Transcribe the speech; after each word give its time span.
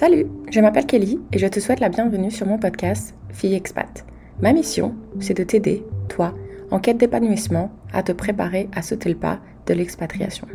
Salut, 0.00 0.28
je 0.50 0.60
m'appelle 0.60 0.86
Kelly 0.86 1.20
et 1.30 1.38
je 1.38 1.46
te 1.46 1.60
souhaite 1.60 1.80
la 1.80 1.90
bienvenue 1.90 2.30
sur 2.30 2.46
mon 2.46 2.56
podcast 2.56 3.14
Fille 3.28 3.52
Expat. 3.52 4.06
Ma 4.40 4.54
mission, 4.54 4.94
c'est 5.18 5.36
de 5.36 5.44
t'aider, 5.44 5.84
toi, 6.08 6.34
en 6.70 6.78
quête 6.78 6.96
d'épanouissement, 6.96 7.70
à 7.92 8.02
te 8.02 8.12
préparer 8.12 8.70
à 8.74 8.80
sauter 8.80 9.10
le 9.10 9.14
pas 9.14 9.40
de 9.66 9.74
l'expatriation. 9.74 10.46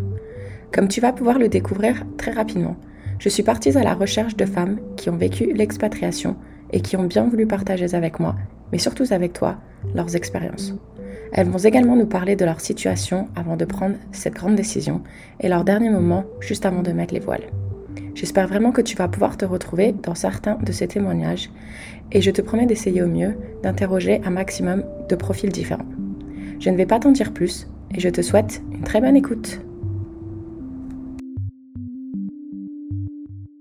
Comme 0.73 0.87
tu 0.87 0.99
vas 0.99 1.13
pouvoir 1.13 1.37
le 1.37 1.47
découvrir 1.47 2.07
très 2.17 2.31
rapidement, 2.31 2.75
je 3.19 3.29
suis 3.29 3.43
partie 3.43 3.77
à 3.77 3.83
la 3.83 3.93
recherche 3.93 4.35
de 4.35 4.47
femmes 4.47 4.79
qui 4.97 5.11
ont 5.11 5.15
vécu 5.15 5.53
l'expatriation 5.53 6.37
et 6.73 6.81
qui 6.81 6.97
ont 6.97 7.03
bien 7.03 7.27
voulu 7.27 7.45
partager 7.45 7.93
avec 7.93 8.19
moi, 8.19 8.35
mais 8.71 8.79
surtout 8.79 9.05
avec 9.11 9.33
toi, 9.33 9.57
leurs 9.93 10.15
expériences. 10.15 10.73
Elles 11.33 11.49
vont 11.49 11.59
également 11.59 11.95
nous 11.95 12.07
parler 12.07 12.35
de 12.35 12.45
leur 12.45 12.61
situation 12.61 13.27
avant 13.35 13.57
de 13.57 13.65
prendre 13.65 13.97
cette 14.11 14.33
grande 14.33 14.55
décision 14.55 15.03
et 15.39 15.49
leur 15.49 15.63
dernier 15.63 15.91
moment 15.91 16.23
juste 16.39 16.65
avant 16.65 16.81
de 16.81 16.93
mettre 16.93 17.13
les 17.13 17.19
voiles. 17.19 17.45
J'espère 18.15 18.47
vraiment 18.47 18.71
que 18.71 18.79
tu 18.79 18.95
vas 18.95 19.09
pouvoir 19.09 19.35
te 19.35 19.43
retrouver 19.43 19.91
dans 19.91 20.15
certains 20.15 20.55
de 20.55 20.71
ces 20.71 20.87
témoignages 20.87 21.49
et 22.13 22.21
je 22.21 22.31
te 22.31 22.41
promets 22.41 22.65
d'essayer 22.65 23.01
au 23.01 23.07
mieux 23.07 23.35
d'interroger 23.61 24.21
un 24.23 24.29
maximum 24.29 24.85
de 25.09 25.15
profils 25.17 25.51
différents. 25.51 25.85
Je 26.61 26.69
ne 26.69 26.77
vais 26.77 26.85
pas 26.85 26.97
t'en 26.97 27.11
dire 27.11 27.33
plus 27.33 27.67
et 27.93 27.99
je 27.99 28.07
te 28.07 28.21
souhaite 28.21 28.61
une 28.71 28.83
très 28.83 29.01
bonne 29.01 29.17
écoute. 29.17 29.59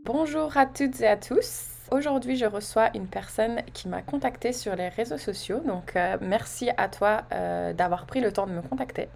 Bonjour 0.04 0.56
à 0.56 0.66
toutes 0.66 1.00
et 1.00 1.08
à 1.08 1.16
tous. 1.16 1.70
Aujourd'hui, 1.91 2.36
je 2.36 2.46
reçois 2.46 2.91
une 2.94 3.08
personne 3.08 3.60
qui 3.72 3.88
m'a 3.88 4.02
contactée 4.02 4.52
sur 4.52 4.77
les 4.77 4.88
réseaux 4.88 5.18
sociaux. 5.18 5.60
Donc, 5.66 5.96
euh, 5.96 6.16
merci 6.20 6.70
à 6.77 6.88
toi 6.88 7.22
euh, 7.32 7.72
d'avoir 7.72 8.06
pris 8.06 8.20
le 8.20 8.32
temps 8.32 8.46
de 8.46 8.52
me 8.52 8.62
contacter 8.62 9.08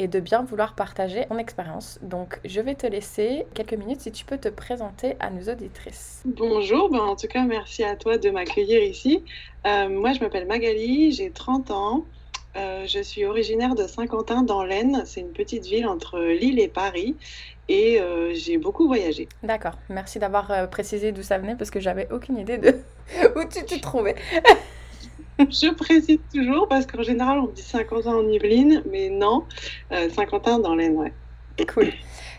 et 0.00 0.08
de 0.08 0.18
bien 0.18 0.42
vouloir 0.42 0.74
partager 0.74 1.26
ton 1.28 1.38
expérience. 1.38 1.98
Donc, 2.02 2.40
je 2.44 2.60
vais 2.60 2.74
te 2.74 2.86
laisser 2.86 3.46
quelques 3.54 3.74
minutes 3.74 4.00
si 4.00 4.12
tu 4.12 4.24
peux 4.24 4.38
te 4.38 4.48
présenter 4.48 5.16
à 5.20 5.30
nos 5.30 5.52
auditrices. 5.52 6.22
Bonjour, 6.24 6.90
ben, 6.90 7.00
en 7.00 7.16
tout 7.16 7.26
cas, 7.26 7.44
merci 7.44 7.84
à 7.84 7.96
toi 7.96 8.16
de 8.16 8.30
m'accueillir 8.30 8.82
ici. 8.82 9.22
Euh, 9.66 9.88
moi, 9.88 10.12
je 10.12 10.20
m'appelle 10.20 10.46
Magali, 10.46 11.12
j'ai 11.12 11.30
30 11.30 11.70
ans. 11.70 12.04
je 12.54 13.00
suis 13.02 13.24
originaire 13.26 13.74
de 13.74 13.86
Saint-Quentin 13.86 14.42
dans 14.42 14.64
l'Aisne. 14.64 15.02
C'est 15.04 15.20
une 15.20 15.32
petite 15.32 15.66
ville 15.66 15.86
entre 15.86 16.18
Lille 16.18 16.58
et 16.58 16.68
Paris 16.68 17.16
et 17.70 18.00
euh, 18.00 18.34
j'ai 18.34 18.58
beaucoup 18.58 18.88
voyagé. 18.88 19.28
D'accord, 19.44 19.78
merci 19.88 20.18
d'avoir 20.18 20.50
euh, 20.50 20.66
précisé 20.66 21.12
d'où 21.12 21.22
ça 21.22 21.38
venait 21.38 21.54
parce 21.54 21.70
que 21.70 21.78
j'avais 21.78 22.08
aucune 22.10 22.36
idée 22.36 22.58
de 22.58 22.70
où 23.36 23.44
tu 23.44 23.64
te 23.64 23.78
trouvais. 23.80 24.16
Je 25.50 25.72
précise 25.72 26.18
toujours 26.32 26.68
parce 26.68 26.86
qu'en 26.86 27.02
général 27.02 27.38
on 27.38 27.46
dit 27.46 27.62
Saint-Quentin 27.62 28.14
en 28.14 28.28
Yvelines, 28.28 28.82
mais 28.90 29.08
non, 29.08 29.44
euh, 29.92 30.08
Saint-Quentin 30.10 30.58
dans 30.58 30.74
l'Aisne, 30.74 30.96
ouais. 30.96 31.12
Cool. 31.66 31.92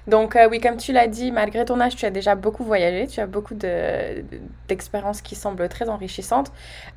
Donc 0.07 0.35
euh, 0.35 0.47
oui, 0.49 0.59
comme 0.59 0.77
tu 0.77 0.94
l'as 0.94 1.07
dit, 1.07 1.31
malgré 1.31 1.63
ton 1.63 1.79
âge, 1.79 1.95
tu 1.95 2.05
as 2.05 2.09
déjà 2.09 2.33
beaucoup 2.35 2.63
voyagé, 2.63 3.07
tu 3.07 3.19
as 3.19 3.27
beaucoup 3.27 3.53
d'expériences 4.67 5.22
qui 5.22 5.35
semblent 5.35 5.69
très 5.69 5.89
enrichissantes. 5.89 6.52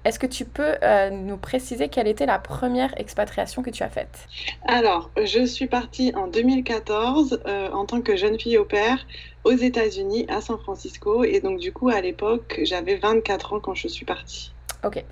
Est-ce 0.04 0.18
que 0.18 0.26
tu 0.26 0.44
peux 0.44 0.74
euh, 0.82 1.10
nous 1.10 1.36
préciser 1.36 1.88
quelle 1.88 2.08
était 2.08 2.26
la 2.26 2.38
première 2.38 2.98
expatriation 2.98 3.62
que 3.62 3.70
tu 3.70 3.82
as 3.82 3.90
faite? 3.90 4.26
Alors, 4.66 5.10
je 5.22 5.44
suis 5.44 5.66
partie 5.66 6.12
en 6.14 6.28
2014 6.28 7.42
euh, 7.46 7.70
en 7.72 7.84
tant 7.84 8.00
que 8.00 8.16
jeune 8.16 8.38
fille 8.38 8.56
au 8.56 8.64
père 8.64 9.06
aux 9.44 9.52
États-Unis, 9.52 10.24
à 10.28 10.40
San 10.40 10.58
Francisco. 10.58 11.24
Et 11.24 11.40
donc 11.40 11.60
du 11.60 11.72
coup, 11.72 11.90
à 11.90 12.00
l'époque, 12.00 12.60
j'avais 12.62 12.96
24 12.96 13.52
ans 13.52 13.60
quand 13.60 13.74
je 13.74 13.88
suis 13.88 14.06
partie. 14.06 14.53
Ok. 14.84 15.02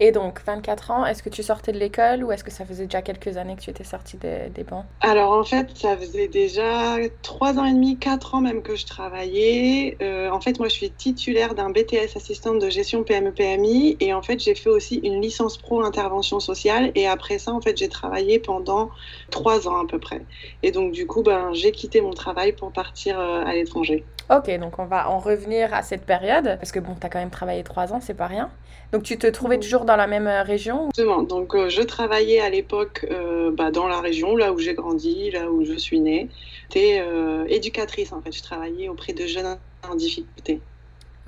Et 0.00 0.12
donc, 0.12 0.42
24 0.44 0.90
ans, 0.90 1.06
est-ce 1.06 1.22
que 1.22 1.30
tu 1.30 1.42
sortais 1.42 1.72
de 1.72 1.78
l'école 1.78 2.22
ou 2.22 2.32
est-ce 2.32 2.44
que 2.44 2.50
ça 2.50 2.66
faisait 2.66 2.84
déjà 2.84 3.02
quelques 3.02 3.36
années 3.36 3.56
que 3.56 3.62
tu 3.62 3.70
étais 3.70 3.84
sortie 3.84 4.18
des 4.18 4.64
bancs? 4.64 4.84
Alors, 5.00 5.32
en 5.32 5.44
fait, 5.44 5.68
ça 5.74 5.96
faisait 5.96 6.28
déjà 6.28 6.96
3 7.22 7.58
ans 7.58 7.64
et 7.64 7.72
demi, 7.72 7.98
4 7.98 8.34
ans 8.34 8.40
même 8.40 8.62
que 8.62 8.76
je 8.76 8.84
travaillais. 8.84 9.96
Euh, 10.02 10.28
en 10.30 10.40
fait, 10.40 10.58
moi, 10.58 10.68
je 10.68 10.74
suis 10.74 10.90
titulaire 10.90 11.54
d'un 11.54 11.70
BTS 11.70 12.16
assistante 12.16 12.58
de 12.58 12.68
gestion 12.68 13.04
PME-PMI 13.04 13.96
et 14.00 14.12
en 14.12 14.22
fait, 14.22 14.38
j'ai 14.40 14.54
fait 14.54 14.70
aussi 14.70 14.96
une 14.96 15.20
licence 15.20 15.56
pro 15.56 15.82
intervention 15.82 16.38
sociale 16.40 16.92
et 16.94 17.06
après 17.06 17.38
ça, 17.38 17.52
en 17.52 17.60
fait, 17.60 17.78
j'ai 17.78 17.88
travaillé 17.88 18.38
pendant 18.38 18.90
3 19.30 19.68
ans 19.68 19.82
à 19.82 19.86
peu 19.86 19.98
près. 19.98 20.20
Et 20.62 20.72
donc, 20.72 20.92
du 20.92 21.06
coup, 21.06 21.22
ben, 21.22 21.54
j'ai 21.54 21.72
quitté 21.72 22.00
mon 22.00 22.12
travail 22.12 22.52
pour 22.52 22.72
partir 22.72 23.18
euh, 23.18 23.44
à 23.44 23.54
l'étranger. 23.54 24.04
Ok, 24.34 24.50
donc 24.58 24.78
on 24.78 24.86
va 24.86 25.10
en 25.10 25.18
revenir 25.18 25.74
à 25.74 25.82
cette 25.82 26.06
période, 26.06 26.56
parce 26.58 26.72
que 26.72 26.78
bon, 26.78 26.94
tu 26.98 27.06
as 27.06 27.10
quand 27.10 27.18
même 27.18 27.28
travaillé 27.28 27.62
trois 27.62 27.92
ans, 27.92 28.00
c'est 28.00 28.14
pas 28.14 28.26
rien. 28.26 28.50
Donc 28.90 29.02
tu 29.02 29.18
te 29.18 29.26
trouvais 29.26 29.58
toujours 29.58 29.84
dans 29.84 29.96
la 29.96 30.06
même 30.06 30.26
euh, 30.26 30.42
région 30.42 30.88
Exactement, 30.88 31.22
donc 31.22 31.54
euh, 31.54 31.68
je 31.68 31.82
travaillais 31.82 32.40
à 32.40 32.48
l'époque 32.48 33.06
euh, 33.10 33.50
bah, 33.52 33.70
dans 33.70 33.88
la 33.88 34.00
région, 34.00 34.34
là 34.34 34.52
où 34.52 34.58
j'ai 34.58 34.72
grandi, 34.72 35.30
là 35.32 35.50
où 35.50 35.66
je 35.66 35.74
suis 35.74 36.00
née. 36.00 36.30
J'étais 36.70 37.04
éducatrice 37.48 38.14
en 38.14 38.22
fait, 38.22 38.32
je 38.32 38.42
travaillais 38.42 38.88
auprès 38.88 39.12
de 39.12 39.26
jeunes 39.26 39.58
en 39.86 39.94
difficulté. 39.94 40.62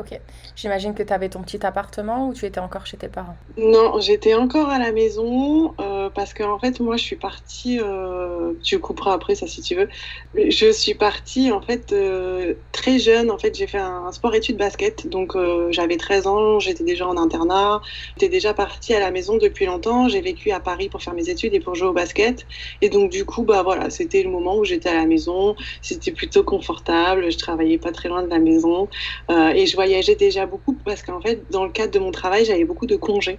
Ok. 0.00 0.18
J'imagine 0.56 0.92
que 0.92 1.04
tu 1.04 1.12
avais 1.12 1.28
ton 1.28 1.40
petit 1.42 1.64
appartement 1.64 2.26
ou 2.26 2.34
tu 2.34 2.46
étais 2.46 2.58
encore 2.58 2.84
chez 2.84 2.96
tes 2.96 3.06
parents? 3.06 3.36
Non, 3.56 4.00
j'étais 4.00 4.34
encore 4.34 4.68
à 4.68 4.80
la 4.80 4.90
maison 4.90 5.72
euh, 5.80 6.10
parce 6.12 6.34
qu'en 6.34 6.54
en 6.54 6.58
fait, 6.58 6.80
moi, 6.80 6.96
je 6.96 7.04
suis 7.04 7.14
partie. 7.14 7.78
Euh, 7.80 8.54
tu 8.64 8.80
couperas 8.80 9.12
après 9.12 9.36
ça 9.36 9.46
si 9.46 9.62
tu 9.62 9.76
veux. 9.76 9.88
Je 10.34 10.72
suis 10.72 10.94
partie 10.94 11.52
en 11.52 11.60
fait 11.60 11.92
euh, 11.92 12.54
très 12.72 12.98
jeune. 12.98 13.30
En 13.30 13.38
fait, 13.38 13.54
j'ai 13.56 13.68
fait 13.68 13.78
un, 13.78 14.10
sport-études 14.10 14.56
basket. 14.56 15.06
Donc, 15.08 15.36
j'avais 15.70 15.96
13 15.96 16.26
ans, 16.26 16.58
j'étais 16.58 16.82
déjà 16.82 17.06
en 17.06 17.16
internat. 17.16 17.80
J'étais 18.16 18.28
déjà 18.28 18.52
partie 18.52 18.94
à 18.94 19.00
la 19.00 19.12
maison 19.12 19.36
depuis 19.36 19.66
longtemps. 19.66 20.08
J'ai 20.08 20.20
vécu 20.20 20.50
à 20.50 20.58
Paris 20.58 20.88
pour 20.88 21.02
faire 21.02 21.14
mes 21.14 21.28
études 21.28 21.54
et 21.54 21.60
pour 21.60 21.76
jouer 21.76 21.88
au 21.88 21.92
basket. 21.92 22.46
Et 22.82 22.88
donc, 22.88 23.10
du 23.10 23.24
coup, 23.24 23.42
bah 23.42 23.62
voilà, 23.62 23.90
c'était 23.90 24.24
le 24.24 24.30
moment 24.30 24.56
où 24.56 24.64
j'étais 24.64 24.88
à 24.88 24.94
la 24.94 25.06
maison. 25.06 25.54
C'était 25.82 26.10
plutôt 26.10 26.42
confortable. 26.42 27.30
Je 27.30 27.38
travaillais 27.38 27.78
pas 27.78 27.92
très 27.92 28.08
loin 28.08 28.24
de 28.24 28.30
la 28.30 28.40
maison 28.40 28.88
et 29.30 29.66
je 29.66 29.76
voyageais 29.84 30.14
déjà 30.14 30.46
beaucoup 30.46 30.74
parce 30.84 31.02
qu'en 31.02 31.20
fait, 31.20 31.42
dans 31.50 31.64
le 31.64 31.70
cadre 31.70 31.92
de 31.92 31.98
mon 31.98 32.10
travail, 32.10 32.44
j'avais 32.44 32.64
beaucoup 32.64 32.86
de 32.86 32.96
congés. 32.96 33.38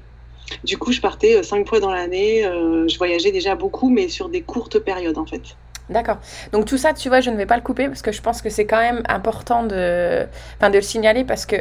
Du 0.63 0.77
coup, 0.77 0.91
je 0.91 1.01
partais 1.01 1.37
euh, 1.37 1.43
cinq 1.43 1.67
fois 1.67 1.79
dans 1.79 1.91
l'année. 1.91 2.45
Euh, 2.45 2.87
je 2.87 2.97
voyageais 2.97 3.31
déjà 3.31 3.55
beaucoup, 3.55 3.89
mais 3.89 4.09
sur 4.09 4.29
des 4.29 4.41
courtes 4.41 4.79
périodes, 4.79 5.17
en 5.17 5.25
fait. 5.25 5.41
D'accord. 5.89 6.17
Donc 6.51 6.65
tout 6.65 6.77
ça, 6.77 6.93
tu 6.93 7.09
vois, 7.09 7.21
je 7.21 7.29
ne 7.29 7.35
vais 7.35 7.45
pas 7.45 7.57
le 7.57 7.61
couper 7.61 7.87
parce 7.87 8.01
que 8.01 8.11
je 8.11 8.21
pense 8.21 8.41
que 8.41 8.49
c'est 8.49 8.65
quand 8.65 8.79
même 8.79 9.03
important 9.07 9.63
de, 9.63 10.25
enfin, 10.57 10.71
de 10.71 10.77
le 10.77 10.81
signaler 10.81 11.23
parce 11.23 11.45
que 11.45 11.57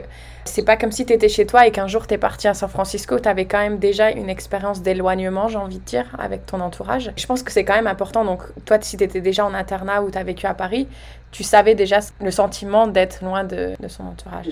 c'est 0.47 0.65
pas 0.65 0.79
comme 0.79 0.93
si 0.93 1.05
tu 1.05 1.13
étais 1.13 1.29
chez 1.29 1.45
toi 1.45 1.67
et 1.67 1.71
qu'un 1.71 1.89
jour 1.89 2.07
tu 2.07 2.15
es 2.15 2.19
parti 2.19 2.49
à 2.49 2.55
San 2.55 2.71
Francisco, 2.71 3.21
tu 3.21 3.29
avais 3.29 3.45
quand 3.45 3.59
même 3.59 3.79
déjà 3.79 4.11
une 4.11 4.31
expérience 4.31 4.81
d'éloignement, 4.81 5.49
j'ai 5.49 5.59
envie 5.59 5.79
de 5.79 5.85
dire, 5.85 6.07
avec 6.19 6.47
ton 6.47 6.61
entourage. 6.61 7.13
Je 7.17 7.27
pense 7.27 7.43
que 7.43 7.53
c'est 7.53 7.65
quand 7.65 7.75
même 7.75 7.87
important. 7.87 8.25
Donc 8.25 8.43
toi, 8.65 8.79
si 8.81 8.97
tu 8.97 9.05
étais 9.05 9.21
déjà 9.21 9.45
en 9.45 9.53
internat 9.53 10.03
ou 10.03 10.11
tu 10.11 10.17
as 10.17 10.25
vécu 10.25 10.47
à 10.47 10.55
Paris, 10.55 10.89
tu 11.31 11.43
savais 11.43 11.75
déjà 11.75 11.99
le 12.23 12.31
sentiment 12.31 12.87
d'être 12.87 13.23
loin 13.23 13.45
de, 13.45 13.75
de 13.79 13.89
son 13.89 14.05
entourage. 14.05 14.49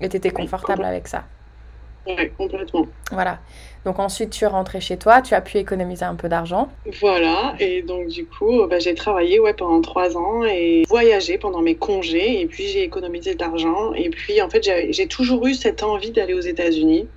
Et 0.00 0.08
tu 0.08 0.16
étais 0.16 0.30
confortable 0.30 0.84
avec 0.84 1.08
ça. 1.08 1.24
Oui, 2.06 2.30
complètement. 2.36 2.86
Voilà. 3.12 3.38
Donc 3.84 3.98
ensuite, 3.98 4.30
tu 4.30 4.44
es 4.44 4.46
rentré 4.46 4.80
chez 4.80 4.96
toi, 4.98 5.22
tu 5.22 5.34
as 5.34 5.40
pu 5.40 5.58
économiser 5.58 6.04
un 6.04 6.14
peu 6.14 6.28
d'argent. 6.28 6.68
Voilà, 7.00 7.54
et 7.58 7.82
donc 7.82 8.08
du 8.08 8.26
coup, 8.26 8.66
bah, 8.66 8.78
j'ai 8.78 8.94
travaillé 8.94 9.40
ouais, 9.40 9.54
pendant 9.54 9.80
trois 9.80 10.16
ans 10.16 10.44
et 10.44 10.84
voyagé 10.88 11.38
pendant 11.38 11.60
mes 11.60 11.76
congés, 11.76 12.40
et 12.40 12.46
puis 12.46 12.64
j'ai 12.64 12.82
économisé 12.82 13.34
de 13.34 13.40
l'argent. 13.40 13.92
Et 13.94 14.10
puis 14.10 14.40
en 14.42 14.48
fait, 14.48 14.68
j'ai 14.90 15.06
toujours 15.06 15.46
eu 15.46 15.54
cette 15.54 15.82
envie 15.82 16.10
d'aller 16.10 16.34
aux 16.34 16.40
États-Unis. 16.40 17.08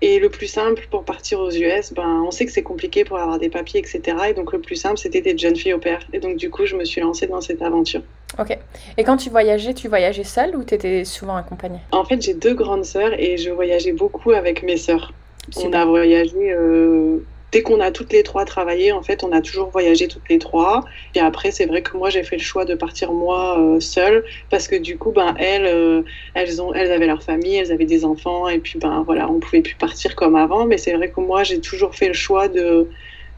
Et 0.00 0.20
le 0.20 0.28
plus 0.30 0.46
simple 0.46 0.86
pour 0.92 1.04
partir 1.04 1.40
aux 1.40 1.50
US, 1.50 1.92
ben, 1.92 2.22
on 2.24 2.30
sait 2.30 2.46
que 2.46 2.52
c'est 2.52 2.62
compliqué 2.62 3.04
pour 3.04 3.18
avoir 3.18 3.40
des 3.40 3.48
papiers, 3.48 3.80
etc. 3.80 4.16
Et 4.30 4.32
donc 4.32 4.52
le 4.52 4.60
plus 4.60 4.76
simple, 4.76 4.98
c'était 4.98 5.20
d'être 5.20 5.40
jeune 5.40 5.56
fille 5.56 5.74
au 5.74 5.78
père. 5.78 6.00
Et 6.12 6.20
donc 6.20 6.36
du 6.36 6.50
coup, 6.50 6.66
je 6.66 6.76
me 6.76 6.84
suis 6.84 7.00
lancée 7.00 7.26
dans 7.26 7.40
cette 7.40 7.62
aventure. 7.62 8.02
Ok. 8.38 8.56
Et 8.96 9.04
quand 9.04 9.16
tu 9.16 9.30
voyageais, 9.30 9.74
tu 9.74 9.88
voyageais 9.88 10.24
seule 10.24 10.56
ou 10.56 10.64
tu 10.64 10.74
étais 10.74 11.04
souvent 11.04 11.36
accompagnée? 11.36 11.80
En 11.92 12.04
fait, 12.04 12.20
j'ai 12.20 12.34
deux 12.34 12.54
grandes 12.54 12.84
sœurs 12.84 13.12
et 13.18 13.36
je 13.36 13.50
voyageais 13.50 13.92
beaucoup 13.92 14.32
avec 14.32 14.62
mes 14.62 14.76
sœurs. 14.76 15.12
On 15.56 15.72
a 15.72 15.84
voyagé 15.86 16.52
euh, 16.52 17.24
dès 17.52 17.62
qu'on 17.62 17.80
a 17.80 17.90
toutes 17.90 18.12
les 18.12 18.22
trois 18.22 18.44
travaillé, 18.44 18.92
en 18.92 19.02
fait, 19.02 19.24
on 19.24 19.32
a 19.32 19.40
toujours 19.40 19.70
voyagé 19.70 20.08
toutes 20.08 20.28
les 20.28 20.38
trois. 20.38 20.84
Et 21.14 21.20
après, 21.20 21.50
c'est 21.50 21.66
vrai 21.66 21.82
que 21.82 21.96
moi, 21.96 22.10
j'ai 22.10 22.22
fait 22.22 22.36
le 22.36 22.42
choix 22.42 22.64
de 22.66 22.74
partir 22.74 23.12
moi 23.12 23.58
euh, 23.58 23.80
seule 23.80 24.24
parce 24.50 24.68
que 24.68 24.76
du 24.76 24.98
coup, 24.98 25.10
ben 25.10 25.34
elles, 25.38 25.64
euh, 25.66 26.02
elles 26.34 26.60
ont, 26.60 26.74
elles 26.74 26.92
avaient 26.92 27.06
leur 27.06 27.22
famille, 27.22 27.56
elles 27.56 27.72
avaient 27.72 27.86
des 27.86 28.04
enfants, 28.04 28.48
et 28.48 28.58
puis 28.58 28.78
ben 28.78 29.02
voilà, 29.06 29.30
on 29.30 29.40
pouvait 29.40 29.62
plus 29.62 29.76
partir 29.76 30.14
comme 30.14 30.36
avant. 30.36 30.66
Mais 30.66 30.76
c'est 30.76 30.92
vrai 30.92 31.10
que 31.10 31.20
moi, 31.20 31.44
j'ai 31.44 31.60
toujours 31.60 31.94
fait 31.94 32.08
le 32.08 32.14
choix 32.14 32.48
de 32.48 32.88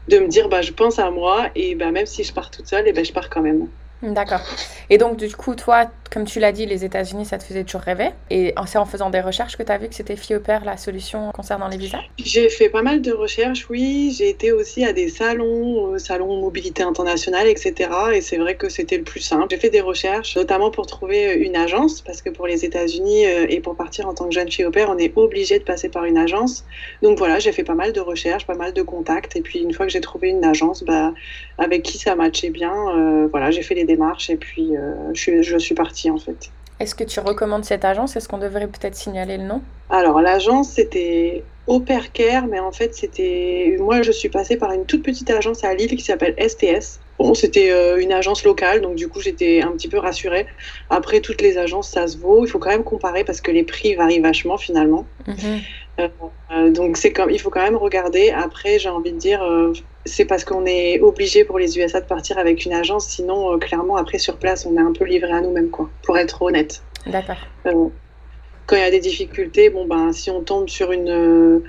de 0.07 0.19
me 0.19 0.27
dire, 0.27 0.49
bah, 0.49 0.61
je 0.61 0.73
pense 0.73 0.99
à 0.99 1.11
moi, 1.11 1.49
et 1.55 1.75
ben 1.75 1.91
même 1.91 2.07
si 2.07 2.23
je 2.23 2.33
pars 2.33 2.49
toute 2.51 2.67
seule, 2.67 2.87
et 2.87 2.93
ben 2.93 3.05
je 3.05 3.13
pars 3.13 3.29
quand 3.29 3.41
même. 3.41 3.69
D'accord. 4.03 4.41
Et 4.89 4.97
donc, 4.97 5.17
du 5.17 5.33
coup, 5.35 5.55
toi, 5.55 5.85
comme 6.11 6.25
tu 6.25 6.39
l'as 6.39 6.51
dit, 6.51 6.65
les 6.65 6.83
États-Unis, 6.83 7.25
ça 7.25 7.37
te 7.37 7.43
faisait 7.43 7.63
toujours 7.63 7.81
rêver. 7.81 8.09
Et 8.29 8.53
c'est 8.67 8.77
en 8.77 8.85
faisant 8.85 9.09
des 9.09 9.21
recherches 9.21 9.55
que 9.55 9.63
tu 9.63 9.71
as 9.71 9.77
vu 9.77 9.87
que 9.87 9.95
c'était 9.95 10.17
fille 10.17 10.37
la 10.65 10.75
solution 10.75 11.31
concernant 11.31 11.69
les 11.69 11.77
visas? 11.77 11.99
J'ai 12.17 12.49
fait 12.49 12.69
pas 12.69 12.81
mal 12.81 13.01
de 13.01 13.13
recherches, 13.13 13.69
oui. 13.69 14.13
J'ai 14.17 14.29
été 14.29 14.51
aussi 14.51 14.83
à 14.83 14.91
des 14.91 15.07
salons, 15.07 15.93
euh, 15.93 15.97
salons 15.97 16.41
mobilité 16.41 16.83
internationale, 16.83 17.47
etc. 17.47 17.89
Et 18.13 18.21
c'est 18.21 18.37
vrai 18.37 18.55
que 18.55 18.67
c'était 18.69 18.97
le 18.97 19.03
plus 19.03 19.21
simple. 19.21 19.47
J'ai 19.51 19.57
fait 19.57 19.69
des 19.69 19.81
recherches, 19.81 20.35
notamment 20.35 20.69
pour 20.69 20.85
trouver 20.85 21.33
une 21.33 21.55
agence, 21.55 22.01
parce 22.01 22.21
que 22.21 22.29
pour 22.29 22.45
les 22.45 22.65
États-Unis 22.65 23.25
euh, 23.25 23.45
et 23.49 23.61
pour 23.61 23.75
partir 23.75 24.07
en 24.07 24.13
tant 24.13 24.25
que 24.25 24.33
jeune 24.33 24.51
fille 24.51 24.65
on 24.65 24.97
est 24.97 25.17
obligé 25.17 25.59
de 25.59 25.63
passer 25.63 25.87
par 25.87 26.03
une 26.03 26.17
agence. 26.17 26.65
Donc 27.01 27.17
voilà, 27.17 27.39
j'ai 27.39 27.53
fait 27.53 27.63
pas 27.63 27.75
mal 27.75 27.93
de 27.93 28.01
recherches, 28.01 28.45
pas 28.45 28.55
mal 28.55 28.73
de 28.73 28.81
contacts. 28.81 29.35
Et 29.37 29.41
puis 29.41 29.59
une 29.59 29.73
fois 29.73 29.85
que 29.85 29.91
j'ai 29.91 30.01
trouvé 30.01 30.29
une 30.29 30.43
agence, 30.43 30.83
bah, 30.83 31.13
avec 31.57 31.83
qui 31.83 31.97
ça 31.97 32.15
matchait 32.15 32.49
bien, 32.49 32.73
euh, 32.73 33.27
voilà, 33.31 33.51
j'ai 33.51 33.61
fait 33.61 33.75
les 33.75 33.85
démarches 33.85 34.29
et 34.29 34.37
puis 34.37 34.71
je 35.13 35.57
suis 35.57 35.75
partie 35.75 36.00
en 36.09 36.17
fait. 36.17 36.51
Est-ce 36.79 36.95
que 36.95 37.03
tu 37.03 37.19
recommandes 37.19 37.63
cette 37.63 37.85
agence? 37.85 38.15
Est-ce 38.15 38.27
qu'on 38.27 38.39
devrait 38.39 38.67
peut-être 38.67 38.95
signaler 38.95 39.37
le 39.37 39.43
nom? 39.43 39.61
Alors, 39.89 40.19
l'agence, 40.21 40.69
c'était 40.69 41.43
Care, 42.13 42.47
mais 42.47 42.59
en 42.59 42.71
fait, 42.71 42.95
c'était. 42.95 43.77
Moi, 43.79 44.01
je 44.01 44.11
suis 44.11 44.29
passée 44.29 44.57
par 44.57 44.71
une 44.71 44.85
toute 44.85 45.03
petite 45.03 45.29
agence 45.29 45.63
à 45.63 45.73
Lille 45.73 45.95
qui 45.95 46.03
s'appelle 46.03 46.35
STS. 46.39 46.99
Bon, 47.19 47.33
c'était 47.35 47.71
euh, 47.71 48.01
une 48.01 48.11
agence 48.11 48.43
locale, 48.43 48.81
donc 48.81 48.95
du 48.95 49.07
coup, 49.07 49.21
j'étais 49.21 49.61
un 49.61 49.71
petit 49.71 49.87
peu 49.87 49.99
rassurée. 49.99 50.47
Après, 50.89 51.19
toutes 51.19 51.41
les 51.41 51.57
agences, 51.57 51.89
ça 51.89 52.07
se 52.07 52.17
vaut. 52.17 52.43
Il 52.45 52.49
faut 52.49 52.57
quand 52.57 52.71
même 52.71 52.83
comparer 52.83 53.23
parce 53.23 53.41
que 53.41 53.51
les 53.51 53.63
prix 53.63 53.93
varient 53.93 54.19
vachement 54.19 54.57
finalement. 54.57 55.05
Mhm. 55.27 55.61
Euh, 55.99 56.07
euh, 56.51 56.71
donc, 56.71 56.97
c'est 56.97 57.11
comme... 57.11 57.29
il 57.29 57.39
faut 57.39 57.49
quand 57.49 57.61
même 57.61 57.75
regarder. 57.75 58.31
Après, 58.31 58.79
j'ai 58.79 58.89
envie 58.89 59.11
de 59.11 59.17
dire, 59.17 59.43
c'est 60.05 60.25
parce 60.25 60.45
qu'on 60.45 60.65
est 60.65 60.99
obligé 60.99 61.43
pour 61.43 61.59
les 61.59 61.77
USA 61.77 62.01
de 62.01 62.05
partir 62.05 62.37
avec 62.37 62.65
une 62.65 62.73
agence. 62.73 63.07
Sinon, 63.07 63.57
clairement, 63.59 63.97
après, 63.97 64.17
sur 64.17 64.37
place, 64.37 64.65
on 64.65 64.75
est 64.77 64.81
un 64.81 64.93
peu 64.93 65.05
livré 65.05 65.31
à 65.31 65.41
nous-mêmes, 65.41 65.69
quoi, 65.69 65.89
pour 66.03 66.17
être 66.17 66.41
honnête. 66.41 66.81
D'accord 67.05 67.37
quand 68.67 68.77
il 68.77 68.79
y 68.79 68.85
a 68.85 68.91
des 68.91 69.01
difficultés, 69.01 69.69
bon 69.69 69.85
ben 69.85 70.13
si 70.13 70.29
on 70.29 70.43
tombe 70.43 70.69
sur 70.69 70.93
une, 70.93 71.61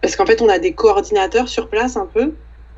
parce 0.00 0.16
qu'en 0.16 0.26
fait 0.26 0.42
on 0.42 0.48
a 0.48 0.58
des 0.58 0.72
coordinateurs 0.72 1.48
sur 1.48 1.68
place 1.68 1.96
un 1.96 2.06
peu, 2.06 2.32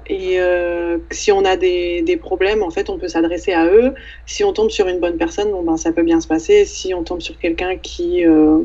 et 0.06 0.40
euh, 0.40 0.98
si 1.10 1.32
on 1.32 1.44
a 1.44 1.56
des, 1.56 2.02
des, 2.02 2.16
problèmes, 2.16 2.62
en 2.62 2.70
fait, 2.70 2.90
on 2.90 2.98
peut 2.98 3.08
s'adresser 3.08 3.52
à 3.52 3.66
eux. 3.66 3.94
Si 4.26 4.44
on 4.44 4.52
tombe 4.52 4.70
sur 4.70 4.88
une 4.88 5.00
bonne 5.00 5.16
personne, 5.16 5.50
bon 5.50 5.62
ben 5.62 5.76
ça 5.76 5.92
peut 5.92 6.02
bien 6.02 6.20
se 6.20 6.26
passer. 6.26 6.64
Si 6.64 6.92
on 6.94 7.04
tombe 7.04 7.20
sur 7.20 7.38
quelqu'un 7.38 7.76
qui 7.76 8.26
euh, 8.26 8.58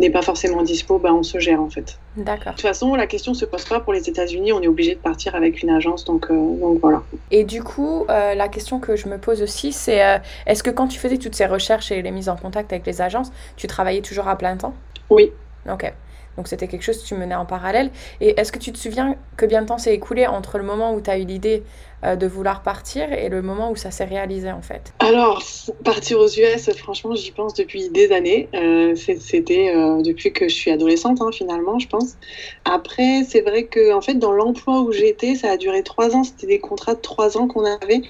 n'est 0.00 0.10
pas 0.10 0.22
forcément 0.22 0.62
dispo, 0.62 0.98
bah, 0.98 1.12
on 1.14 1.22
se 1.22 1.38
gère 1.38 1.60
en 1.60 1.70
fait. 1.70 1.98
D'accord. 2.16 2.52
De 2.52 2.56
toute 2.56 2.62
façon, 2.62 2.94
la 2.94 3.06
question 3.06 3.34
se 3.34 3.44
pose 3.44 3.64
pas 3.64 3.80
pour 3.80 3.92
les 3.92 4.08
États-Unis, 4.08 4.52
on 4.52 4.60
est 4.60 4.68
obligé 4.68 4.94
de 4.94 5.00
partir 5.00 5.34
avec 5.34 5.62
une 5.62 5.70
agence, 5.70 6.04
donc, 6.04 6.30
euh, 6.30 6.34
donc 6.34 6.80
voilà. 6.80 7.02
Et 7.30 7.44
du 7.44 7.62
coup, 7.62 8.04
euh, 8.08 8.34
la 8.34 8.48
question 8.48 8.80
que 8.80 8.96
je 8.96 9.08
me 9.08 9.18
pose 9.18 9.42
aussi, 9.42 9.72
c'est 9.72 10.04
euh, 10.04 10.18
est-ce 10.46 10.62
que 10.62 10.70
quand 10.70 10.88
tu 10.88 10.98
faisais 10.98 11.18
toutes 11.18 11.34
ces 11.34 11.46
recherches 11.46 11.92
et 11.92 12.02
les 12.02 12.10
mises 12.10 12.28
en 12.28 12.36
contact 12.36 12.72
avec 12.72 12.86
les 12.86 13.02
agences, 13.02 13.30
tu 13.56 13.66
travaillais 13.66 14.02
toujours 14.02 14.28
à 14.28 14.36
plein 14.36 14.56
temps? 14.56 14.74
Oui. 15.10 15.30
Ok. 15.70 15.92
Donc 16.36 16.48
c'était 16.48 16.66
quelque 16.66 16.82
chose 16.82 17.00
que 17.00 17.06
tu 17.06 17.14
menais 17.14 17.34
en 17.34 17.46
parallèle. 17.46 17.90
Et 18.20 18.38
est-ce 18.40 18.50
que 18.50 18.58
tu 18.58 18.72
te 18.72 18.78
souviens 18.78 19.16
que 19.36 19.46
bien 19.46 19.62
de 19.62 19.66
temps 19.66 19.78
s'est 19.78 19.94
écoulé 19.94 20.26
entre 20.26 20.58
le 20.58 20.64
moment 20.64 20.92
où 20.92 21.00
tu 21.00 21.10
as 21.10 21.18
eu 21.18 21.24
l'idée 21.24 21.62
de 22.04 22.26
vouloir 22.26 22.62
partir 22.62 23.12
et 23.12 23.28
le 23.28 23.42
moment 23.42 23.70
où 23.70 23.76
ça 23.76 23.90
s'est 23.90 24.04
réalisé 24.04 24.50
en 24.50 24.62
fait 24.62 24.92
Alors, 25.00 25.42
partir 25.84 26.18
aux 26.20 26.28
US, 26.28 26.70
franchement, 26.76 27.14
j'y 27.14 27.30
pense 27.30 27.54
depuis 27.54 27.88
des 27.88 28.12
années. 28.12 28.48
Euh, 28.54 28.94
c'était 28.96 29.72
euh, 29.74 30.02
depuis 30.02 30.32
que 30.32 30.48
je 30.48 30.54
suis 30.54 30.70
adolescente, 30.70 31.20
hein, 31.20 31.30
finalement, 31.32 31.78
je 31.78 31.88
pense. 31.88 32.16
Après, 32.64 33.24
c'est 33.24 33.40
vrai 33.40 33.64
que 33.64 33.92
en 33.92 34.00
fait, 34.00 34.14
dans 34.14 34.32
l'emploi 34.32 34.82
où 34.82 34.92
j'étais, 34.92 35.34
ça 35.34 35.52
a 35.52 35.56
duré 35.56 35.82
trois 35.82 36.14
ans. 36.14 36.24
C'était 36.24 36.46
des 36.46 36.58
contrats 36.58 36.94
de 36.94 37.00
trois 37.00 37.36
ans 37.36 37.46
qu'on 37.46 37.64
avait. 37.64 38.02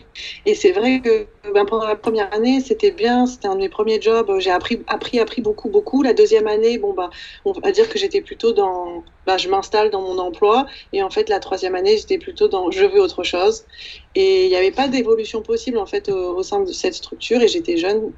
Et 0.47 0.55
c'est 0.55 0.73
vrai 0.73 1.01
que 1.01 1.27
ben, 1.53 1.65
pendant 1.65 1.87
la 1.87 1.97
première 1.97 2.33
année, 2.35 2.61
c'était 2.61 2.91
bien. 2.91 3.27
C'était 3.27 3.49
un 3.49 3.55
de 3.55 3.61
mes 3.61 3.69
premiers 3.69 4.01
jobs. 4.01 4.31
J'ai 4.39 4.51
appris, 4.51 4.81
appris, 4.87 5.21
appris 5.21 5.43
beaucoup, 5.43 5.69
beaucoup. 5.69 6.03
La 6.03 6.15
deuxième 6.15 6.47
année, 6.47 6.79
bon, 6.79 6.93
bah, 6.93 7.11
on 7.45 7.53
va 7.53 7.73
dire 7.73 7.89
que 7.89 7.99
j'étais 7.99 8.21
plutôt 8.21 8.53
dans 8.53 9.05
bah, 9.27 9.37
je 9.37 9.49
m'installe 9.49 9.91
dans 9.91 10.03
mon 10.03 10.19
emploi. 10.19 10.67
Et 10.93 11.03
en 11.03 11.11
fait, 11.11 11.29
la 11.29 11.41
troisième 11.41 11.75
année, 11.75 11.97
j'étais 11.97 12.19
plutôt 12.19 12.49
dans 12.49 12.71
je 12.71 12.85
veux 12.85 13.01
autre 13.01 13.25
chose. 13.25 13.65
Et 14.15 14.45
il 14.45 14.49
n'y 14.49 14.57
avait 14.57 14.71
pas 14.71 14.89
d'évolution 14.89 15.43
possible 15.43 15.79
en 15.79 15.87
fait 15.87 16.09
au, 16.09 16.43
sein 16.43 16.61
de 16.61 16.73
cette 16.73 16.95
structure. 16.95 17.43
Et 17.43 17.49
j'étais 17.49 17.77
jeune. 17.77 18.13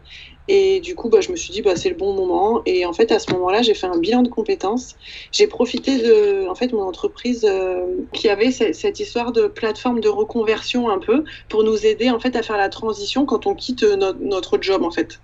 Et 0.49 0.81
du 0.81 0.95
coup, 0.95 1.09
bah, 1.09 1.21
je 1.21 1.31
me 1.31 1.37
suis 1.37 1.53
dit, 1.53 1.63
bah, 1.63 1.77
c'est 1.77 1.89
le 1.89 1.97
bon 1.97 2.13
moment. 2.15 2.63
Et 2.67 2.87
en 2.87 2.93
fait, 2.93 3.11
à 3.13 3.19
ce 3.19 3.33
moment-là, 3.33 3.63
j'ai 3.63 3.75
fait 3.75 3.87
un 3.87 3.99
bilan 3.99 4.23
de 4.23 4.29
compétences. 4.29 4.97
J'ai 5.33 5.47
profité 5.47 5.99
de, 5.99 6.49
en 6.49 6.55
fait, 6.55 6.73
mon 6.73 6.83
entreprise 6.83 7.47
euh, 7.49 7.85
qui 8.13 8.29
avait 8.29 8.51
cette, 8.51 9.01
histoire 9.01 9.33
de 9.33 9.47
plateforme 9.47 10.01
de 10.01 10.09
reconversion 10.09 10.89
un 10.89 10.99
peu 10.99 11.25
pour 11.49 11.65
nous 11.65 11.85
aider 11.85 12.09
en 12.09 12.19
fait 12.19 12.35
à 12.35 12.43
faire 12.43 12.57
la 12.57 12.71
transition 12.71 13.27
quand 13.27 13.47
on 13.47 13.55
quitte 13.55 13.83
notre 13.83 14.59
job 14.63 14.83
en 14.83 14.91
fait. 14.91 15.21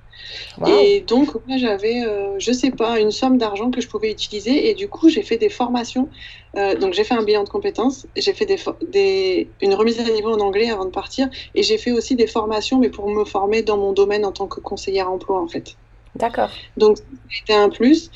Et 0.66 1.00
donc, 1.00 1.30
j'avais, 1.56 2.04
euh, 2.04 2.38
je 2.38 2.52
sais 2.52 2.70
pas, 2.70 3.00
une 3.00 3.10
somme 3.10 3.38
d'argent 3.38 3.70
que 3.70 3.80
je 3.80 3.88
pouvais 3.88 4.10
utiliser. 4.10 4.70
Et 4.70 4.74
du 4.74 4.88
coup, 4.88 5.08
j'ai 5.08 5.22
fait 5.22 5.38
des 5.38 5.48
formations. 5.48 6.10
Euh, 6.56 6.74
donc, 6.74 6.92
j'ai 6.92 7.04
fait 7.04 7.14
un 7.14 7.22
bilan 7.22 7.44
de 7.44 7.48
compétences. 7.48 8.06
J'ai 8.16 8.32
fait 8.32 8.46
des, 8.46 8.58
des, 8.88 9.48
une 9.60 9.74
remise 9.74 10.00
à 10.00 10.04
niveau 10.04 10.30
en 10.30 10.40
anglais 10.40 10.70
avant 10.70 10.84
de 10.84 10.90
partir. 10.90 11.28
Et 11.54 11.62
j'ai 11.62 11.78
fait 11.78 11.92
aussi 11.92 12.16
des 12.16 12.26
formations, 12.26 12.78
mais 12.78 12.90
pour 12.90 13.08
me 13.08 13.24
former 13.24 13.62
dans 13.62 13.76
mon 13.76 13.92
domaine 13.92 14.24
en 14.24 14.32
tant 14.32 14.46
que 14.46 14.60
conseillère 14.60 15.10
emploi, 15.10 15.40
en 15.40 15.48
fait. 15.48 15.76
D'accord. 16.16 16.50
Donc, 16.76 16.98
c'était 17.30 17.54
un 17.54 17.68
plus. 17.68 18.10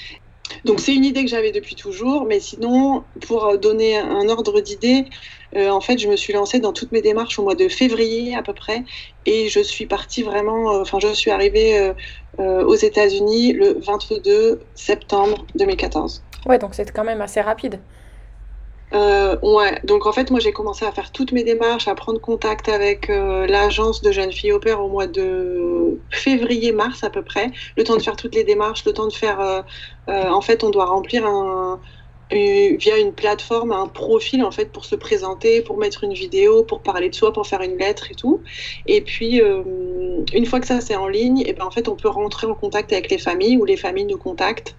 Donc 0.64 0.80
c'est 0.80 0.94
une 0.94 1.04
idée 1.04 1.24
que 1.24 1.30
j'avais 1.30 1.52
depuis 1.52 1.74
toujours, 1.74 2.24
mais 2.24 2.40
sinon, 2.40 3.02
pour 3.26 3.58
donner 3.58 3.96
un 3.96 4.28
ordre 4.28 4.60
d'idée, 4.60 5.06
euh, 5.56 5.70
en 5.70 5.80
fait, 5.80 5.98
je 5.98 6.08
me 6.08 6.16
suis 6.16 6.32
lancée 6.32 6.60
dans 6.60 6.72
toutes 6.72 6.92
mes 6.92 7.02
démarches 7.02 7.38
au 7.38 7.42
mois 7.42 7.54
de 7.54 7.68
février 7.68 8.34
à 8.34 8.42
peu 8.42 8.52
près, 8.52 8.84
et 9.24 9.48
je 9.48 9.60
suis 9.60 9.86
partie 9.86 10.22
vraiment, 10.22 10.72
euh, 10.72 10.80
enfin, 10.82 10.98
je 11.00 11.08
suis 11.08 11.30
arrivée 11.30 11.92
euh, 12.38 12.64
aux 12.64 12.74
États-Unis 12.74 13.52
le 13.52 13.78
22 13.80 14.60
septembre 14.74 15.46
2014. 15.56 16.22
Ouais, 16.46 16.58
donc 16.58 16.74
c'est 16.74 16.90
quand 16.92 17.04
même 17.04 17.20
assez 17.20 17.40
rapide. 17.40 17.80
Euh, 18.94 19.36
ouais, 19.42 19.80
donc 19.84 20.06
en 20.06 20.12
fait, 20.12 20.30
moi 20.30 20.38
j'ai 20.38 20.52
commencé 20.52 20.84
à 20.84 20.92
faire 20.92 21.10
toutes 21.10 21.32
mes 21.32 21.42
démarches, 21.42 21.88
à 21.88 21.94
prendre 21.94 22.20
contact 22.20 22.68
avec 22.68 23.10
euh, 23.10 23.46
l'agence 23.46 24.00
de 24.00 24.12
jeunes 24.12 24.32
filles 24.32 24.52
au 24.52 24.60
père 24.60 24.80
au 24.80 24.88
mois 24.88 25.08
de 25.08 26.00
février-mars 26.10 27.02
à 27.02 27.10
peu 27.10 27.22
près. 27.24 27.50
Le 27.76 27.82
temps 27.84 27.96
de 27.96 28.02
faire 28.02 28.16
toutes 28.16 28.34
les 28.34 28.44
démarches, 28.44 28.84
le 28.84 28.92
temps 28.92 29.08
de 29.08 29.12
faire. 29.12 29.40
Euh, 29.40 29.62
en 30.08 30.40
fait, 30.40 30.62
on 30.62 30.70
doit 30.70 30.84
remplir 30.86 31.26
un, 31.26 31.80
via 32.30 32.98
une 32.98 33.12
plateforme 33.14 33.72
un 33.72 33.88
profil 33.88 34.42
en 34.44 34.50
fait 34.52 34.72
pour 34.72 34.84
se 34.84 34.94
présenter, 34.96 35.62
pour 35.62 35.78
mettre 35.78 36.04
une 36.04 36.12
vidéo, 36.14 36.64
pour 36.64 36.82
parler 36.82 37.08
de 37.10 37.14
soi, 37.14 37.32
pour 37.32 37.46
faire 37.46 37.62
une 37.62 37.76
lettre 37.78 38.10
et 38.10 38.14
tout. 38.14 38.42
Et 38.86 39.00
puis 39.02 39.40
une 40.32 40.46
fois 40.46 40.60
que 40.60 40.66
ça 40.66 40.80
c'est 40.80 40.96
en 40.96 41.08
ligne, 41.08 41.42
et 41.46 41.52
ben 41.52 41.64
en 41.64 41.70
fait 41.70 41.88
on 41.88 41.96
peut 41.96 42.08
rentrer 42.08 42.46
en 42.46 42.54
contact 42.54 42.92
avec 42.92 43.10
les 43.10 43.18
familles 43.18 43.56
ou 43.58 43.64
les 43.64 43.76
familles 43.76 44.06
nous 44.06 44.18
contactent. 44.18 44.76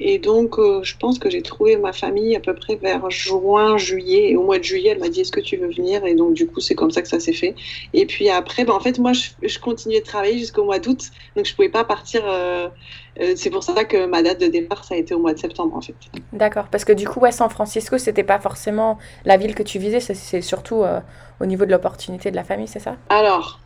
Et 0.00 0.18
donc, 0.18 0.58
euh, 0.58 0.80
je 0.82 0.96
pense 0.96 1.18
que 1.18 1.28
j'ai 1.28 1.42
trouvé 1.42 1.76
ma 1.76 1.92
famille 1.92 2.36
à 2.36 2.40
peu 2.40 2.54
près 2.54 2.76
vers 2.76 3.10
juin, 3.10 3.76
juillet. 3.76 4.30
Et 4.30 4.36
au 4.36 4.42
mois 4.42 4.58
de 4.58 4.64
juillet, 4.64 4.90
elle 4.90 5.00
m'a 5.00 5.08
dit 5.08 5.22
Est-ce 5.22 5.32
que 5.32 5.40
tu 5.40 5.56
veux 5.56 5.70
venir? 5.70 6.04
Et 6.04 6.14
donc, 6.14 6.34
du 6.34 6.46
coup, 6.46 6.60
c'est 6.60 6.74
comme 6.74 6.90
ça 6.90 7.02
que 7.02 7.08
ça 7.08 7.18
s'est 7.18 7.32
fait. 7.32 7.54
Et 7.92 8.06
puis 8.06 8.30
après, 8.30 8.64
ben, 8.64 8.74
en 8.74 8.80
fait, 8.80 8.98
moi, 8.98 9.12
je, 9.12 9.30
je 9.42 9.58
continuais 9.58 10.00
de 10.00 10.04
travailler 10.04 10.38
jusqu'au 10.38 10.64
mois 10.64 10.78
d'août. 10.78 11.10
Donc, 11.34 11.46
je 11.46 11.52
ne 11.52 11.56
pouvais 11.56 11.68
pas 11.68 11.84
partir. 11.84 12.22
Euh, 12.24 12.68
euh, 13.20 13.32
c'est 13.34 13.50
pour 13.50 13.64
ça 13.64 13.84
que 13.84 14.06
ma 14.06 14.22
date 14.22 14.40
de 14.40 14.46
départ, 14.46 14.84
ça 14.84 14.94
a 14.94 14.98
été 14.98 15.14
au 15.14 15.18
mois 15.18 15.34
de 15.34 15.38
septembre, 15.38 15.76
en 15.76 15.80
fait. 15.80 15.96
D'accord. 16.32 16.68
Parce 16.70 16.84
que 16.84 16.92
du 16.92 17.08
coup, 17.08 17.18
ouais, 17.18 17.32
San 17.32 17.50
Francisco, 17.50 17.98
c'était 17.98 18.22
pas 18.22 18.38
forcément 18.38 18.98
la 19.24 19.36
ville 19.36 19.56
que 19.56 19.64
tu 19.64 19.80
visais. 19.80 20.00
C'est 20.00 20.40
surtout 20.42 20.84
au 21.40 21.46
niveau 21.46 21.64
de 21.64 21.72
l'opportunité 21.72 22.30
de 22.30 22.36
la 22.36 22.44
famille, 22.44 22.68
c'est 22.68 22.78
ça? 22.78 22.96
Alors. 23.08 23.60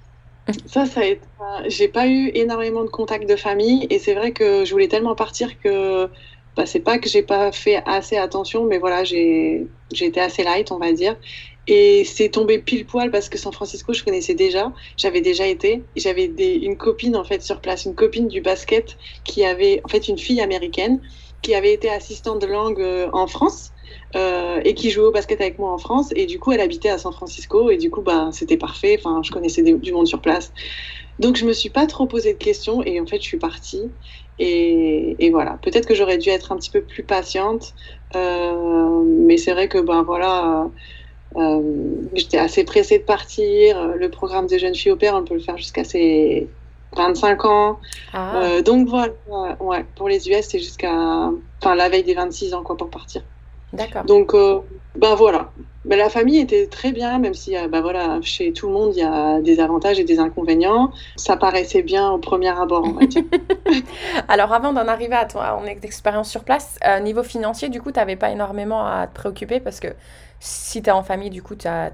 Ça, 0.67 0.87
ça 0.87 1.00
a 1.00 1.05
été... 1.05 1.20
J'ai 1.67 1.88
pas 1.88 2.06
eu 2.06 2.31
énormément 2.35 2.82
de 2.82 2.88
contacts 2.88 3.28
de 3.28 3.37
famille 3.37 3.87
et 3.90 3.99
c'est 3.99 4.14
vrai 4.14 4.32
que 4.32 4.64
je 4.64 4.73
voulais 4.73 4.88
tellement 4.88 5.14
partir 5.14 5.61
que 5.61 6.09
bah, 6.56 6.66
c'est 6.66 6.80
pas 6.80 6.99
que 6.99 7.09
j'ai 7.09 7.23
pas 7.23 7.52
fait 7.52 7.82
assez 7.87 8.16
attention, 8.16 8.64
mais 8.66 8.78
voilà, 8.78 9.04
j'ai 9.04 9.68
été 9.92 10.21
assez 10.21 10.42
light, 10.42 10.71
on 10.73 10.78
va 10.78 10.92
dire. 10.92 11.16
Et 11.68 12.04
c'est 12.04 12.30
tombé 12.30 12.59
pile 12.59 12.87
poil 12.87 13.11
parce 13.11 13.28
que 13.28 13.38
San 13.38 13.52
Francisco, 13.52 13.92
je 13.92 14.02
connaissais 14.02 14.35
déjà, 14.35 14.73
j'avais 14.97 15.21
déjà 15.21 15.47
été. 15.47 15.85
J'avais 15.97 16.25
une 16.26 16.76
copine 16.76 17.16
en 17.16 17.25
fait 17.25 17.42
sur 17.42 17.61
place, 17.61 17.85
une 17.85 17.94
copine 17.94 18.28
du 18.28 18.40
basket 18.40 18.97
qui 19.25 19.44
avait, 19.44 19.80
en 19.85 19.88
fait, 19.88 20.09
une 20.09 20.18
fille 20.18 20.40
américaine 20.40 21.00
qui 21.42 21.54
avait 21.54 21.73
été 21.73 21.90
assistante 21.90 22.40
de 22.40 22.47
langue 22.47 22.80
euh, 22.80 23.11
en 23.12 23.26
France 23.26 23.73
euh, 24.16 24.61
et 24.64 24.75
qui 24.75 24.90
jouait 24.90 25.06
au 25.06 25.11
basket 25.11 25.40
avec 25.40 25.59
moi 25.59 25.73
en 25.73 25.78
France. 25.78 26.11
Et 26.14 26.26
du 26.26 26.38
coup, 26.38 26.52
elle 26.52 26.61
habitait 26.61 26.88
à 26.88 26.99
San 26.99 27.12
Francisco. 27.12 27.71
Et 27.71 27.76
du 27.76 27.90
coup, 27.90 28.02
bah, 28.02 28.30
c'était 28.32 28.56
parfait. 28.56 28.97
Enfin, 28.99 29.23
je 29.25 29.30
connaissais 29.32 29.62
du 29.62 29.92
monde 29.92 30.06
sur 30.06 30.21
place. 30.21 30.52
Donc, 31.18 31.37
je 31.37 31.44
me 31.44 31.52
suis 31.52 31.71
pas 31.71 31.87
trop 31.87 32.06
posé 32.06 32.32
de 32.32 32.38
questions. 32.38 32.82
Et 32.85 33.00
en 33.00 33.06
fait, 33.06 33.18
je 33.18 33.26
suis 33.26 33.38
partie. 33.38 33.92
Et, 34.42 35.25
et 35.25 35.30
voilà. 35.30 35.58
Peut-être 35.62 35.87
que 35.87 35.94
j'aurais 35.94 36.18
dû 36.18 36.28
être 36.28 36.50
un 36.52 36.56
petit 36.56 36.70
peu 36.70 36.80
plus 36.80 37.04
patiente. 37.04 37.75
Euh, 38.16 39.02
mais 39.04 39.37
c'est 39.37 39.52
vrai 39.52 39.68
que, 39.68 39.78
ben 39.78 40.02
voilà. 40.02 40.68
Euh, 41.37 41.62
j'étais 42.14 42.38
assez 42.38 42.64
pressée 42.64 42.99
de 42.99 43.04
partir. 43.04 43.94
Le 43.94 44.11
programme 44.11 44.46
des 44.46 44.58
jeunes 44.58 44.75
filles 44.75 44.92
au 44.92 44.96
père, 44.96 45.14
on 45.14 45.25
peut 45.25 45.34
le 45.34 45.40
faire 45.40 45.56
jusqu'à 45.56 45.84
ses 45.84 46.49
25 46.96 47.44
ans. 47.44 47.78
Ah. 48.12 48.61
donc 48.62 48.88
voilà, 48.88 49.14
ouais, 49.61 49.87
pour 49.96 50.08
les 50.08 50.28
US, 50.28 50.46
c'est 50.49 50.58
jusqu'à 50.58 50.92
enfin, 50.92 51.75
la 51.75 51.88
veille 51.88 52.04
des 52.04 52.14
26 52.14 52.52
ans 52.52 52.62
quoi, 52.62 52.76
pour 52.76 52.90
partir. 52.90 53.22
D'accord. 53.72 54.04
Donc, 54.04 54.34
euh, 54.34 54.58
ben 54.96 55.14
voilà. 55.14 55.50
Ben, 55.84 55.98
la 55.98 56.08
famille 56.08 56.38
était 56.38 56.68
très 56.68 56.92
bien, 56.92 57.18
même 57.18 57.34
si 57.34 57.56
ben 57.68 57.80
voilà, 57.80 58.20
chez 58.22 58.52
tout 58.52 58.68
le 58.68 58.72
monde, 58.72 58.92
il 58.94 59.00
y 59.00 59.02
a 59.02 59.40
des 59.40 59.58
avantages 59.58 59.98
et 59.98 60.04
des 60.04 60.20
inconvénients. 60.20 60.92
Ça 61.16 61.36
paraissait 61.36 61.82
bien 61.82 62.10
au 62.10 62.18
premier 62.18 62.56
abord, 62.56 62.84
on 62.84 62.92
va. 62.92 63.00
Alors, 64.28 64.52
avant 64.52 64.72
d'en 64.72 64.86
arriver 64.86 65.16
à 65.16 65.24
ton 65.24 65.40
expérience 65.64 66.30
sur 66.30 66.44
place, 66.44 66.78
euh, 66.86 67.00
niveau 67.00 67.24
financier, 67.24 67.68
du 67.68 67.80
coup, 67.80 67.90
tu 67.90 67.98
n'avais 67.98 68.16
pas 68.16 68.30
énormément 68.30 68.86
à 68.86 69.08
te 69.08 69.14
préoccuper 69.14 69.58
parce 69.58 69.80
que 69.80 69.88
si 70.44 70.82
tu 70.82 70.88
es 70.88 70.92
en 70.92 71.04
famille, 71.04 71.30
du 71.30 71.40
coup, 71.40 71.54
as, 71.64 71.92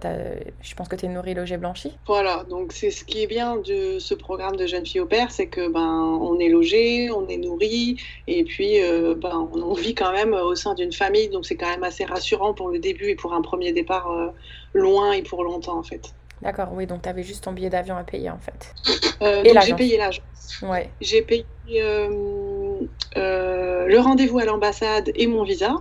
je 0.63 0.75
pense 0.75 0.89
que 0.89 0.97
tu 0.97 1.05
es 1.05 1.09
nourri, 1.09 1.35
logé, 1.35 1.59
blanchi. 1.59 1.93
Voilà, 2.07 2.45
donc 2.49 2.73
c'est 2.73 2.91
ce 2.91 3.05
qui 3.05 3.23
est 3.23 3.27
bien 3.27 3.57
de 3.57 3.99
ce 3.99 4.15
programme 4.15 4.57
de 4.57 4.67
jeunes 4.67 4.87
filles 4.87 5.03
au 5.03 5.07
père, 5.07 5.31
c'est 5.31 5.49
que 5.49 5.69
ben 5.69 6.19
on 6.21 6.39
est 6.39 6.49
logé, 6.49 7.11
on 7.11 7.29
est 7.29 7.37
nourri, 7.37 7.99
et 8.27 8.45
puis 8.45 8.83
euh, 8.83 9.15
ben, 9.15 9.49
on 9.53 9.75
vit 9.75 9.95
quand 9.95 10.13
même 10.13 10.33
au 10.33 10.55
sein 10.55 10.75
d'une 10.75 10.93
famille, 10.93 11.29
donc 11.29 11.45
c'est 11.45 11.57
quand 11.57 11.69
même 11.69 11.85
assez 11.85 12.07
rassurant 12.07 12.55
pour 12.55 12.71
le 12.71 12.79
début 12.79 13.11
et 13.11 13.17
pour 13.17 13.35
un 13.35 13.43
premier 13.43 13.73
départ 13.73 14.11
euh, 14.11 14.29
loin 14.73 15.13
et 15.13 15.23
pour 15.23 15.45
longtemps 15.45 15.79
en 15.79 15.83
fait. 15.83 16.15
D'accord, 16.41 16.69
oui, 16.73 16.87
donc 16.87 17.03
tu 17.03 17.09
avais 17.09 17.23
juste 17.23 17.45
ton 17.45 17.53
billet 17.53 17.71
d'avion 17.71 17.97
à 17.97 18.05
payer 18.05 18.31
en 18.31 18.39
fait. 18.39 18.75
Euh, 19.21 19.43
j'ai 19.65 19.75
payé 19.75 19.99
l'agence. 19.99 20.63
Ouais. 20.63 20.89
J'ai 21.01 21.23
payé 21.23 21.45
euh, 21.75 22.81
euh, 23.17 23.87
le 23.87 23.99
rendez-vous 23.99 24.39
à 24.39 24.45
l'ambassade 24.45 25.11
et 25.15 25.27
mon 25.27 25.43
visa. 25.43 25.75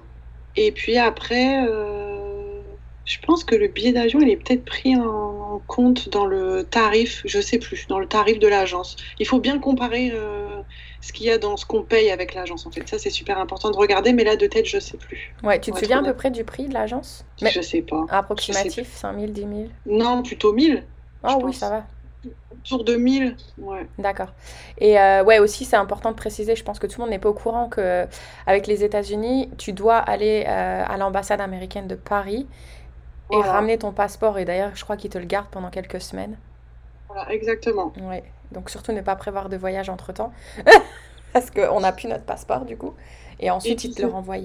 Et 0.55 0.71
puis 0.71 0.97
après, 0.97 1.63
je 3.07 3.19
pense 3.25 3.45
que 3.45 3.55
le 3.55 3.69
billet 3.69 3.93
d'avion, 3.93 4.19
il 4.19 4.29
est 4.29 4.35
peut-être 4.35 4.65
pris 4.65 4.95
en 4.97 5.61
compte 5.65 6.09
dans 6.09 6.25
le 6.25 6.65
tarif, 6.65 7.21
je 7.25 7.39
sais 7.39 7.57
plus, 7.57 7.87
dans 7.87 7.99
le 7.99 8.05
tarif 8.05 8.37
de 8.37 8.47
l'agence. 8.47 8.97
Il 9.19 9.25
faut 9.25 9.39
bien 9.39 9.59
comparer 9.59 10.13
ce 10.99 11.13
qu'il 11.13 11.25
y 11.25 11.31
a 11.31 11.37
dans 11.37 11.55
ce 11.55 11.65
qu'on 11.65 11.83
paye 11.83 12.11
avec 12.11 12.33
l'agence. 12.33 12.67
En 12.67 12.71
fait, 12.71 12.87
ça 12.87 12.99
c'est 12.99 13.09
super 13.09 13.39
important 13.39 13.71
de 13.71 13.77
regarder, 13.77 14.11
mais 14.11 14.25
là 14.25 14.35
de 14.35 14.45
tête, 14.45 14.65
je 14.65 14.77
sais 14.79 14.97
plus. 14.97 15.33
Ouais, 15.41 15.59
tu 15.59 15.71
te 15.71 15.79
souviens 15.79 16.03
à 16.03 16.03
peu 16.03 16.13
près 16.13 16.31
du 16.31 16.43
prix 16.43 16.67
de 16.67 16.73
l'agence? 16.73 17.25
Mais... 17.41 17.49
Je 17.49 17.61
sais 17.61 17.81
pas. 17.81 18.05
Approximatif, 18.09 18.93
5 18.93 19.17
000, 19.17 19.31
10 19.31 19.41
000 19.41 19.51
Non, 19.85 20.21
plutôt 20.21 20.51
1000. 20.51 20.83
Oh 21.23 21.39
oui, 21.43 21.53
ça 21.53 21.69
va. 21.69 21.83
Autour 22.51 22.83
de 22.83 22.95
1000, 22.95 23.37
ouais. 23.59 23.87
D'accord. 23.99 24.33
Et 24.79 24.99
euh, 24.99 25.23
ouais, 25.23 25.39
aussi, 25.39 25.63
c'est 25.63 25.77
important 25.77 26.11
de 26.11 26.17
préciser, 26.17 26.57
je 26.57 26.63
pense 26.63 26.77
que 26.77 26.87
tout 26.87 26.99
le 26.99 27.03
monde 27.03 27.11
n'est 27.11 27.19
pas 27.19 27.29
au 27.29 27.33
courant 27.33 27.69
que 27.69 28.05
avec 28.45 28.67
les 28.67 28.83
États-Unis, 28.83 29.49
tu 29.57 29.71
dois 29.71 29.97
aller 29.97 30.43
euh, 30.45 30.83
à 30.85 30.97
l'ambassade 30.97 31.39
américaine 31.39 31.87
de 31.87 31.95
Paris 31.95 32.47
et 33.31 33.41
ramener 33.41 33.77
ton 33.77 33.91
passeport. 33.91 34.37
Et 34.39 34.45
d'ailleurs, 34.45 34.71
je 34.75 34.83
crois 34.83 34.97
qu'ils 34.97 35.09
te 35.09 35.17
le 35.17 35.25
gardent 35.25 35.49
pendant 35.49 35.69
quelques 35.69 36.01
semaines. 36.01 36.37
Voilà, 37.07 37.31
exactement. 37.31 37.93
Ouais. 38.01 38.23
Donc 38.51 38.69
surtout 38.69 38.91
ne 38.91 39.01
pas 39.01 39.15
prévoir 39.15 39.49
de 39.49 39.57
voyage 39.57 39.89
entre 39.89 40.13
temps. 40.13 40.31
Parce 41.33 41.51
qu'on 41.51 41.81
n'a 41.81 41.91
plus 41.91 42.07
notre 42.07 42.23
passeport 42.23 42.65
du 42.65 42.77
coup. 42.77 42.93
Et 43.39 43.51
ensuite, 43.51 43.83
ils 43.83 43.93
te 43.93 44.01
le 44.01 44.07
renvoient. 44.07 44.37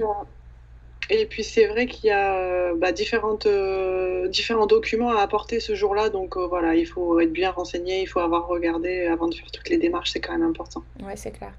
Et 1.10 1.26
puis 1.26 1.42
c'est 1.42 1.66
vrai 1.66 1.86
qu'il 1.86 2.06
y 2.06 2.10
a 2.10 2.34
euh, 2.34 2.74
bah, 2.76 2.92
différentes, 2.92 3.46
euh, 3.46 4.28
différents 4.28 4.66
documents 4.66 5.10
à 5.10 5.20
apporter 5.20 5.60
ce 5.60 5.74
jour-là. 5.74 6.08
Donc 6.10 6.36
euh, 6.36 6.46
voilà, 6.46 6.74
il 6.74 6.86
faut 6.86 7.20
être 7.20 7.32
bien 7.32 7.50
renseigné, 7.50 8.02
il 8.02 8.06
faut 8.06 8.20
avoir 8.20 8.46
regardé 8.46 9.06
avant 9.06 9.28
de 9.28 9.34
faire 9.34 9.50
toutes 9.50 9.68
les 9.68 9.78
démarches, 9.78 10.12
c'est 10.12 10.20
quand 10.20 10.32
même 10.32 10.48
important. 10.48 10.82
Ouais, 11.02 11.16
c'est 11.16 11.32
clair. 11.32 11.52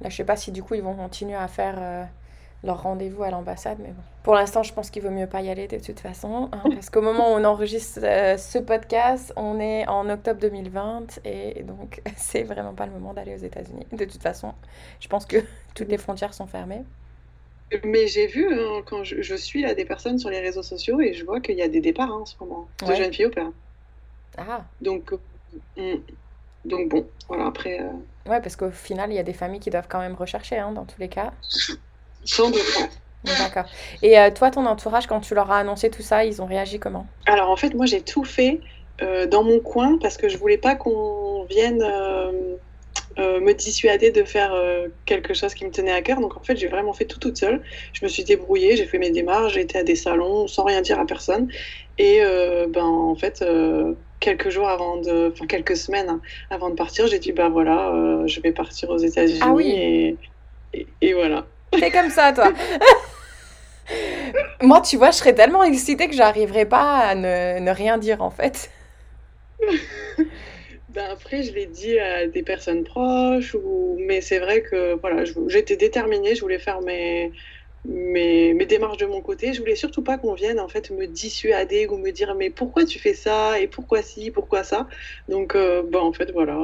Là, 0.00 0.10
je 0.10 0.16
sais 0.16 0.24
pas 0.24 0.36
si 0.36 0.52
du 0.52 0.62
coup 0.62 0.74
ils 0.74 0.82
vont 0.82 0.94
continuer 0.94 1.34
à 1.36 1.48
faire 1.48 2.08
leur 2.62 2.82
rendez-vous 2.82 3.22
à 3.22 3.30
l'ambassade. 3.30 3.78
Mais 3.80 3.88
bon. 3.88 4.02
Pour 4.22 4.34
l'instant, 4.34 4.62
je 4.62 4.72
pense 4.72 4.90
qu'il 4.90 5.02
vaut 5.02 5.10
mieux 5.10 5.26
pas 5.26 5.40
y 5.40 5.48
aller 5.48 5.66
de 5.66 5.78
toute 5.78 6.00
façon. 6.00 6.50
Hein, 6.52 6.62
parce 6.74 6.90
qu'au 6.90 7.02
moment 7.02 7.32
où 7.32 7.36
on 7.36 7.44
enregistre 7.44 8.00
euh, 8.02 8.36
ce 8.36 8.58
podcast, 8.58 9.32
on 9.36 9.60
est 9.60 9.86
en 9.88 10.08
octobre 10.08 10.40
2020. 10.40 11.20
Et 11.24 11.62
donc, 11.62 12.02
c'est 12.16 12.42
vraiment 12.42 12.74
pas 12.74 12.86
le 12.86 12.92
moment 12.92 13.14
d'aller 13.14 13.34
aux 13.34 13.44
États-Unis. 13.44 13.86
De 13.92 14.04
toute 14.04 14.22
façon, 14.22 14.54
je 15.00 15.08
pense 15.08 15.26
que 15.26 15.38
toutes 15.74 15.88
les 15.88 15.98
frontières 15.98 16.34
sont 16.34 16.46
fermées. 16.46 16.84
Mais 17.84 18.08
j'ai 18.08 18.26
vu, 18.26 18.52
hein, 18.52 18.82
quand 18.84 19.04
je, 19.04 19.34
suis 19.36 19.62
là 19.62 19.74
des 19.74 19.84
personnes 19.84 20.18
sur 20.18 20.28
les 20.28 20.40
réseaux 20.40 20.64
sociaux 20.64 21.00
et 21.00 21.12
je 21.12 21.24
vois 21.24 21.40
qu'il 21.40 21.56
y 21.56 21.62
a 21.62 21.68
des 21.68 21.80
départs 21.80 22.10
hein, 22.10 22.22
en 22.22 22.26
ce 22.26 22.34
moment 22.40 22.68
de 22.84 22.94
jeunes 22.94 23.12
filles 23.12 23.26
au 23.26 23.30
père. 23.30 23.52
Ah. 24.36 24.64
Donc, 24.80 25.12
euh, 25.78 25.96
donc 26.64 26.88
bon, 26.88 27.06
voilà, 27.28 27.46
après. 27.46 27.80
Euh, 27.80 27.90
ouais, 28.28 28.40
parce 28.40 28.56
qu'au 28.56 28.70
final, 28.70 29.12
il 29.12 29.14
y 29.14 29.18
a 29.18 29.22
des 29.22 29.32
familles 29.32 29.60
qui 29.60 29.70
doivent 29.70 29.86
quand 29.88 30.00
même 30.00 30.14
rechercher, 30.14 30.56
dans 30.74 30.84
tous 30.84 31.00
les 31.00 31.08
cas. 31.08 31.32
D'accord. 33.24 33.64
Et 34.02 34.18
euh, 34.18 34.30
toi, 34.30 34.50
ton 34.50 34.66
entourage, 34.66 35.06
quand 35.06 35.20
tu 35.20 35.34
leur 35.34 35.50
as 35.50 35.58
annoncé 35.58 35.90
tout 35.90 36.02
ça, 36.02 36.24
ils 36.24 36.40
ont 36.40 36.46
réagi 36.46 36.78
comment? 36.78 37.06
Alors 37.26 37.50
en 37.50 37.56
fait, 37.56 37.74
moi 37.74 37.86
j'ai 37.86 38.00
tout 38.00 38.24
fait 38.24 38.60
euh, 39.02 39.26
dans 39.26 39.44
mon 39.44 39.60
coin 39.60 39.98
parce 40.00 40.16
que 40.16 40.28
je 40.28 40.38
voulais 40.38 40.58
pas 40.58 40.74
qu'on 40.74 41.44
vienne 41.44 41.82
euh, 41.82 42.56
me 43.18 43.52
dissuader 43.52 44.10
de 44.10 44.24
faire 44.24 44.54
quelque 45.04 45.34
chose 45.34 45.52
qui 45.52 45.66
me 45.66 45.70
tenait 45.70 45.92
à 45.92 46.00
cœur. 46.00 46.20
Donc 46.20 46.36
en 46.36 46.42
fait, 46.42 46.56
j'ai 46.56 46.68
vraiment 46.68 46.94
fait 46.94 47.04
tout 47.04 47.18
toute 47.18 47.36
seule. 47.36 47.62
Je 47.92 48.04
me 48.04 48.08
suis 48.08 48.24
débrouillée, 48.24 48.76
j'ai 48.76 48.86
fait 48.86 48.98
mes 48.98 49.10
démarches, 49.10 49.54
j'ai 49.54 49.60
été 49.60 49.78
à 49.78 49.82
des 49.82 49.96
salons 49.96 50.46
sans 50.46 50.64
rien 50.64 50.80
dire 50.80 50.98
à 50.98 51.04
personne. 51.04 51.48
Et 51.98 52.22
ben 52.68 52.84
en 52.84 53.14
fait, 53.14 53.44
quelques 54.20 54.48
jours 54.48 54.70
avant 54.70 54.96
de, 54.96 55.30
enfin 55.32 55.46
quelques 55.46 55.76
semaines 55.76 56.20
avant 56.48 56.70
de 56.70 56.74
partir, 56.74 57.08
j'ai 57.08 57.18
dit 57.18 57.32
bah 57.32 57.50
voilà, 57.50 57.92
je 58.24 58.40
vais 58.40 58.52
partir 58.52 58.88
aux 58.88 58.96
États-Unis 58.96 59.40
ah 59.42 59.54
et, 60.72 60.86
et 61.02 61.12
voilà. 61.12 61.44
T'es 61.70 61.90
comme 61.90 62.10
ça, 62.10 62.32
toi. 62.32 62.52
Moi, 64.62 64.80
tu 64.82 64.96
vois, 64.96 65.10
je 65.10 65.16
serais 65.16 65.34
tellement 65.34 65.64
excitée 65.64 66.08
que 66.08 66.14
j'arriverais 66.14 66.66
pas 66.66 66.98
à 66.98 67.14
ne, 67.14 67.70
rien 67.70 67.98
dire, 67.98 68.22
en 68.22 68.30
fait. 68.30 68.70
ben 70.88 71.04
après, 71.10 71.42
je 71.42 71.52
l'ai 71.52 71.66
dit 71.66 71.98
à 71.98 72.26
des 72.26 72.42
personnes 72.42 72.84
proches, 72.84 73.54
ou... 73.54 73.96
mais 74.00 74.20
c'est 74.20 74.38
vrai 74.38 74.62
que 74.62 74.94
voilà, 75.00 75.24
j'étais 75.48 75.76
déterminée, 75.76 76.34
je 76.34 76.40
voulais 76.40 76.58
faire 76.58 76.80
mes, 76.82 77.32
mes, 77.84 78.54
mes, 78.54 78.66
démarches 78.66 78.98
de 78.98 79.06
mon 79.06 79.22
côté. 79.22 79.52
Je 79.52 79.60
voulais 79.60 79.76
surtout 79.76 80.02
pas 80.02 80.18
qu'on 80.18 80.34
vienne 80.34 80.60
en 80.60 80.68
fait 80.68 80.90
me 80.90 81.06
dissuader 81.06 81.86
ou 81.86 81.96
me 81.96 82.10
dire 82.10 82.34
mais 82.34 82.50
pourquoi 82.50 82.84
tu 82.84 82.98
fais 82.98 83.14
ça 83.14 83.60
et 83.60 83.68
pourquoi 83.68 84.02
ci, 84.02 84.30
pourquoi 84.30 84.64
ça? 84.64 84.88
Donc, 85.28 85.54
euh, 85.54 85.82
ben, 85.82 86.00
en 86.00 86.12
fait, 86.12 86.30
voilà. 86.32 86.58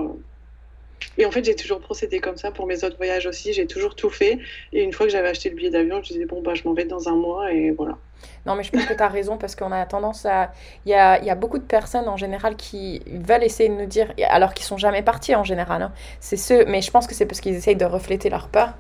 Et 1.19 1.27
en 1.27 1.31
fait, 1.31 1.45
j'ai 1.45 1.55
toujours 1.55 1.81
procédé 1.81 2.21
comme 2.21 2.37
ça 2.37 2.51
pour 2.51 2.67
mes 2.67 2.85
autres 2.85 2.97
voyages 2.97 3.27
aussi. 3.27 3.53
J'ai 3.53 3.67
toujours 3.67 3.95
tout 3.95 4.11
fait. 4.11 4.39
Et 4.73 4.83
une 4.83 4.93
fois 4.93 5.07
que 5.07 5.13
j'avais 5.13 5.29
acheté 5.29 5.51
le 5.51 5.57
billet 5.57 5.71
d'avion, 5.71 6.03
je 6.03 6.13
disais, 6.13 6.27
bon, 6.27 6.43
bah, 6.43 6.55
je 6.55 6.63
m'en 6.65 6.75
vais 6.75 6.85
dans 6.85 7.09
un 7.09 7.17
mois 7.17 7.53
et 7.53 7.71
voilà. 7.71 7.97
Non, 8.45 8.55
mais 8.55 8.63
je 8.63 8.71
pense 8.71 8.85
que 8.85 8.95
tu 8.95 9.03
as 9.03 9.09
raison 9.09 9.37
parce 9.37 9.55
qu'on 9.55 9.73
a 9.73 9.85
tendance 9.87 10.25
à. 10.27 10.53
Il 10.85 10.91
y 10.91 10.95
a, 10.95 11.23
y 11.23 11.31
a, 11.31 11.35
beaucoup 11.35 11.59
de 11.59 11.65
personnes 11.65 12.09
en 12.09 12.17
général 12.17 12.57
qui 12.57 13.03
veulent 13.07 13.45
essayer 13.45 13.69
de 13.69 13.75
nous 13.75 13.87
dire, 13.87 14.13
alors 14.29 14.55
qu'ils 14.55 14.65
sont 14.65 14.79
jamais 14.79 15.03
partis 15.03 15.35
en 15.35 15.45
général. 15.45 15.83
Hein. 15.83 15.93
C'est 16.21 16.37
ceux, 16.37 16.65
mais 16.67 16.81
je 16.81 16.91
pense 16.91 17.07
que 17.07 17.15
c'est 17.15 17.27
parce 17.27 17.41
qu'ils 17.41 17.55
essayent 17.55 17.77
de 17.77 17.85
refléter 17.85 18.31
leur 18.31 18.49
peur. 18.49 18.75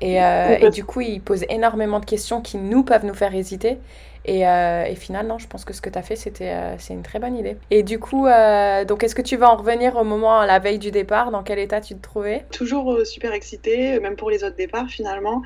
Et, 0.00 0.22
euh, 0.22 0.58
et, 0.60 0.70
du 0.70 0.84
coup, 0.84 1.00
ils 1.00 1.20
posent 1.20 1.44
énormément 1.48 2.00
de 2.00 2.04
questions 2.04 2.40
qui 2.40 2.56
nous 2.56 2.82
peuvent 2.82 3.04
nous 3.04 3.14
faire 3.14 3.34
hésiter. 3.34 3.78
Et, 4.24 4.46
euh, 4.46 4.94
finalement, 4.94 5.38
je 5.38 5.46
pense 5.46 5.64
que 5.64 5.72
ce 5.72 5.80
que 5.80 5.90
tu 5.90 5.98
as 5.98 6.02
fait, 6.02 6.16
c'était 6.16 6.50
euh, 6.50 6.76
c'est 6.78 6.94
une 6.94 7.02
très 7.02 7.18
bonne 7.18 7.36
idée. 7.36 7.56
Et 7.70 7.82
du 7.82 7.98
coup, 7.98 8.26
euh, 8.26 8.84
donc 8.84 9.04
est-ce 9.04 9.14
que 9.14 9.22
tu 9.22 9.36
vas 9.36 9.50
en 9.50 9.56
revenir 9.56 9.96
au 9.96 10.04
moment, 10.04 10.40
à 10.40 10.46
la 10.46 10.58
veille 10.58 10.78
du 10.78 10.90
départ? 10.90 11.30
Dans 11.30 11.42
quel 11.42 11.58
état 11.58 11.80
tu 11.80 11.94
te 11.94 12.00
trouvais? 12.00 12.44
Toujours 12.50 13.04
super 13.04 13.32
excitée, 13.32 14.00
même 14.00 14.16
pour 14.16 14.30
les 14.30 14.44
autres 14.44 14.56
départs 14.56 14.88
finalement. 14.88 15.42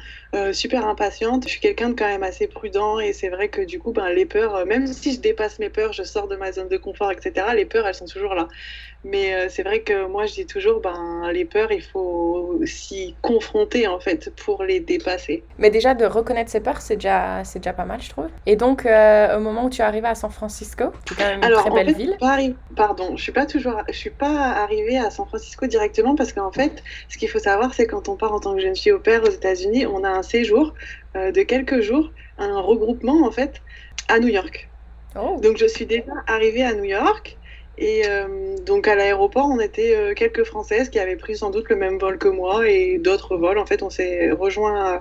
super 0.52 0.86
impatiente. 0.86 1.44
Je 1.44 1.50
suis 1.50 1.60
quelqu'un 1.60 1.90
de 1.90 1.94
quand 1.94 2.06
même 2.06 2.22
assez 2.22 2.46
prudent 2.46 2.98
et 3.00 3.12
c'est 3.12 3.28
vrai 3.28 3.48
que 3.48 3.62
du 3.62 3.78
coup, 3.78 3.92
ben, 3.92 4.08
les 4.10 4.26
peurs, 4.26 4.66
même 4.66 4.86
si 4.86 5.12
je 5.12 5.20
dépasse 5.20 5.58
mes 5.58 5.70
peurs, 5.70 5.92
je 5.92 6.02
sors 6.02 6.28
de 6.28 6.36
ma 6.36 6.52
zone 6.52 6.68
de 6.68 6.76
confort, 6.76 7.10
etc., 7.10 7.48
les 7.54 7.64
peurs, 7.64 7.86
elles 7.86 7.94
sont 7.94 8.06
toujours 8.06 8.34
là. 8.34 8.48
Mais 9.04 9.32
euh, 9.32 9.46
c'est 9.48 9.62
vrai 9.62 9.80
que 9.80 10.06
moi, 10.06 10.26
je 10.26 10.34
dis 10.34 10.46
toujours, 10.46 10.80
ben, 10.80 11.30
les 11.32 11.44
peurs, 11.44 11.70
il 11.70 11.82
faut 11.82 12.60
s'y 12.64 13.14
confronter, 13.22 13.86
en 13.86 14.00
fait, 14.00 14.34
pour 14.34 14.64
les 14.64 14.80
dépasser. 14.80 15.44
Mais 15.58 15.70
déjà, 15.70 15.94
de 15.94 16.04
reconnaître 16.04 16.50
ses 16.50 16.60
peurs, 16.60 16.80
c'est 16.80 16.96
déjà, 16.96 17.44
c'est 17.44 17.60
déjà 17.60 17.72
pas 17.72 17.84
mal, 17.84 18.02
je 18.02 18.10
trouve. 18.10 18.28
Et 18.46 18.56
donc, 18.56 18.86
euh, 18.86 19.36
au 19.36 19.40
moment 19.40 19.66
où 19.66 19.70
tu 19.70 19.82
es 19.82 19.84
arrivée 19.84 20.08
à 20.08 20.16
San 20.16 20.30
Francisco, 20.30 20.86
qui 21.04 21.14
est 21.14 21.16
quand 21.16 21.28
même 21.28 21.42
une 21.42 21.56
très 21.56 21.70
belle 21.70 21.94
ville. 21.94 22.16
Pas 22.18 22.38
Pardon, 22.76 23.16
je 23.16 23.22
suis 23.22 23.32
pas 23.32 23.46
toujours, 23.46 23.82
je 23.88 23.96
suis 23.96 24.10
pas 24.10 24.52
arrivée 24.62 24.98
à 24.98 25.10
San 25.10 25.26
Francisco 25.26 25.66
directement 25.66 26.14
parce 26.14 26.32
qu'en 26.32 26.52
fait, 26.52 26.82
ce 27.08 27.18
qu'il 27.18 27.28
faut 27.28 27.38
savoir, 27.38 27.74
c'est 27.74 27.86
quand 27.86 28.08
on 28.08 28.16
part 28.16 28.32
en 28.32 28.40
tant 28.40 28.54
que 28.54 28.60
jeune 28.60 28.76
fille 28.76 28.92
au 28.92 29.00
père 29.00 29.22
aux 29.22 29.30
États-Unis, 29.30 29.86
on 29.86 30.04
a 30.04 30.10
un 30.10 30.22
séjour 30.22 30.74
euh, 31.16 31.32
de 31.32 31.42
quelques 31.42 31.80
jours, 31.80 32.10
un 32.38 32.60
regroupement, 32.60 33.26
en 33.26 33.30
fait, 33.30 33.62
à 34.08 34.18
New 34.18 34.28
York. 34.28 34.68
Oh. 35.16 35.38
Donc, 35.42 35.56
je 35.56 35.66
suis 35.66 35.86
déjà 35.86 36.12
arrivée 36.26 36.64
à 36.64 36.74
New 36.74 36.84
York. 36.84 37.37
Et 37.80 38.02
euh, 38.06 38.56
donc 38.66 38.88
à 38.88 38.96
l'aéroport, 38.96 39.48
on 39.48 39.60
était 39.60 39.94
euh, 39.94 40.12
quelques 40.14 40.44
Françaises 40.44 40.88
qui 40.88 40.98
avaient 40.98 41.16
pris 41.16 41.36
sans 41.36 41.50
doute 41.50 41.68
le 41.68 41.76
même 41.76 41.98
vol 41.98 42.18
que 42.18 42.28
moi 42.28 42.68
et 42.68 42.98
d'autres 42.98 43.36
vols. 43.36 43.58
En 43.58 43.66
fait, 43.66 43.82
on 43.82 43.90
s'est 43.90 44.32
rejoint 44.32 45.00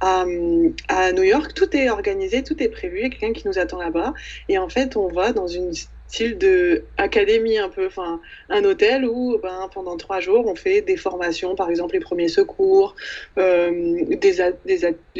à, 0.00 0.24
New 0.26 1.22
York. 1.22 1.54
Tout 1.54 1.74
est 1.76 1.88
organisé, 1.88 2.42
tout 2.42 2.60
est 2.62 2.68
prévu. 2.68 2.98
Il 2.98 3.02
y 3.02 3.06
a 3.06 3.10
quelqu'un 3.10 3.32
qui 3.32 3.46
nous 3.46 3.58
attend 3.58 3.80
là-bas. 3.80 4.12
Et 4.48 4.58
en 4.58 4.68
fait, 4.68 4.96
on 4.96 5.08
va 5.08 5.32
dans 5.32 5.46
une 5.46 5.72
style 6.08 6.38
de 6.38 6.84
académie 6.96 7.58
un 7.58 7.68
peu, 7.68 7.86
enfin 7.86 8.20
un 8.48 8.64
hôtel 8.64 9.04
où 9.04 9.38
ben, 9.42 9.68
pendant 9.72 9.96
trois 9.96 10.20
jours 10.20 10.46
on 10.46 10.54
fait 10.54 10.80
des 10.80 10.96
formations, 10.96 11.54
par 11.54 11.68
exemple 11.68 11.94
les 11.94 12.00
premiers 12.00 12.28
secours, 12.28 12.94
euh, 13.38 14.04
des, 14.16 14.40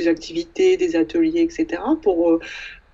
activités, 0.09 0.77
des 0.77 0.97
ateliers, 0.97 1.43
etc. 1.43 1.83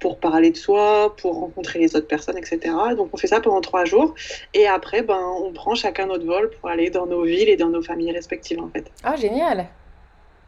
pour 0.02 0.18
parler 0.18 0.50
de 0.50 0.56
soi, 0.56 1.14
pour 1.16 1.38
rencontrer 1.38 1.78
les 1.78 1.94
autres 1.94 2.08
personnes, 2.08 2.36
etc. 2.36 2.74
Donc 2.96 3.10
on 3.12 3.16
fait 3.16 3.28
ça 3.28 3.40
pendant 3.40 3.60
trois 3.60 3.84
jours 3.84 4.16
et 4.52 4.66
après 4.66 5.02
ben 5.02 5.20
on 5.40 5.52
prend 5.52 5.76
chacun 5.76 6.06
notre 6.06 6.26
vol 6.26 6.50
pour 6.50 6.68
aller 6.68 6.90
dans 6.90 7.06
nos 7.06 7.22
villes 7.22 7.48
et 7.48 7.56
dans 7.56 7.68
nos 7.68 7.82
familles 7.82 8.10
respectives 8.10 8.58
en 8.60 8.68
fait. 8.68 8.90
Ah 9.04 9.14
génial. 9.14 9.68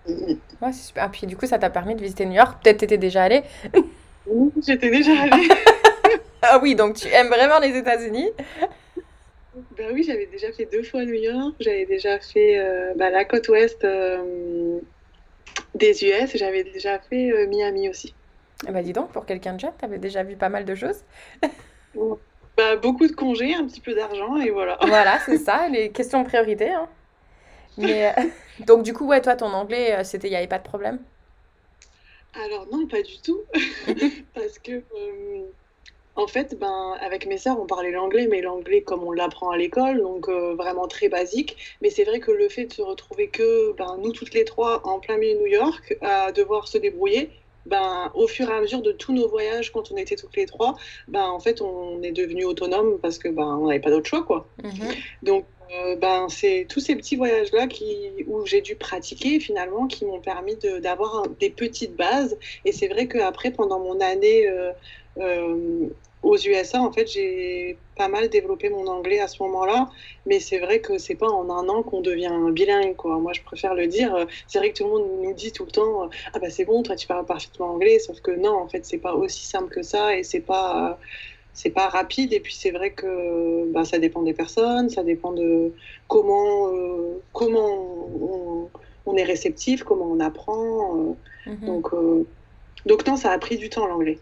Ouais, 0.09 0.73
c'est 0.73 0.89
super. 0.89 1.05
Ah, 1.05 1.09
puis 1.09 1.29
du 1.29 1.37
coup 1.37 1.47
ça 1.47 1.59
t'a 1.59 1.71
permis 1.71 1.95
de 1.95 2.01
visiter 2.01 2.27
New 2.27 2.35
York. 2.35 2.59
Peut-être 2.63 2.79
t'étais 2.79 2.99
déjà 2.99 3.23
allée. 3.23 3.43
Oui, 4.27 4.51
j'étais 4.67 4.91
déjà 4.91 5.13
allée. 5.23 5.49
ah 6.43 6.59
oui, 6.61 6.75
donc 6.75 6.97
tu 6.97 7.07
aimes 7.07 7.29
vraiment 7.29 7.61
les 7.61 7.77
États-Unis. 7.79 8.31
Ben 9.79 9.93
oui, 9.93 10.03
j'avais 10.03 10.27
déjà 10.27 10.51
fait 10.51 10.65
deux 10.67 10.83
fois 10.83 11.05
New 11.05 11.15
York. 11.15 11.55
J'avais 11.61 11.87
déjà 11.87 12.19
fait 12.19 12.59
euh, 12.59 12.93
bah, 12.97 13.11
la 13.11 13.25
côte 13.25 13.49
ouest 13.49 13.85
euh, 13.85 14.81
des 15.77 16.05
US. 16.05 16.37
J'avais 16.37 16.65
déjà 16.65 16.99
fait 16.99 17.31
euh, 17.31 17.47
Miami 17.47 17.89
aussi. 17.89 18.15
Eh 18.67 18.73
ben 18.73 18.83
dis 18.83 18.93
donc, 18.93 19.13
pour 19.13 19.27
quelqu'un 19.27 19.55
de 19.55 19.61
jeune, 19.61 19.73
tu 19.79 19.85
avais 19.85 19.99
déjà 19.99 20.23
vu 20.23 20.37
pas 20.37 20.49
mal 20.49 20.65
de 20.65 20.75
choses. 20.75 21.05
bah, 22.57 22.77
beaucoup 22.77 23.07
de 23.07 23.13
congés, 23.15 23.55
un 23.55 23.67
petit 23.67 23.81
peu 23.81 23.95
d'argent 23.95 24.37
et 24.37 24.51
voilà. 24.51 24.79
Voilà, 24.87 25.19
c'est 25.21 25.39
ça, 25.39 25.69
les 25.69 25.91
questions 25.93 26.23
de 26.23 26.27
priorité. 26.29 26.71
Hein. 26.73 26.89
Mais, 27.79 28.09
euh, 28.09 28.23
donc 28.67 28.83
du 28.85 28.93
coup, 28.95 29.07
ouais, 29.07 29.21
toi, 29.21 29.37
ton 29.37 29.53
anglais, 29.53 29.95
euh, 29.97 30.05
c'était, 30.05 30.29
il 30.29 30.31
n'y 30.31 30.37
avait 30.37 30.47
pas 30.49 30.59
de 30.59 30.65
problème? 30.65 31.01
Alors 32.35 32.67
non, 32.73 32.87
pas 32.87 33.03
du 33.03 33.21
tout. 33.21 33.41
Parce 34.35 34.59
que, 34.59 34.73
euh, 34.73 35.47
En 36.17 36.29
fait, 36.29 36.57
ben, 36.59 36.97
avec 37.01 37.27
mes 37.27 37.39
sœurs, 37.39 37.61
on 37.61 37.67
parlait 37.67 37.91
l'anglais, 37.91 38.29
mais 38.29 38.41
l'anglais 38.41 38.83
comme 38.83 39.03
on 39.05 39.13
l'apprend 39.13 39.51
à 39.51 39.57
l'école, 39.57 40.01
donc 40.01 40.29
euh, 40.29 40.55
vraiment 40.55 40.87
très 40.89 41.09
basique. 41.09 41.57
Mais 41.83 41.91
c'est 41.91 42.05
vrai 42.05 42.21
que 42.21 42.31
le 42.33 42.49
fait 42.49 42.67
de 42.67 42.73
se 42.73 42.83
retrouver 42.83 43.29
que 43.31 43.73
ben, 43.77 43.99
nous 43.99 44.13
toutes 44.13 44.35
les 44.35 44.45
trois 44.45 44.81
en 44.87 45.01
plein 45.01 45.19
milieu 45.19 45.35
de 45.35 45.41
New 45.41 45.47
York, 45.49 45.97
à 46.03 46.33
devoir 46.33 46.69
se 46.69 46.79
débrouiller, 46.79 47.31
ben, 47.67 48.11
au 48.15 48.27
fur 48.27 48.49
et 48.49 48.53
à 48.53 48.61
mesure 48.61 48.83
de 48.83 48.93
tous 48.93 49.13
nos 49.13 49.29
voyages, 49.29 49.73
quand 49.73 49.91
on 49.91 49.97
était 49.97 50.17
toutes 50.17 50.37
les 50.37 50.47
trois, 50.47 50.77
ben, 51.09 51.25
en 51.25 51.41
fait, 51.41 51.61
on 51.61 52.03
est 52.03 52.13
devenu 52.13 52.45
autonome 52.45 52.99
parce 53.01 53.19
que 53.19 53.29
ben, 53.29 53.59
on 53.61 53.67
n'avait 53.67 53.81
pas 53.81 53.91
d'autre 53.91 54.09
choix, 54.09 54.23
quoi. 54.23 54.49
Mhm. 54.63 54.93
Donc, 55.23 55.47
euh, 55.73 55.97
ben, 55.97 56.29
c'est 56.29 56.67
tous 56.69 56.81
ces 56.81 56.95
petits 56.95 57.17
voyages-là 57.17 57.67
qui, 57.67 58.11
où 58.27 58.45
j'ai 58.47 58.61
dû 58.61 58.77
pratiquer 58.77 59.41
finalement 59.41 59.87
qui 59.87 60.05
m'ont 60.05 60.21
permis 60.21 60.57
d'avoir 60.83 61.29
des 61.41 61.51
petites 61.51 61.97
bases. 61.97 62.37
Et 62.65 62.73
c'est 62.73 62.89
vrai 62.89 63.09
qu'après, 63.09 63.51
pendant 63.51 63.81
mon 63.81 64.01
année 64.01 64.47
euh, 64.47 64.73
euh, 65.19 65.89
aux 66.25 66.37
USA, 66.37 66.81
en 66.81 66.91
fait, 66.91 67.07
j'ai 67.07 67.77
pas 67.97 68.09
mal 68.09 68.29
développé 68.29 68.71
mon 68.71 68.87
anglais 68.87 69.21
à 69.21 69.29
ce 69.29 69.43
moment-là, 69.43 69.89
mais 70.27 70.41
c'est 70.41 70.59
vrai 70.59 70.81
que 70.81 70.99
c'est 70.99 71.15
pas 71.15 71.29
en 71.29 71.51
un 71.51 71.69
an 71.69 71.83
qu'on 71.83 72.01
devient 72.01 72.33
bilingue, 72.51 72.97
quoi. 72.97 73.19
Moi, 73.19 73.33
je 73.33 73.43
préfère 73.43 73.75
le 73.75 73.87
dire. 73.87 74.27
C'est 74.49 74.59
vrai 74.59 74.71
que 74.71 74.79
tout 74.79 74.85
le 74.85 74.91
monde 74.91 75.23
nous 75.23 75.35
dit 75.35 75.53
tout 75.53 75.65
le 75.65 75.71
temps, 75.71 76.09
ah 76.33 76.39
bah 76.39 76.51
c'est 76.51 76.65
bon, 76.65 76.83
toi 76.83 76.97
tu 76.97 77.07
parles 77.07 77.27
parfaitement 77.27 77.71
anglais, 77.75 77.99
sauf 77.99 78.21
que 78.21 78.31
non, 78.33 78.57
en 78.57 78.69
fait, 78.69 78.85
c'est 78.85 78.99
pas 78.99 79.15
aussi 79.15 79.47
simple 79.47 79.73
que 79.73 79.83
ça 79.83 80.17
et 80.17 80.23
c'est 80.25 80.41
pas 80.41 80.99
c'est 81.55 81.71
pas 81.71 81.89
rapide 81.89 82.33
et 82.33 82.41
puis 82.41 82.53
c'est 82.53 82.73
vrai 82.73 82.91
que 82.91 83.71
bah, 83.73 83.85
ça 83.85 83.99
dépend 83.99 84.23
des 84.23 84.35
personnes, 84.35 84.91
ça 84.91 85.05
dépend 85.05 85.33
de 85.33 85.73
comment 86.09 86.69
euh, 86.75 87.23
comment 87.33 88.69
on, 89.07 89.17
est 89.17 89.23
réceptif, 89.23 89.85
comment 89.85 90.07
on 90.07 90.21
apprend. 90.21 90.99
Euh. 90.99 91.13
Mhm. 91.47 91.67
Donc 91.67 91.95
euh, 91.95 92.27
donc 92.87 93.07
non, 93.07 93.17
ça 93.17 93.31
a 93.31 93.39
pris 93.39 93.57
du 93.57 93.71
temps 93.71 93.87
l'anglais. 93.87 94.19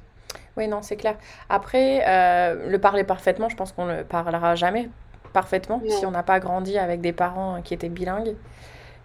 Oui, 0.56 0.68
non, 0.68 0.82
c'est 0.82 0.96
clair. 0.96 1.16
Après, 1.48 2.04
le 2.68 2.76
parler 2.78 3.04
parfaitement, 3.04 3.48
je 3.48 3.56
pense 3.56 3.72
qu'on 3.72 3.86
ne 3.86 3.98
le 3.98 4.04
parlera 4.04 4.54
jamais 4.54 4.88
parfaitement 5.32 5.80
si 5.88 6.04
on 6.04 6.10
n'a 6.10 6.22
pas 6.22 6.40
grandi 6.40 6.78
avec 6.78 7.00
des 7.00 7.12
parents 7.12 7.62
qui 7.62 7.74
étaient 7.74 7.88
bilingues. 7.88 8.34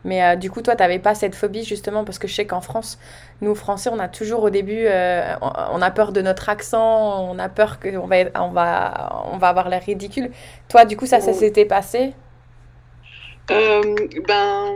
Mais 0.04 0.24
euh, 0.24 0.36
du 0.36 0.50
coup, 0.50 0.62
toi, 0.62 0.76
tu 0.76 0.82
n'avais 0.82 1.00
pas 1.00 1.16
cette 1.16 1.36
phobie 1.36 1.64
justement 1.64 2.06
parce 2.06 2.20
que 2.20 2.28
je 2.28 2.34
sais 2.34 2.46
qu'en 2.46 2.62
France, 2.62 2.98
nous 3.42 3.54
Français, 3.56 3.90
on 3.92 4.00
a 4.00 4.08
toujours 4.08 4.44
au 4.44 4.50
début, 4.50 4.86
euh, 4.86 5.36
on, 5.42 5.82
a 5.82 5.92
peur 5.92 6.12
de 6.12 6.22
notre 6.22 6.50
accent, 6.50 7.30
on 7.30 7.38
a 7.40 7.50
peur 7.50 7.80
qu'on 7.80 8.08
va, 8.08 8.16
on 8.36 8.50
va, 8.50 9.24
on 9.34 9.38
va 9.38 9.50
avoir 9.50 9.70
l'air 9.70 9.84
ridicule. 9.84 10.32
Toi, 10.70 10.86
du 10.86 10.96
coup, 10.96 11.06
ça, 11.06 11.20
ça 11.20 11.34
s'était 11.34 11.66
passé? 11.66 12.14
Euh, 13.52 13.82
Ben 14.28 14.72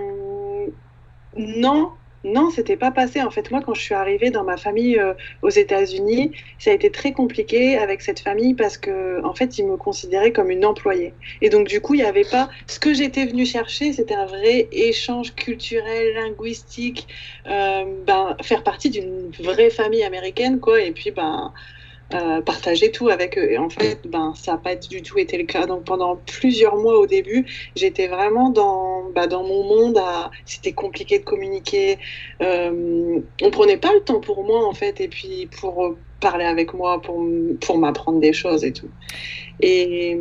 non, 1.38 1.92
non, 2.24 2.52
c'était 2.52 2.78
pas 2.78 2.92
passé. 2.92 3.22
En 3.22 3.32
fait, 3.32 3.50
moi, 3.50 3.62
quand 3.66 3.74
je 3.74 3.82
suis 3.82 3.96
arrivée 3.96 4.30
dans 4.30 4.44
ma 4.44 4.58
famille 4.58 5.00
euh, 5.00 5.14
aux 5.42 5.50
États-Unis, 5.50 6.32
ça 6.60 6.70
a 6.70 6.74
été 6.74 6.92
très 6.92 7.14
compliqué 7.14 7.78
avec 7.78 8.02
cette 8.02 8.20
famille 8.20 8.54
parce 8.54 8.78
que, 8.78 9.24
en 9.26 9.34
fait, 9.34 9.58
ils 9.58 9.66
me 9.66 9.76
considéraient 9.76 10.32
comme 10.32 10.52
une 10.52 10.64
employée. 10.64 11.14
Et 11.42 11.50
donc, 11.50 11.68
du 11.68 11.82
coup, 11.82 11.96
il 11.96 12.02
n'y 12.02 12.06
avait 12.08 12.26
pas. 12.26 12.50
Ce 12.68 12.80
que 12.80 12.94
j'étais 12.94 13.26
venue 13.26 13.46
chercher, 13.46 13.94
c'était 13.94 14.14
un 14.14 14.28
vrai 14.28 14.68
échange 14.72 15.34
culturel, 15.34 16.14
linguistique, 16.14 17.08
euh, 17.48 17.86
ben, 18.06 18.38
faire 18.44 18.64
partie 18.64 18.92
d'une 18.92 19.32
vraie 19.40 19.72
famille 19.72 20.04
américaine, 20.04 20.60
quoi. 20.60 20.82
Et 20.82 20.92
puis, 20.92 21.10
ben 21.12 21.52
euh, 22.14 22.42
partager 22.42 22.92
tout 22.92 23.10
avec 23.10 23.38
eux. 23.38 23.52
Et 23.52 23.58
en 23.58 23.70
fait, 23.70 24.00
ben, 24.08 24.34
ça 24.36 24.54
n'a 24.54 24.58
pas 24.58 24.76
du 24.76 25.02
tout 25.02 25.18
été 25.18 25.38
le 25.38 25.46
cas. 25.46 25.66
Donc 25.66 25.84
pendant 25.84 26.18
plusieurs 26.18 26.76
mois 26.78 26.98
au 27.00 27.08
début, 27.08 27.46
j'étais 27.76 28.08
vraiment 28.08 28.50
dans, 28.50 29.10
bah, 29.16 29.28
dans 29.28 29.44
mon 29.44 29.64
monde. 29.64 30.00
C'était 30.46 30.74
compliqué 30.74 31.20
de 31.20 31.24
communiquer. 31.24 31.98
Euh, 32.42 33.20
on 33.42 33.52
prenait 33.52 33.78
pas 33.78 33.94
le 33.94 34.02
temps 34.02 34.20
pour 34.20 34.44
moi, 34.44 34.66
en 34.66 34.74
fait, 34.74 35.00
et 35.02 35.08
puis 35.08 35.48
pour 35.60 35.96
parler 36.20 36.46
avec 36.46 36.74
moi, 36.74 37.02
pour, 37.02 37.26
pour 37.62 37.78
m'apprendre 37.78 38.20
des 38.20 38.34
choses 38.34 38.64
et 38.64 38.74
tout. 38.74 38.90
Et 39.60 40.18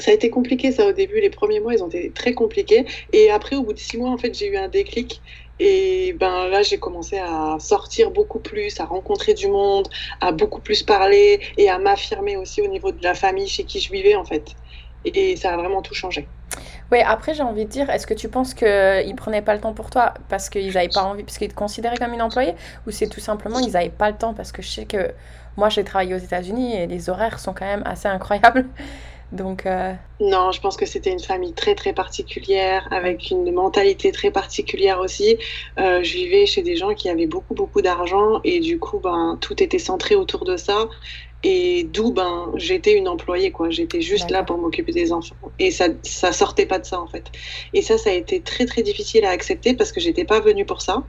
ça 0.00 0.10
a 0.10 0.14
été 0.14 0.30
compliqué 0.30 0.72
ça 0.72 0.86
au 0.88 0.92
début, 0.92 1.20
les 1.20 1.30
premiers 1.30 1.60
mois 1.60 1.74
ils 1.74 1.82
ont 1.82 1.88
été 1.88 2.10
très 2.10 2.32
compliqués 2.32 2.86
et 3.12 3.30
après 3.30 3.56
au 3.56 3.62
bout 3.62 3.74
de 3.74 3.78
six 3.78 3.98
mois 3.98 4.10
en 4.10 4.16
fait 4.16 4.36
j'ai 4.36 4.48
eu 4.48 4.56
un 4.56 4.68
déclic 4.68 5.20
et 5.60 6.14
ben 6.14 6.48
là, 6.48 6.62
j'ai 6.62 6.78
commencé 6.78 7.18
à 7.18 7.56
sortir 7.60 8.10
beaucoup 8.10 8.38
plus, 8.38 8.80
à 8.80 8.86
rencontrer 8.86 9.34
du 9.34 9.46
monde, 9.48 9.88
à 10.22 10.32
beaucoup 10.32 10.60
plus 10.60 10.82
parler 10.82 11.40
et 11.58 11.68
à 11.68 11.78
m'affirmer 11.78 12.38
aussi 12.38 12.62
au 12.62 12.66
niveau 12.66 12.92
de 12.92 13.02
la 13.02 13.14
famille 13.14 13.46
chez 13.46 13.64
qui 13.64 13.78
je 13.78 13.92
vivais 13.92 14.14
en 14.14 14.24
fait. 14.24 14.56
Et 15.04 15.36
ça 15.36 15.52
a 15.52 15.56
vraiment 15.58 15.82
tout 15.82 15.94
changé. 15.94 16.26
Oui, 16.90 16.98
après 17.06 17.34
j'ai 17.34 17.42
envie 17.42 17.66
de 17.66 17.70
dire, 17.70 17.90
est-ce 17.90 18.06
que 18.06 18.14
tu 18.14 18.28
penses 18.28 18.54
qu'ils 18.54 19.14
prenaient 19.16 19.42
pas 19.42 19.54
le 19.54 19.60
temps 19.60 19.74
pour 19.74 19.90
toi 19.90 20.14
parce 20.30 20.48
qu'ils 20.48 20.72
n'avaient 20.72 20.88
pas 20.88 21.02
envie, 21.02 21.22
parce 21.24 21.38
qu'ils 21.38 21.48
te 21.48 21.54
considéraient 21.54 21.98
comme 21.98 22.14
une 22.14 22.22
employée, 22.22 22.54
ou 22.86 22.90
c'est 22.90 23.08
tout 23.08 23.20
simplement 23.20 23.58
ils 23.58 23.72
n'avaient 23.72 23.90
pas 23.90 24.10
le 24.10 24.16
temps? 24.16 24.32
Parce 24.32 24.52
que 24.52 24.62
je 24.62 24.68
sais 24.68 24.86
que 24.86 25.12
moi 25.58 25.68
j'ai 25.68 25.84
travaillé 25.84 26.14
aux 26.14 26.18
États-Unis 26.18 26.74
et 26.74 26.86
les 26.86 27.10
horaires 27.10 27.38
sont 27.38 27.52
quand 27.52 27.66
même 27.66 27.82
assez 27.84 28.08
incroyables. 28.08 28.66
Donc, 29.32 29.64
euh, 29.66 29.94
Non, 30.20 30.50
je 30.52 30.60
pense 30.60 30.76
que 30.76 30.86
c'était 30.86 31.12
une 31.12 31.20
famille 31.20 31.54
très 31.54 31.74
très 31.74 31.92
particulière, 31.92 32.86
avec 32.90 33.30
une 33.30 33.52
mentalité 33.52 34.10
très 34.12 34.30
particulière 34.32 34.98
aussi. 35.00 35.38
Euh, 35.78 36.02
je 36.02 36.14
vivais 36.14 36.46
chez 36.46 36.62
des 36.62 36.76
gens 36.76 36.94
qui 36.94 37.08
avaient 37.08 37.26
beaucoup 37.28 37.54
beaucoup 37.54 37.80
d'argent 37.80 38.40
et 38.44 38.60
du 38.60 38.78
coup, 38.78 38.98
ben, 38.98 39.38
tout 39.40 39.62
était 39.62 39.78
centré 39.78 40.16
autour 40.16 40.44
de 40.44 40.56
ça. 40.56 40.88
Et 41.42 41.84
d'où 41.84 42.12
ben, 42.12 42.52
j'étais 42.56 42.94
une 42.94 43.08
employée, 43.08 43.50
quoi. 43.52 43.70
J'étais 43.70 44.00
juste 44.02 44.30
là 44.30 44.42
pour 44.44 44.58
m'occuper 44.58 44.92
des 44.92 45.12
enfants. 45.12 45.36
Et 45.58 45.70
ça, 45.70 45.86
ça 46.02 46.32
sortait 46.32 46.66
pas 46.66 46.78
de 46.78 46.84
ça, 46.84 47.00
en 47.00 47.06
fait. 47.06 47.30
Et 47.72 47.82
ça, 47.82 47.96
ça 47.98 48.10
a 48.10 48.12
été 48.12 48.42
très 48.42 48.66
très 48.66 48.82
difficile 48.82 49.24
à 49.24 49.30
accepter 49.30 49.74
parce 49.74 49.92
que 49.92 50.00
j'étais 50.00 50.24
pas 50.26 50.40
venue 50.40 50.66
pour 50.66 50.82
ça. 50.82 51.08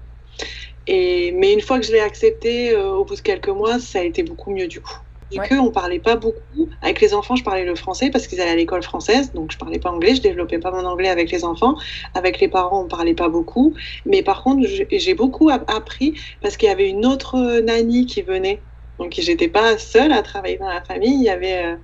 Et, 0.87 1.31
mais 1.33 1.53
une 1.53 1.61
fois 1.61 1.79
que 1.79 1.85
je 1.85 1.91
l'ai 1.91 1.99
accepté, 1.99 2.71
euh, 2.71 2.91
au 2.93 3.05
bout 3.05 3.15
de 3.15 3.21
quelques 3.21 3.49
mois, 3.49 3.79
ça 3.79 3.99
a 3.99 4.03
été 4.03 4.23
beaucoup 4.23 4.51
mieux 4.51 4.67
du 4.67 4.81
coup. 4.81 4.97
Et 5.31 5.39
ouais. 5.39 5.57
on 5.57 5.71
parlait 5.71 5.99
pas 5.99 6.15
beaucoup. 6.15 6.69
Avec 6.81 6.99
les 6.99 7.13
enfants, 7.13 7.35
je 7.35 7.43
parlais 7.43 7.63
le 7.63 7.75
français 7.75 8.09
parce 8.09 8.27
qu'ils 8.27 8.41
allaient 8.41 8.51
à 8.51 8.55
l'école 8.55 8.83
française, 8.83 9.31
donc 9.33 9.51
je 9.51 9.57
parlais 9.57 9.79
pas 9.79 9.89
anglais, 9.89 10.15
je 10.15 10.21
développais 10.21 10.59
pas 10.59 10.71
mon 10.71 10.85
anglais 10.85 11.09
avec 11.09 11.31
les 11.31 11.45
enfants. 11.45 11.75
Avec 12.13 12.39
les 12.39 12.47
parents, 12.47 12.83
on 12.83 12.87
parlait 12.87 13.13
pas 13.13 13.29
beaucoup. 13.29 13.73
Mais 14.05 14.23
par 14.23 14.43
contre, 14.43 14.67
j'ai 14.91 15.13
beaucoup 15.13 15.49
appris 15.49 16.19
parce 16.41 16.57
qu'il 16.57 16.67
y 16.67 16.71
avait 16.71 16.89
une 16.89 17.05
autre 17.05 17.35
euh, 17.35 17.61
nanny 17.61 18.05
qui 18.05 18.21
venait. 18.21 18.61
Donc 18.99 19.13
j'étais 19.17 19.47
pas 19.47 19.77
seule 19.77 20.11
à 20.11 20.21
travailler 20.21 20.57
dans 20.57 20.69
la 20.69 20.81
famille. 20.81 21.13
Il 21.13 21.23
y 21.23 21.29
avait 21.29 21.65
euh, 21.65 21.75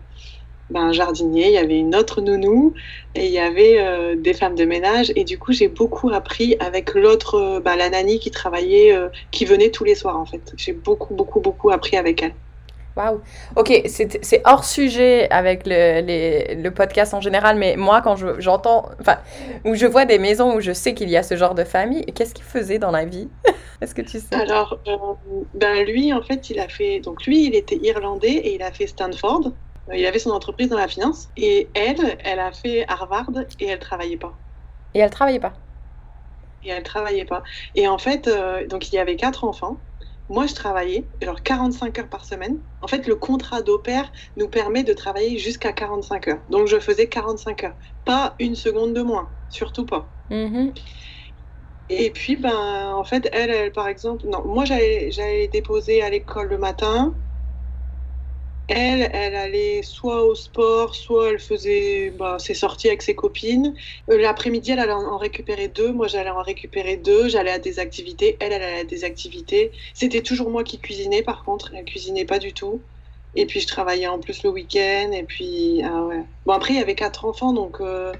ben, 0.69 0.81
un 0.81 0.91
jardinier, 0.91 1.47
il 1.47 1.53
y 1.53 1.57
avait 1.57 1.79
une 1.79 1.95
autre 1.95 2.21
nounou 2.21 2.73
et 3.15 3.25
il 3.25 3.31
y 3.31 3.39
avait 3.39 3.79
euh, 3.79 4.15
des 4.15 4.33
femmes 4.33 4.55
de 4.55 4.65
ménage. 4.65 5.13
Et 5.15 5.23
du 5.23 5.37
coup, 5.37 5.53
j'ai 5.53 5.69
beaucoup 5.69 6.09
appris 6.09 6.57
avec 6.59 6.93
l'autre, 6.95 7.61
ben, 7.63 7.77
la 7.77 7.89
nanny 7.89 8.19
qui 8.19 8.31
travaillait, 8.31 8.93
qui 9.31 9.45
venait 9.45 9.71
tous 9.71 9.85
les 9.85 9.95
soirs 9.95 10.19
en 10.19 10.25
fait. 10.25 10.53
J'ai 10.57 10.73
beaucoup, 10.73 11.15
beaucoup, 11.15 11.39
beaucoup 11.39 11.69
appris 11.69 11.95
avec 11.95 12.23
elle. 12.23 12.33
Waouh. 12.97 13.21
Ok, 13.55 13.83
c'est 13.85 14.41
hors 14.45 14.63
sujet 14.63 15.29
avec 15.29 15.67
le, 15.67 16.01
les, 16.01 16.55
le, 16.55 16.71
podcast 16.71 17.13
en 17.13 17.21
général, 17.21 17.55
mais 17.55 17.75
moi, 17.77 18.01
quand 18.01 18.15
j'entends, 18.39 18.89
enfin, 18.99 19.19
où 19.65 19.75
je 19.75 19.85
vois 19.85 20.05
des 20.05 20.17
maisons 20.17 20.55
où 20.55 20.61
je 20.61 20.71
sais 20.71 20.95
qu'il 20.95 21.07
y 21.07 21.15
a 21.15 21.21
ce 21.21 21.35
genre 21.35 21.53
de 21.53 21.63
famille, 21.63 22.03
qu'est-ce 22.05 22.33
qu'il 22.33 22.43
faisait 22.43 22.79
dans 22.79 22.89
la 22.89 23.05
vie? 23.05 23.29
Est-ce 23.81 23.93
que 23.93 24.01
tu 24.01 24.19
sais? 24.19 24.33
Alors, 24.33 24.79
euh, 24.87 24.97
ben 25.53 25.85
lui, 25.85 26.11
en 26.11 26.23
fait, 26.23 26.49
il 26.49 26.59
a 26.59 26.67
fait, 26.67 26.99
donc 26.99 27.23
lui, 27.27 27.45
il 27.45 27.53
était 27.53 27.77
irlandais 27.83 28.31
et 28.31 28.55
il 28.55 28.63
a 28.63 28.71
fait 28.71 28.87
Stanford. 28.87 29.51
Il 29.93 30.05
avait 30.07 30.19
son 30.19 30.31
entreprise 30.31 30.69
dans 30.69 30.77
la 30.77 30.87
finance. 30.87 31.29
Et 31.37 31.69
elle, 31.75 32.17
elle 32.23 32.39
a 32.39 32.51
fait 32.51 32.83
Harvard 32.87 33.29
et 33.59 33.67
elle 33.67 33.79
travaillait 33.79 34.17
pas. 34.17 34.33
Et 34.95 34.99
elle 34.99 35.11
travaillait 35.11 35.39
pas? 35.39 35.53
Et 36.63 36.69
elle 36.69 36.81
travaillait 36.81 37.25
pas. 37.25 37.43
Et 37.75 37.87
en 37.87 37.99
fait, 37.99 38.27
euh, 38.27 38.65
donc 38.65 38.91
il 38.91 38.95
y 38.95 38.99
avait 38.99 39.15
quatre 39.15 39.43
enfants. 39.43 39.77
Moi, 40.29 40.45
je 40.45 40.53
travaillais, 40.55 41.09
alors 41.21 41.41
45 41.41 41.99
heures 41.99 42.09
par 42.09 42.25
semaine. 42.25 42.59
En 42.81 42.87
fait, 42.87 43.07
le 43.07 43.15
contrat 43.15 43.61
d'opère 43.61 44.11
nous 44.35 44.49
permet 44.49 44.83
de 44.83 44.93
travailler 44.93 45.37
jusqu'à 45.37 45.71
45 45.71 46.27
heures. 46.27 46.43
Donc, 46.49 46.67
je 46.67 46.79
faisais 46.79 47.07
45 47.07 47.63
heures. 47.63 47.77
Pas 48.03 48.35
une 48.39 48.55
seconde 48.55 48.93
de 48.93 49.01
moins, 49.01 49.31
surtout 49.49 49.85
pas. 49.85 50.13
Mm-hmm. 50.29 50.73
Et 51.89 52.11
puis, 52.11 52.35
ben, 52.35 52.93
en 52.93 53.03
fait, 53.05 53.29
elle, 53.31 53.49
elle, 53.49 53.71
par 53.71 53.87
exemple, 53.87 54.25
non, 54.27 54.45
moi, 54.45 54.65
j'allais 54.65 55.47
déposer 55.47 56.01
à 56.01 56.09
l'école 56.09 56.49
le 56.49 56.57
matin. 56.57 57.15
Elle, 58.67 59.09
elle 59.13 59.35
allait 59.35 59.81
soit 59.81 60.23
au 60.25 60.35
sport, 60.35 60.93
soit 60.93 61.29
elle 61.29 61.39
faisait 61.39 62.09
bah, 62.09 62.37
ses 62.37 62.53
sorties 62.53 62.89
avec 62.89 63.01
ses 63.01 63.15
copines. 63.15 63.73
Euh, 64.09 64.17
l'après-midi, 64.17 64.71
elle 64.71 64.79
allait 64.79 64.91
en 64.91 65.17
récupérer 65.17 65.69
deux. 65.69 65.93
Moi, 65.93 66.07
j'allais 66.07 66.31
en 66.31 66.41
récupérer 66.41 66.97
deux. 66.97 67.29
J'allais 67.29 67.51
à 67.51 67.59
des 67.59 67.79
activités. 67.79 68.35
Elle, 68.41 68.51
elle 68.51 68.63
allait 68.63 68.81
à 68.81 68.83
des 68.83 69.05
activités. 69.05 69.71
C'était 69.93 70.21
toujours 70.21 70.49
moi 70.49 70.65
qui 70.65 70.79
cuisinais, 70.79 71.21
par 71.21 71.45
contre. 71.45 71.71
Elle 71.73 71.85
cuisinait 71.85 72.25
pas 72.25 72.39
du 72.39 72.51
tout. 72.51 72.81
Et 73.35 73.45
puis, 73.45 73.61
je 73.61 73.67
travaillais 73.67 74.07
en 74.07 74.19
plus 74.19 74.43
le 74.43 74.49
week-end. 74.49 75.11
Et 75.13 75.23
puis, 75.23 75.81
ah 75.85 76.03
ouais. 76.03 76.23
Bon, 76.45 76.51
après, 76.51 76.73
il 76.73 76.77
y 76.77 76.81
avait 76.81 76.95
quatre 76.95 77.23
enfants, 77.23 77.53
donc 77.53 77.79
euh, 77.79 78.11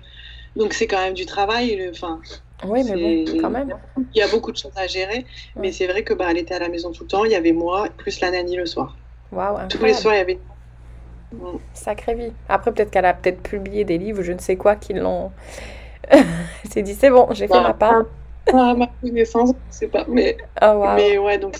donc 0.56 0.74
c'est 0.74 0.88
quand 0.88 1.00
même 1.00 1.14
du 1.14 1.26
travail. 1.26 1.90
Enfin. 1.90 2.22
Oui, 2.64 2.84
mais 2.86 3.26
bon, 3.26 3.42
quand 3.42 3.50
même. 3.50 3.74
Il 4.16 4.20
y 4.20 4.22
a 4.22 4.28
beaucoup 4.30 4.54
de 4.54 4.58
choses 4.58 4.72
à 4.78 4.88
gérer. 4.88 5.26
Mais 5.58 5.74
c'est 5.74 5.88
vrai 5.88 6.04
que 6.04 6.14
bah, 6.14 6.28
elle 6.30 6.38
était 6.38 6.54
à 6.54 6.60
la 6.60 6.70
maison 6.70 6.94
tout 6.94 7.04
le 7.04 7.10
temps. 7.10 7.26
Il 7.26 7.32
y 7.32 7.36
avait 7.36 7.52
moi, 7.52 7.90
plus 7.98 8.22
la 8.22 8.32
nanny 8.32 8.56
le 8.56 8.66
soir. 8.66 8.96
Tous 9.70 9.84
les 9.84 9.94
soirs, 9.94 10.16
il 10.16 10.18
y 10.18 10.22
avait. 10.22 10.40
Sacrée 11.74 12.16
vie. 12.16 12.34
Après, 12.48 12.72
peut-être 12.72 12.90
qu'elle 12.92 13.06
a 13.06 13.14
peut-être 13.14 13.42
publié 13.42 13.84
des 13.84 13.98
livres, 13.98 14.24
je 14.24 14.32
ne 14.32 14.40
sais 14.40 14.56
quoi, 14.56 14.76
qui 14.76 14.94
l'ont. 14.94 15.32
s'est 16.72 16.82
dit, 16.82 16.96
c'est 16.96 17.10
bon, 17.10 17.28
j'ai 17.32 17.48
fait 17.48 17.60
ma 17.60 17.74
part. 17.74 18.04
À 18.54 18.74
ma 18.74 18.88
connaissance, 19.02 19.52
je 19.72 19.76
sais 19.76 19.88
pas. 19.88 20.06
Mais, 20.08 20.38
oh, 20.62 20.86
mais 20.96 21.18
ouais, 21.18 21.38
donc 21.38 21.58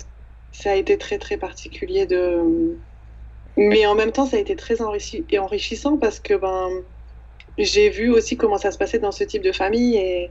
ça 0.52 0.70
a 0.70 0.74
été 0.74 0.96
très, 0.96 1.18
très 1.18 1.36
particulier 1.36 2.06
de. 2.06 2.76
mais 3.56 3.84
en 3.86 3.94
même 3.94 4.10
temps, 4.10 4.24
ça 4.24 4.38
a 4.38 4.40
été 4.40 4.56
très 4.56 4.80
enrichi 4.80 5.24
et 5.30 5.38
enrichissant 5.38 5.98
parce 5.98 6.18
que 6.18 6.34
ben, 6.34 6.70
j'ai 7.58 7.90
vu 7.90 8.10
aussi 8.10 8.36
comment 8.38 8.56
ça 8.56 8.70
se 8.70 8.78
passait 8.78 8.98
dans 8.98 9.12
ce 9.12 9.24
type 9.24 9.42
de 9.42 9.52
famille. 9.52 9.96
Et, 9.96 10.30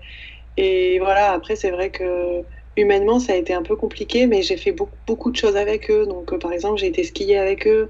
et 0.58 1.00
voilà, 1.00 1.32
après, 1.34 1.56
c'est 1.56 1.70
vrai 1.72 1.92
que 1.92 2.44
humainement, 2.78 3.20
ça 3.20 3.34
a 3.34 3.36
été 3.36 3.54
un 3.54 3.64
peu 3.64 3.76
compliqué, 3.76 4.28
mais 4.28 4.42
j'ai 4.42 4.58
fait 4.58 4.72
beaucoup, 4.72 4.96
beaucoup 5.06 5.32
de 5.32 5.36
choses 5.36 5.56
avec 5.56 5.90
eux. 5.90 6.06
Donc, 6.06 6.32
euh, 6.32 6.38
par 6.38 6.52
exemple, 6.54 6.78
j'ai 6.80 6.88
été 6.88 7.04
skier 7.04 7.38
avec 7.38 7.68
eux. 7.68 7.90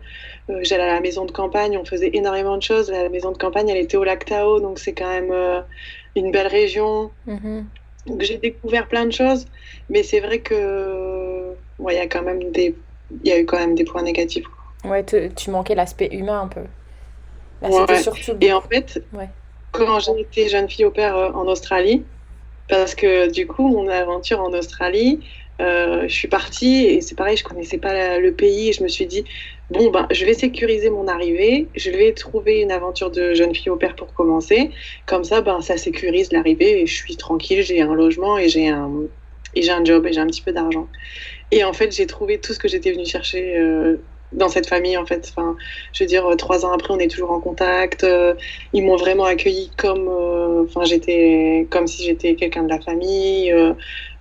Euh, 0.49 0.59
j'allais 0.63 0.83
à 0.83 0.93
la 0.93 1.01
maison 1.01 1.25
de 1.25 1.31
campagne, 1.31 1.77
on 1.77 1.85
faisait 1.85 2.11
énormément 2.13 2.57
de 2.57 2.63
choses. 2.63 2.89
La 2.89 3.09
maison 3.09 3.31
de 3.31 3.37
campagne, 3.37 3.69
elle 3.69 3.77
était 3.77 3.97
au 3.97 4.03
lac 4.03 4.25
Tao, 4.25 4.59
donc 4.59 4.79
c'est 4.79 4.93
quand 4.93 5.09
même 5.09 5.31
euh, 5.31 5.61
une 6.15 6.31
belle 6.31 6.47
région. 6.47 7.11
Mm-hmm. 7.27 7.63
Donc, 8.07 8.21
j'ai 8.21 8.37
découvert 8.37 8.87
plein 8.87 9.05
de 9.05 9.11
choses, 9.11 9.45
mais 9.89 10.03
c'est 10.03 10.19
vrai 10.19 10.39
que 10.39 11.53
ouais, 11.79 11.95
il 11.95 11.97
y 11.97 12.01
a 12.01 12.07
quand 12.07 12.23
même 12.23 12.51
des, 12.51 12.75
il 13.23 13.29
y 13.29 13.33
a 13.33 13.39
eu 13.39 13.45
quand 13.45 13.59
même 13.59 13.75
des 13.75 13.83
points 13.83 14.03
négatifs. 14.03 14.45
Ouais, 14.85 15.03
tu 15.03 15.51
manquais 15.51 15.75
l'aspect 15.75 16.09
humain 16.11 16.41
un 16.41 16.47
peu. 16.47 16.61
surtout... 17.97 18.37
Et 18.39 18.53
en 18.53 18.61
fait, 18.61 19.03
ouais. 19.13 19.27
quand 19.71 19.99
j'étais 19.99 20.47
jeune 20.47 20.69
fille 20.69 20.85
au 20.85 20.91
père 20.91 21.15
en 21.35 21.45
Australie, 21.47 22.05
parce 22.67 22.95
que 22.95 23.31
du 23.31 23.47
coup, 23.47 23.67
mon 23.67 23.87
aventure 23.87 24.41
en 24.41 24.53
Australie, 24.53 25.25
euh, 25.61 26.07
je 26.07 26.13
suis 26.13 26.27
partie 26.27 26.85
et 26.85 27.01
c'est 27.01 27.15
pareil, 27.15 27.35
je 27.35 27.43
connaissais 27.43 27.79
pas 27.79 28.19
le 28.19 28.35
pays 28.35 28.73
je 28.73 28.83
me 28.83 28.87
suis 28.87 29.07
dit 29.07 29.25
bon 29.71 29.89
ben 29.89 30.07
je 30.11 30.23
vais 30.23 30.35
sécuriser 30.35 30.91
mon 30.91 31.07
arrivée, 31.07 31.71
je 31.75 31.89
vais 31.89 32.13
trouver 32.13 32.61
une 32.61 32.71
aventure 32.71 33.09
de 33.09 33.33
jeune 33.33 33.55
fille 33.55 33.71
au 33.71 33.75
père 33.75 33.95
pour 33.95 34.13
commencer, 34.13 34.71
comme 35.07 35.23
ça 35.23 35.41
ben 35.41 35.61
ça 35.61 35.77
sécurise 35.77 36.31
l'arrivée 36.31 36.81
et 36.81 36.85
je 36.85 36.95
suis 36.95 37.17
tranquille, 37.17 37.63
j'ai 37.63 37.81
un 37.81 37.93
logement 37.95 38.37
et 38.37 38.49
j'ai 38.49 38.67
un 38.67 39.07
un 39.69 39.83
job 39.83 40.05
et 40.05 40.13
j'ai 40.13 40.19
un 40.19 40.27
petit 40.27 40.43
peu 40.43 40.51
d'argent. 40.53 40.87
Et 41.51 41.63
en 41.63 41.73
fait 41.73 41.91
j'ai 41.91 42.05
trouvé 42.07 42.39
tout 42.39 42.53
ce 42.53 42.59
que 42.59 42.67
j'étais 42.67 42.91
venue 42.91 43.05
chercher 43.05 43.57
euh, 43.57 43.97
dans 44.33 44.49
cette 44.49 44.67
famille 44.67 44.97
en 44.97 45.05
fait. 45.05 45.31
Enfin, 45.35 45.55
je 45.93 46.03
veux 46.03 46.07
dire, 46.07 46.25
euh, 46.25 46.35
trois 46.35 46.65
ans 46.65 46.71
après, 46.71 46.93
on 46.93 46.99
est 46.99 47.09
toujours 47.09 47.31
en 47.31 47.39
contact. 47.39 48.03
Euh, 48.03 48.33
ils 48.73 48.83
m'ont 48.83 48.97
vraiment 48.97 49.25
accueilli 49.25 49.71
comme, 49.77 50.07
euh, 50.09 50.63
enfin, 50.63 50.83
j'étais 50.83 51.67
comme 51.69 51.87
si 51.87 52.03
j'étais 52.03 52.35
quelqu'un 52.35 52.63
de 52.63 52.69
la 52.69 52.79
famille. 52.79 53.53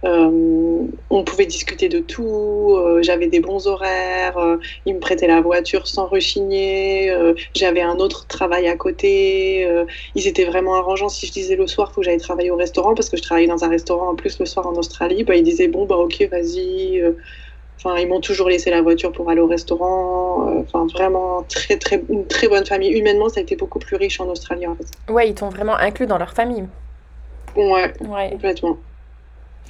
on 0.02 1.24
pouvait 1.24 1.46
discuter 1.46 1.88
de 1.88 1.98
tout. 1.98 2.78
J'avais 3.00 3.26
des 3.26 3.40
bons 3.40 3.66
horaires. 3.66 4.38
ils 4.84 4.94
me 4.94 5.00
prêtaient 5.00 5.26
la 5.26 5.40
voiture 5.40 5.86
sans 5.88 6.06
rechigner. 6.06 7.12
J'avais 7.56 7.80
un 7.82 7.96
autre 7.96 8.26
travail 8.28 8.68
à 8.68 8.76
côté. 8.76 9.68
ils 10.14 10.28
étaient 10.28 10.44
vraiment 10.44 10.76
arrangeants. 10.76 11.08
Si 11.08 11.26
je 11.26 11.32
disais 11.32 11.56
le 11.56 11.66
soir, 11.66 11.92
faut 11.92 12.02
que 12.02 12.04
j'aille 12.04 12.18
travailler 12.18 12.50
au 12.50 12.56
restaurant 12.56 12.94
parce 12.94 13.08
que 13.08 13.16
je 13.16 13.22
travaillais 13.22 13.48
dans 13.48 13.64
un 13.64 13.68
restaurant 13.68 14.10
en 14.10 14.14
plus 14.14 14.38
le 14.38 14.46
soir 14.46 14.66
en 14.66 14.74
Australie. 14.76 15.24
Bah, 15.24 15.34
ils 15.34 15.42
disaient 15.42 15.68
bon 15.68 15.86
bah 15.86 15.96
ok, 15.96 16.28
vas-y 16.30 17.02
Enfin, 17.76 17.98
ils 17.98 18.08
m'ont 18.08 18.20
toujours 18.20 18.48
laissé 18.48 18.70
la 18.70 18.82
voiture 18.82 19.12
pour 19.12 19.28
aller 19.30 19.40
au 19.40 19.46
restaurant. 19.46 20.48
Euh, 20.48 20.62
enfin, 20.62 20.86
vraiment 20.86 21.42
très, 21.42 21.76
très, 21.76 22.02
une 22.08 22.26
très 22.26 22.48
bonne 22.48 22.64
famille. 22.64 22.90
Humainement, 22.90 23.28
ça 23.28 23.40
a 23.40 23.42
été 23.42 23.56
beaucoup 23.56 23.78
plus 23.78 23.96
riche 23.96 24.20
en 24.20 24.26
Australie, 24.26 24.66
en 24.66 24.74
fait. 24.74 25.12
Ouais, 25.12 25.28
ils 25.28 25.34
t'ont 25.34 25.50
vraiment 25.50 25.76
inclus 25.76 26.06
dans 26.06 26.18
leur 26.18 26.32
famille. 26.32 26.66
Ouais, 27.54 27.92
ouais. 28.00 28.30
complètement. 28.30 28.78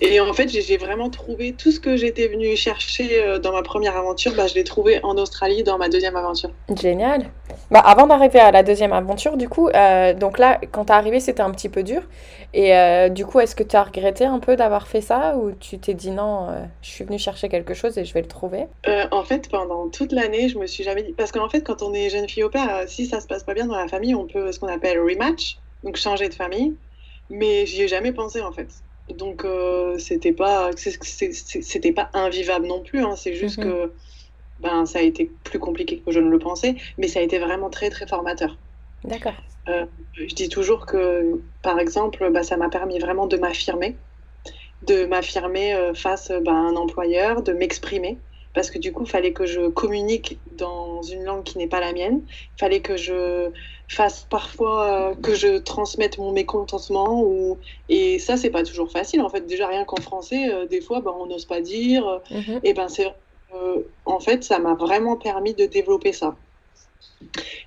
Et 0.01 0.21
en 0.21 0.33
fait, 0.35 0.49
j'ai 0.49 0.77
vraiment 0.77 1.09
trouvé 1.09 1.53
tout 1.53 1.73
ce 1.73 1.81
que 1.81 1.97
j'étais 1.97 2.29
venue 2.29 2.55
chercher 2.55 3.23
euh, 3.23 3.39
dans 3.39 3.53
ma 3.53 3.63
première 3.63 3.97
aventure, 3.97 4.35
bah, 4.35 4.47
je 4.47 4.55
l'ai 4.55 4.65
trouvé 4.65 5.01
en 5.03 5.17
Australie 5.17 5.63
dans 5.63 5.79
ma 5.79 5.89
deuxième 5.89 6.17
aventure. 6.17 6.51
Génial. 6.75 7.31
Bah, 7.71 7.81
avant 7.81 8.07
d'arriver 8.07 8.39
à 8.39 8.51
la 8.51 8.63
deuxième 8.63 8.93
aventure, 8.93 9.39
du 9.39 9.49
coup, 9.49 9.69
euh, 9.69 10.13
donc 10.13 10.39
là, 10.39 10.61
quand 10.71 10.87
t'es 10.87 10.93
arrivé, 10.93 11.19
c'était 11.19 11.41
un 11.41 11.51
petit 11.51 11.71
peu 11.71 11.83
dur. 11.83 12.03
Et 12.53 12.77
euh, 12.77 13.09
du 13.09 13.25
coup, 13.25 13.41
est-ce 13.41 13.57
que 13.57 13.63
tu 13.63 13.75
as 13.75 13.85
regretté 13.85 14.27
un 14.27 14.39
peu 14.39 14.57
d'avoir 14.57 14.87
fait 14.87 15.01
ça 15.01 15.37
ou 15.37 15.53
tu 15.53 15.79
t'es 15.79 15.95
dit 15.95 16.11
non, 16.11 16.49
je 16.81 16.89
suis 16.89 17.05
venue 17.05 17.19
chercher 17.19 17.49
quelque 17.49 17.75
chose 17.75 17.99
et 17.99 18.05
je 18.05 18.15
vais 18.15 18.23
le 18.23 18.29
trouver? 18.29 18.67
En 19.11 19.25
fait, 19.25 19.51
pendant 19.51 19.89
toute 19.89 20.13
l'année, 20.13 20.49
je 20.49 20.59
me 20.59 20.67
suis 20.67 20.85
jamais 20.85 21.03
dit. 21.03 21.13
Parce 21.13 21.33
qu'en 21.33 21.49
fait, 21.49 21.63
quand 21.63 21.83
on 21.83 21.93
est 21.93 22.09
jeune 22.09 22.29
fille 22.29 22.45
au 22.45 22.51
père, 22.51 22.85
si 22.87 23.07
ça 23.07 23.21
se 23.21 23.27
passe 23.27 23.45
pas 23.45 23.55
bien 23.55 23.67
dans 23.67 23.77
la 23.77 23.89
famille, 23.89 24.15
on 24.15 24.27
peut 24.27 24.53
ce 24.53 24.61
qu'on 24.61 24.69
appelle 24.69 25.01
rematch, 25.01 25.59
donc 25.85 25.97
changer 25.97 26.29
de 26.29 26.35
famille. 26.35 26.75
Mais 27.29 27.67
j'y 27.67 27.83
ai 27.83 27.89
jamais 27.89 28.13
pensé 28.13 28.41
en 28.41 28.53
fait. 28.53 28.69
Donc 29.15 29.45
euh, 29.45 29.99
c'était 29.99 30.33
pas 30.33 30.71
c'était 30.77 31.93
pas 31.93 32.11
invivable 32.13 32.67
non 32.67 32.81
plus. 32.81 33.01
Hein. 33.05 33.15
C'est 33.17 33.35
juste 33.35 33.59
mhm. 33.59 33.65
que 33.65 33.93
ben 34.61 34.87
ça 34.87 34.99
a 34.99 35.03
été 35.03 35.31
plus 35.45 35.59
compliqué 35.59 36.03
que 36.05 36.11
je 36.11 36.21
ne 36.21 36.29
le 36.29 36.39
pensais, 36.39 36.77
mais 36.99 37.09
ça 37.09 37.21
a 37.21 37.23
été 37.23 37.39
vraiment 37.39 37.71
très 37.71 37.91
très 37.91 38.07
formateur. 38.07 38.57
D'accord. 39.05 39.35
Euh, 39.69 39.85
je 40.15 40.35
dis 40.35 40.49
toujours 40.49 40.87
que 40.87 41.41
par 41.63 41.79
exemple, 41.79 42.31
bah, 42.31 42.43
ça 42.43 42.57
m'a 42.57 42.69
permis 42.69 42.99
vraiment 42.99 43.27
de 43.27 43.37
m'affirmer, 43.37 43.97
de 44.87 45.07
m'affirmer 45.07 45.75
euh, 45.75 45.95
face 45.95 46.33
bah, 46.45 46.53
à 46.53 46.55
un 46.55 46.77
employeur, 46.77 47.43
de 47.43 47.53
m'exprimer 47.53 48.19
parce 48.57 48.71
que 48.71 48.79
du 48.79 48.91
coup, 48.91 49.05
il 49.05 49.11
fallait 49.11 49.35
que 49.35 49.45
je 49.45 49.69
communique 49.69 50.39
dans 50.53 51.03
une 51.03 51.25
langue 51.25 51.45
qui 51.45 51.59
n'est 51.59 51.67
pas 51.67 51.79
la 51.79 51.93
mienne. 51.93 52.23
Il 52.27 52.59
fallait 52.59 52.81
que 52.81 52.97
je 52.97 53.51
fasse 53.87 54.27
parfois, 54.31 55.11
euh, 55.11 55.15
que 55.15 55.35
je 55.35 55.59
transmette 55.59 56.17
mon 56.17 56.33
mécontentement. 56.33 57.23
Ou... 57.23 57.59
Et 57.91 58.19
ça, 58.19 58.39
c'est 58.39 58.49
pas 58.49 58.63
toujours 58.63 58.91
facile. 58.91 59.21
En 59.21 59.29
fait, 59.29 59.47
déjà, 59.47 59.69
rien 59.69 59.85
qu'en 59.85 60.01
français, 60.01 60.51
euh, 60.51 60.65
des 60.65 60.81
fois, 60.81 61.03
ben, 61.03 61.13
on 61.21 61.27
n'ose 61.27 61.45
pas 61.45 61.61
dire. 61.61 62.23
Mhm. 62.31 62.61
Et 62.65 62.73
ben, 62.73 62.89
c'est. 62.89 63.07
en 64.07 64.21
fait, 64.21 64.43
ça 64.43 64.59
m'a 64.59 64.73
vraiment 64.73 65.17
permis 65.17 65.53
de 65.53 65.67
développer 65.67 66.15
ça. 66.15 66.35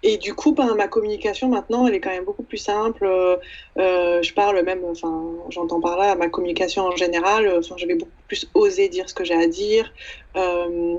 Et 0.04 0.18
du 0.18 0.34
coup, 0.34 0.54
ben, 0.54 0.76
ma 0.76 0.88
communication 0.88 1.50
maintenant, 1.50 1.88
elle 1.88 1.96
est 1.96 2.00
quand 2.00 2.10
même 2.10 2.26
beaucoup 2.26 2.44
plus 2.44 2.58
simple. 2.58 3.06
Euh, 3.06 3.38
euh, 3.78 4.22
je 4.22 4.34
parle 4.34 4.62
même, 4.64 4.84
enfin, 4.86 5.24
j'entends 5.50 5.82
par 5.82 5.98
là 5.98 6.16
ma 6.16 6.30
communication 6.30 6.84
en 6.84 6.96
général. 6.96 7.52
Enfin, 7.58 7.76
je 7.78 7.86
vais 7.86 7.96
beaucoup 7.96 8.12
plus 8.28 8.50
oser 8.54 8.90
dire 8.90 9.10
ce 9.10 9.14
que 9.14 9.24
j'ai 9.24 9.36
à 9.36 9.48
dire. 9.48 9.92
Euh, 10.36 10.98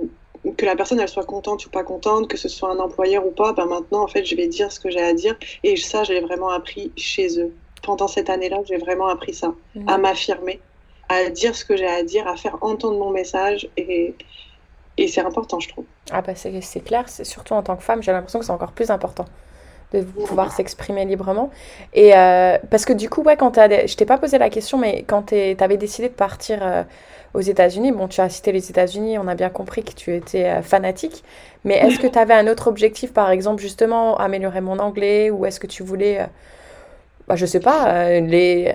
que 0.56 0.64
la 0.64 0.74
personne 0.74 0.98
elle 1.00 1.08
soit 1.08 1.24
contente 1.24 1.66
ou 1.66 1.70
pas 1.70 1.84
contente, 1.84 2.28
que 2.28 2.38
ce 2.38 2.48
soit 2.48 2.70
un 2.70 2.78
employeur 2.78 3.26
ou 3.26 3.30
pas, 3.30 3.52
ben 3.52 3.66
maintenant 3.66 4.02
en 4.02 4.06
fait 4.06 4.24
je 4.24 4.34
vais 4.34 4.46
dire 4.46 4.72
ce 4.72 4.80
que 4.80 4.88
j'ai 4.88 5.02
à 5.02 5.12
dire 5.12 5.36
et 5.62 5.76
ça 5.76 6.02
je 6.02 6.14
l'ai 6.14 6.20
vraiment 6.20 6.48
appris 6.48 6.92
chez 6.96 7.38
eux. 7.38 7.52
Pendant 7.82 8.08
cette 8.08 8.30
année-là, 8.30 8.60
j'ai 8.66 8.78
vraiment 8.78 9.08
appris 9.08 9.34
ça, 9.34 9.54
mmh. 9.74 9.88
à 9.88 9.98
m'affirmer, 9.98 10.60
à 11.08 11.28
dire 11.28 11.54
ce 11.54 11.64
que 11.64 11.76
j'ai 11.76 11.86
à 11.86 12.02
dire, 12.02 12.26
à 12.26 12.36
faire 12.36 12.56
entendre 12.62 12.98
mon 12.98 13.10
message 13.10 13.68
et, 13.76 14.14
et 15.00 15.08
c'est 15.08 15.22
important, 15.22 15.58
je 15.58 15.68
trouve. 15.70 15.84
Ah 16.12 16.20
bah 16.20 16.32
c'est 16.34 16.80
clair, 16.80 17.04
c'est 17.08 17.24
surtout 17.24 17.54
en 17.54 17.62
tant 17.62 17.74
que 17.76 17.82
femme, 17.82 18.02
j'ai 18.02 18.12
l'impression 18.12 18.38
que 18.38 18.44
c'est 18.44 18.52
encore 18.52 18.72
plus 18.72 18.90
important 18.90 19.24
de 19.92 20.02
pouvoir 20.02 20.52
s'exprimer 20.52 21.04
librement. 21.04 21.50
Et 21.94 22.14
euh, 22.14 22.58
parce 22.70 22.84
que 22.84 22.92
du 22.92 23.08
coup, 23.08 23.22
ouais, 23.22 23.36
quand 23.36 23.58
as, 23.58 23.86
je 23.86 23.96
t'ai 23.96 24.04
pas 24.04 24.18
posé 24.18 24.38
la 24.38 24.50
question, 24.50 24.78
mais 24.78 25.04
quand 25.06 25.30
tu 25.30 25.56
avais 25.58 25.78
décidé 25.78 26.08
de 26.08 26.14
partir 26.14 26.58
euh, 26.62 26.84
aux 27.34 27.40
États-Unis, 27.40 27.92
bon, 27.92 28.06
tu 28.06 28.20
as 28.20 28.28
cité 28.28 28.52
les 28.52 28.70
États-Unis, 28.70 29.18
on 29.18 29.26
a 29.26 29.34
bien 29.34 29.48
compris 29.48 29.82
que 29.82 29.92
tu 29.92 30.14
étais 30.14 30.44
euh, 30.44 30.62
fanatique, 30.62 31.24
mais 31.64 31.78
est-ce 31.78 31.98
que 31.98 32.06
tu 32.06 32.18
avais 32.18 32.34
un 32.34 32.46
autre 32.46 32.68
objectif, 32.68 33.12
par 33.12 33.30
exemple, 33.30 33.60
justement, 33.62 34.16
améliorer 34.18 34.60
mon 34.60 34.78
anglais, 34.78 35.30
ou 35.30 35.46
est-ce 35.46 35.58
que 35.58 35.66
tu 35.66 35.82
voulais, 35.82 36.26
bah, 37.26 37.36
je 37.36 37.46
sais 37.46 37.60
pas, 37.60 38.20
les, 38.20 38.74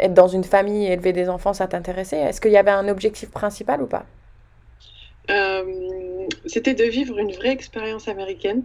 être 0.00 0.14
dans 0.14 0.28
une 0.28 0.44
famille, 0.44 0.86
élever 0.86 1.12
des 1.12 1.28
enfants, 1.28 1.52
ça 1.52 1.68
t'intéressait? 1.68 2.18
Est-ce 2.18 2.40
qu'il 2.40 2.52
y 2.52 2.56
avait 2.56 2.70
un 2.70 2.88
objectif 2.88 3.30
principal 3.30 3.82
ou 3.82 3.86
pas? 3.86 4.04
C'était 6.46 6.74
de 6.74 6.84
vivre 6.84 7.18
une 7.18 7.32
vraie 7.32 7.52
expérience 7.52 8.08
américaine. 8.08 8.64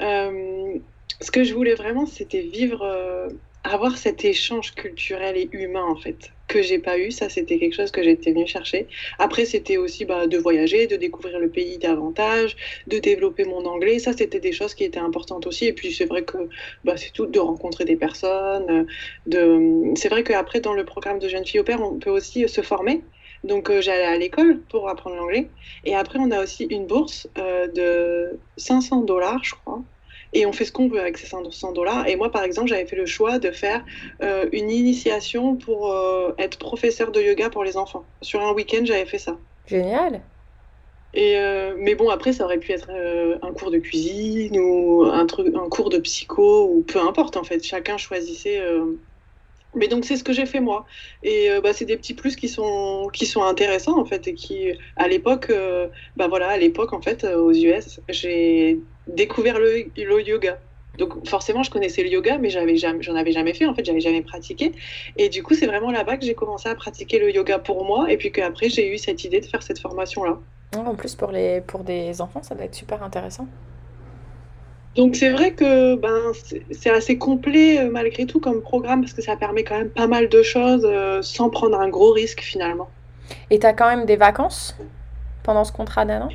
Euh, 0.00 0.78
ce 1.20 1.30
que 1.30 1.44
je 1.44 1.54
voulais 1.54 1.74
vraiment, 1.74 2.06
c'était 2.06 2.42
vivre, 2.42 2.82
euh, 2.82 3.28
avoir 3.62 3.96
cet 3.96 4.24
échange 4.24 4.74
culturel 4.74 5.36
et 5.36 5.48
humain 5.52 5.84
en 5.84 5.96
fait 5.96 6.32
que 6.46 6.60
j'ai 6.60 6.78
pas 6.78 6.98
eu. 6.98 7.10
Ça, 7.10 7.28
c'était 7.30 7.58
quelque 7.58 7.74
chose 7.74 7.90
que 7.90 8.02
j'étais 8.02 8.32
venue 8.32 8.46
chercher. 8.46 8.86
Après, 9.18 9.46
c'était 9.46 9.78
aussi 9.78 10.04
bah, 10.04 10.26
de 10.26 10.36
voyager, 10.36 10.86
de 10.86 10.96
découvrir 10.96 11.38
le 11.38 11.50
pays 11.50 11.78
davantage, 11.78 12.56
de 12.86 12.98
développer 12.98 13.44
mon 13.44 13.64
anglais. 13.64 13.98
Ça, 13.98 14.12
c'était 14.12 14.40
des 14.40 14.52
choses 14.52 14.74
qui 14.74 14.84
étaient 14.84 14.98
importantes 14.98 15.46
aussi. 15.46 15.66
Et 15.66 15.72
puis, 15.72 15.92
c'est 15.92 16.04
vrai 16.04 16.24
que 16.24 16.36
bah, 16.84 16.96
c'est 16.98 17.12
tout 17.12 17.26
de 17.26 17.38
rencontrer 17.38 17.86
des 17.86 17.96
personnes. 17.96 18.86
C'est 19.96 20.08
vrai 20.10 20.22
qu'après, 20.22 20.60
dans 20.60 20.74
le 20.74 20.84
programme 20.84 21.18
de 21.18 21.28
jeunes 21.28 21.46
filles 21.46 21.60
au 21.60 21.64
père, 21.64 21.80
on 21.80 21.98
peut 21.98 22.10
aussi 22.10 22.46
se 22.48 22.60
former. 22.60 23.02
Donc 23.44 23.70
euh, 23.70 23.82
j'allais 23.82 24.04
à 24.04 24.16
l'école 24.16 24.60
pour 24.70 24.88
apprendre 24.88 25.16
l'anglais. 25.16 25.48
Et 25.84 25.94
après, 25.94 26.18
on 26.18 26.30
a 26.30 26.42
aussi 26.42 26.64
une 26.64 26.86
bourse 26.86 27.28
euh, 27.38 27.68
de 27.68 28.38
500 28.56 29.02
dollars, 29.02 29.44
je 29.44 29.54
crois. 29.54 29.82
Et 30.32 30.46
on 30.46 30.52
fait 30.52 30.64
ce 30.64 30.72
qu'on 30.72 30.88
veut 30.88 30.98
avec 30.98 31.18
ces 31.18 31.26
500 31.26 31.72
dollars. 31.72 32.08
Et 32.08 32.16
moi, 32.16 32.32
par 32.32 32.42
exemple, 32.42 32.68
j'avais 32.68 32.86
fait 32.86 32.96
le 32.96 33.06
choix 33.06 33.38
de 33.38 33.52
faire 33.52 33.84
euh, 34.22 34.48
une 34.50 34.70
initiation 34.70 35.54
pour 35.54 35.94
être 36.38 36.58
professeur 36.58 37.12
de 37.12 37.20
yoga 37.20 37.50
pour 37.50 37.62
les 37.62 37.76
enfants. 37.76 38.04
Sur 38.20 38.42
un 38.42 38.52
week-end, 38.52 38.80
j'avais 38.84 39.04
fait 39.04 39.18
ça. 39.18 39.36
Génial. 39.66 40.22
Et 41.12 41.38
mais 41.78 41.94
bon, 41.94 42.08
après, 42.08 42.32
ça 42.32 42.44
aurait 42.44 42.58
pu 42.58 42.72
être 42.72 42.90
un 42.90 43.52
cours 43.52 43.70
de 43.70 43.78
cuisine 43.78 44.58
ou 44.58 45.04
un, 45.04 45.24
truc, 45.26 45.54
un 45.54 45.68
cours 45.68 45.88
de 45.88 45.98
psycho 45.98 46.68
ou 46.68 46.82
peu 46.82 46.98
importe 46.98 47.36
en 47.36 47.44
fait. 47.44 47.62
Chacun 47.64 47.96
choisissait 47.96 48.60
mais 49.74 49.88
donc 49.88 50.04
c'est 50.04 50.16
ce 50.16 50.24
que 50.24 50.32
j'ai 50.32 50.46
fait 50.46 50.60
moi. 50.60 50.86
Et 51.22 51.50
euh, 51.50 51.60
bah, 51.60 51.72
c'est 51.72 51.84
des 51.84 51.96
petits 51.96 52.14
plus 52.14 52.36
qui 52.36 52.48
sont, 52.48 53.08
qui 53.12 53.26
sont 53.26 53.42
intéressants 53.42 53.98
en 53.98 54.04
fait 54.04 54.28
et 54.28 54.34
qui, 54.34 54.72
à 54.96 55.08
l'époque, 55.08 55.48
euh, 55.50 55.88
bah 56.16 56.28
voilà, 56.28 56.48
à 56.48 56.56
l'époque 56.56 56.92
en 56.92 57.00
fait, 57.00 57.24
euh, 57.24 57.36
aux 57.38 57.52
US, 57.52 58.00
j'ai 58.08 58.80
découvert 59.06 59.58
le, 59.58 59.86
le, 59.96 60.22
yoga. 60.22 60.58
Donc 60.98 61.26
forcément, 61.28 61.62
je 61.62 61.70
connaissais 61.70 62.02
le 62.02 62.08
yoga, 62.08 62.38
mais 62.38 62.50
j'avais 62.50 62.76
jamais, 62.76 63.02
j'en 63.02 63.16
avais 63.16 63.32
jamais 63.32 63.52
fait 63.52 63.66
en 63.66 63.74
fait, 63.74 63.84
j'avais 63.84 64.00
jamais 64.00 64.22
pratiqué. 64.22 64.72
Et 65.16 65.28
du 65.28 65.42
coup, 65.42 65.54
c'est 65.54 65.66
vraiment 65.66 65.90
là-bas 65.90 66.16
que 66.16 66.24
j'ai 66.24 66.34
commencé 66.34 66.68
à 66.68 66.74
pratiquer 66.74 67.18
le 67.18 67.32
yoga 67.34 67.58
pour 67.58 67.84
moi, 67.84 68.10
et 68.10 68.16
puis 68.16 68.30
qu'après 68.30 68.68
j'ai 68.68 68.92
eu 68.92 68.98
cette 68.98 69.24
idée 69.24 69.40
de 69.40 69.46
faire 69.46 69.62
cette 69.62 69.80
formation 69.80 70.24
là. 70.24 70.38
En 70.76 70.94
plus 70.96 71.14
pour 71.14 71.30
les, 71.30 71.60
pour 71.60 71.84
des 71.84 72.20
enfants, 72.20 72.42
ça 72.42 72.54
doit 72.54 72.64
être 72.64 72.74
super 72.74 73.02
intéressant. 73.02 73.46
Donc 74.96 75.16
c'est 75.16 75.30
vrai 75.30 75.52
que 75.52 75.96
ben, 75.96 76.32
c'est 76.70 76.90
assez 76.90 77.18
complet 77.18 77.80
euh, 77.80 77.90
malgré 77.90 78.26
tout 78.26 78.38
comme 78.38 78.62
programme 78.62 79.00
parce 79.00 79.12
que 79.12 79.22
ça 79.22 79.36
permet 79.36 79.64
quand 79.64 79.76
même 79.76 79.90
pas 79.90 80.06
mal 80.06 80.28
de 80.28 80.42
choses 80.42 80.84
euh, 80.84 81.20
sans 81.20 81.50
prendre 81.50 81.80
un 81.80 81.88
gros 81.88 82.12
risque 82.12 82.40
finalement. 82.40 82.88
Et 83.50 83.58
tu 83.58 83.66
as 83.66 83.72
quand 83.72 83.88
même 83.88 84.06
des 84.06 84.16
vacances 84.16 84.76
pendant 85.42 85.64
ce 85.64 85.72
contrat 85.72 86.04
d'un 86.04 86.22
an? 86.22 86.28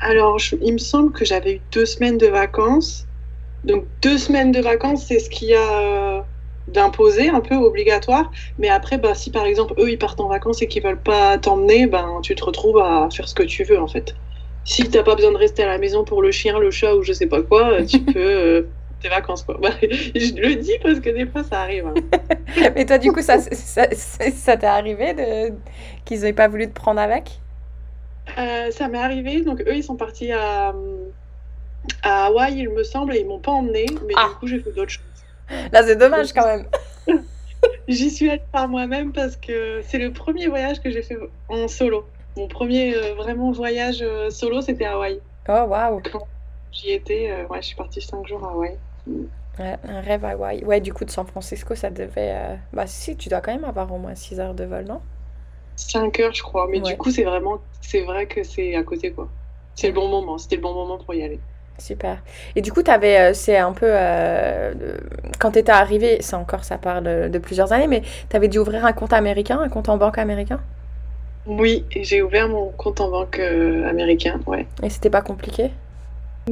Alors 0.00 0.38
il 0.60 0.74
me 0.74 0.78
semble 0.78 1.12
que 1.12 1.24
j'avais 1.24 1.54
eu 1.54 1.60
deux 1.72 1.86
semaines 1.86 2.18
de 2.18 2.26
vacances. 2.26 3.06
Donc 3.64 3.84
deux 4.02 4.18
semaines 4.18 4.52
de 4.52 4.60
vacances, 4.60 5.06
c'est 5.06 5.18
ce 5.18 5.30
qu'il 5.30 5.48
y 5.48 5.54
a 5.54 5.80
euh, 5.80 6.20
d'imposé, 6.68 7.30
un 7.30 7.40
peu 7.40 7.54
obligatoire. 7.54 8.30
Mais 8.58 8.68
après, 8.68 8.98
bah, 8.98 9.14
si 9.14 9.30
par 9.30 9.46
exemple 9.46 9.74
eux 9.78 9.90
ils 9.90 9.98
partent 9.98 10.20
en 10.20 10.28
vacances 10.28 10.60
et 10.60 10.68
qu'ils 10.68 10.82
veulent 10.82 11.00
pas 11.00 11.38
t'emmener, 11.38 11.86
ben, 11.86 12.20
tu 12.22 12.34
te 12.34 12.44
retrouves 12.44 12.78
à 12.78 13.08
faire 13.10 13.26
ce 13.26 13.34
que 13.34 13.42
tu 13.42 13.64
veux 13.64 13.80
en 13.80 13.88
fait 13.88 14.14
si 14.66 14.90
t'as 14.90 15.04
pas 15.04 15.14
besoin 15.14 15.30
de 15.30 15.36
rester 15.36 15.62
à 15.62 15.68
la 15.68 15.78
maison 15.78 16.04
pour 16.04 16.20
le 16.20 16.32
chien, 16.32 16.58
le 16.58 16.72
chat 16.72 16.94
ou 16.96 17.02
je 17.02 17.12
sais 17.12 17.26
pas 17.26 17.40
quoi, 17.40 17.70
euh, 17.70 17.86
tu 17.86 18.00
peux 18.12 18.12
euh, 18.16 18.62
tes 19.00 19.08
vacances 19.08 19.44
quoi. 19.44 19.56
Bah, 19.62 19.70
je 19.80 20.34
le 20.34 20.56
dis 20.56 20.76
parce 20.82 20.98
que 21.00 21.08
des 21.08 21.24
fois 21.24 21.44
ça 21.44 21.60
arrive. 21.60 21.86
Hein. 21.86 21.94
Mais 22.74 22.84
toi 22.84 22.98
du 22.98 23.12
coup 23.12 23.22
ça 23.22 23.38
ça, 23.38 23.86
ça, 23.94 24.56
t'est 24.56 24.66
arrivé 24.66 25.14
de 25.14 25.54
qu'ils 26.04 26.24
aient 26.24 26.32
pas 26.32 26.48
voulu 26.48 26.66
te 26.66 26.74
prendre 26.74 27.00
avec? 27.00 27.38
Euh, 28.38 28.72
Ça 28.72 28.88
m'est 28.88 28.98
arrivé. 28.98 29.42
Donc 29.42 29.60
eux 29.60 29.76
ils 29.76 29.84
sont 29.84 29.96
partis 29.96 30.32
à 30.32 30.74
à 32.02 32.26
Hawaï 32.26 32.58
il 32.58 32.70
me 32.70 32.82
semble 32.82 33.14
et 33.14 33.20
ils 33.20 33.26
m'ont 33.26 33.38
pas 33.38 33.52
emmené. 33.52 33.86
Mais 34.02 34.14
du 34.14 34.14
ah. 34.16 34.30
coup 34.40 34.48
j'ai 34.48 34.58
fait 34.58 34.72
d'autres 34.72 34.90
choses. 34.90 35.04
Là 35.72 35.84
c'est 35.84 35.96
dommage 35.96 36.32
quand 36.32 36.44
même. 36.44 36.66
J'y 37.86 38.10
suis 38.10 38.28
allée 38.28 38.42
par 38.50 38.66
moi-même 38.66 39.12
parce 39.12 39.36
que 39.36 39.80
c'est 39.86 39.98
le 39.98 40.12
premier 40.12 40.48
voyage 40.48 40.82
que 40.82 40.90
j'ai 40.90 41.02
fait 41.02 41.16
en 41.48 41.68
solo. 41.68 42.04
Mon 42.36 42.48
premier 42.48 42.94
euh, 42.94 43.14
vraiment 43.14 43.50
voyage 43.50 44.02
euh, 44.02 44.28
solo, 44.28 44.60
c'était 44.60 44.84
Hawaï. 44.84 45.20
Oh, 45.48 45.64
waouh! 45.68 46.02
J'y 46.70 46.90
étais, 46.92 47.30
euh, 47.30 47.46
ouais, 47.46 47.62
je 47.62 47.68
suis 47.68 47.76
partie 47.76 48.02
5 48.02 48.26
jours 48.26 48.44
à 48.44 48.50
Hawaï. 48.50 48.76
Ouais, 49.58 49.76
un 49.88 50.00
rêve 50.02 50.22
à 50.26 50.30
Hawaï. 50.30 50.62
Ouais, 50.62 50.80
du 50.80 50.92
coup, 50.92 51.06
de 51.06 51.10
San 51.10 51.26
Francisco, 51.26 51.74
ça 51.74 51.88
devait. 51.88 52.58
Bah, 52.74 52.86
si, 52.86 53.16
tu 53.16 53.30
dois 53.30 53.40
quand 53.40 53.52
même 53.52 53.64
avoir 53.64 53.90
au 53.90 53.96
moins 53.96 54.14
6 54.14 54.38
heures 54.38 54.52
de 54.52 54.64
vol, 54.64 54.84
non? 54.84 55.00
5 55.76 56.20
heures, 56.20 56.34
je 56.34 56.42
crois. 56.42 56.68
Mais 56.68 56.80
du 56.80 56.94
coup, 56.98 57.10
c'est 57.10 57.24
vraiment. 57.24 57.58
C'est 57.80 58.02
vrai 58.02 58.26
que 58.26 58.42
c'est 58.42 58.76
à 58.76 58.82
côté, 58.82 59.12
quoi. 59.12 59.28
C'est 59.74 59.86
le 59.86 59.94
bon 59.94 60.08
moment. 60.08 60.36
C'était 60.36 60.56
le 60.56 60.62
bon 60.62 60.74
moment 60.74 60.98
pour 60.98 61.14
y 61.14 61.22
aller. 61.22 61.40
Super. 61.78 62.22
Et 62.54 62.60
du 62.60 62.70
coup, 62.70 62.82
avais, 62.86 63.32
c'est 63.32 63.56
un 63.56 63.72
peu. 63.72 63.90
quand 65.38 65.52
tu 65.52 65.58
étais 65.58 65.72
arrivé, 65.72 66.18
c'est 66.20 66.36
encore, 66.36 66.64
ça 66.64 66.76
parle 66.76 67.30
de 67.30 67.38
plusieurs 67.38 67.72
années, 67.72 67.88
mais 67.88 68.02
tu 68.28 68.36
avais 68.36 68.48
dû 68.48 68.58
ouvrir 68.58 68.84
un 68.84 68.92
compte 68.92 69.14
américain, 69.14 69.58
un 69.58 69.70
compte 69.70 69.88
en 69.88 69.96
banque 69.96 70.18
américain? 70.18 70.60
Oui, 71.46 71.84
j'ai 71.94 72.22
ouvert 72.22 72.48
mon 72.48 72.70
compte 72.70 73.00
en 73.00 73.10
banque 73.10 73.38
euh, 73.38 73.88
américain, 73.88 74.40
ouais. 74.46 74.66
Et 74.82 74.90
c'était 74.90 75.10
pas 75.10 75.22
compliqué? 75.22 75.70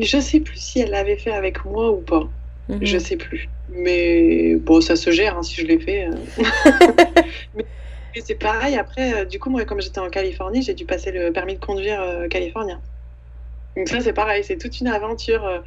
Je 0.00 0.18
sais 0.20 0.40
plus 0.40 0.56
si 0.56 0.80
elle 0.80 0.90
l'avait 0.90 1.16
fait 1.16 1.32
avec 1.32 1.64
moi 1.64 1.90
ou 1.90 2.00
pas. 2.00 2.28
Mhm. 2.68 2.78
Je 2.82 2.98
sais 2.98 3.16
plus. 3.16 3.48
Mais 3.70 4.54
bon, 4.56 4.80
ça 4.80 4.96
se 4.96 5.10
gère 5.10 5.36
hein, 5.36 5.42
si 5.42 5.60
je 5.60 5.66
l'ai 5.66 5.78
fait. 5.78 6.06
Euh. 6.06 6.42
mais, 7.54 7.64
c'est 8.24 8.36
pareil, 8.36 8.76
après, 8.76 9.14
euh, 9.14 9.24
du 9.24 9.40
coup, 9.40 9.50
moi, 9.50 9.64
comme 9.64 9.80
j'étais 9.80 9.98
en 9.98 10.10
Californie, 10.10 10.62
j'ai 10.62 10.74
dû 10.74 10.84
passer 10.84 11.10
le 11.10 11.32
permis 11.32 11.54
de 11.54 11.60
conduire 11.60 12.00
californien. 12.30 12.80
Donc 13.76 13.88
ça, 13.88 14.00
c'est 14.00 14.12
pareil, 14.12 14.44
c'est 14.44 14.56
toute 14.56 14.78
une 14.80 14.86
aventure. 14.86 15.62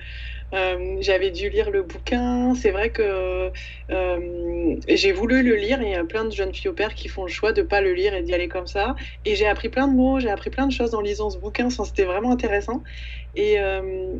Euh, 0.54 0.98
j'avais 1.02 1.32
dû 1.32 1.50
lire 1.50 1.72
le 1.72 1.84
bouquin. 1.84 2.56
C'est 2.56 2.72
vrai 2.72 2.90
que 2.92 3.52
euh, 3.92 4.76
j'ai 4.88 5.12
voulu 5.12 5.44
le 5.44 5.56
lire. 5.56 5.82
Il 5.82 5.90
y 5.90 5.96
a 5.96 6.04
plein 6.06 6.26
de 6.26 6.32
jeunes 6.32 6.54
filles 6.54 6.70
au 6.70 6.74
père 6.74 6.96
qui 6.96 7.10
font 7.10 7.24
le 7.24 7.30
choix 7.30 7.52
de 7.52 7.62
ne 7.62 7.68
pas 7.68 7.82
le 7.82 7.94
lire 7.94 8.14
et 8.14 8.24
d'y 8.24 8.34
aller 8.34 8.48
comme 8.48 8.68
ça. 8.68 8.96
Et 9.26 9.36
j'ai 9.36 9.48
appris 9.48 9.70
plein 9.70 9.88
de 9.88 9.94
mots, 9.94 10.20
j'ai 10.20 10.30
appris 10.30 10.50
plein 10.50 10.68
de 10.68 10.72
choses 10.72 10.96
en 10.96 11.02
lisant 11.02 11.30
ce 11.30 11.38
bouquin. 11.38 11.70
C'était 11.70 12.06
vraiment 12.06 12.32
intéressant. 12.32 12.84
Et, 13.36 13.60
euh, 13.60 14.16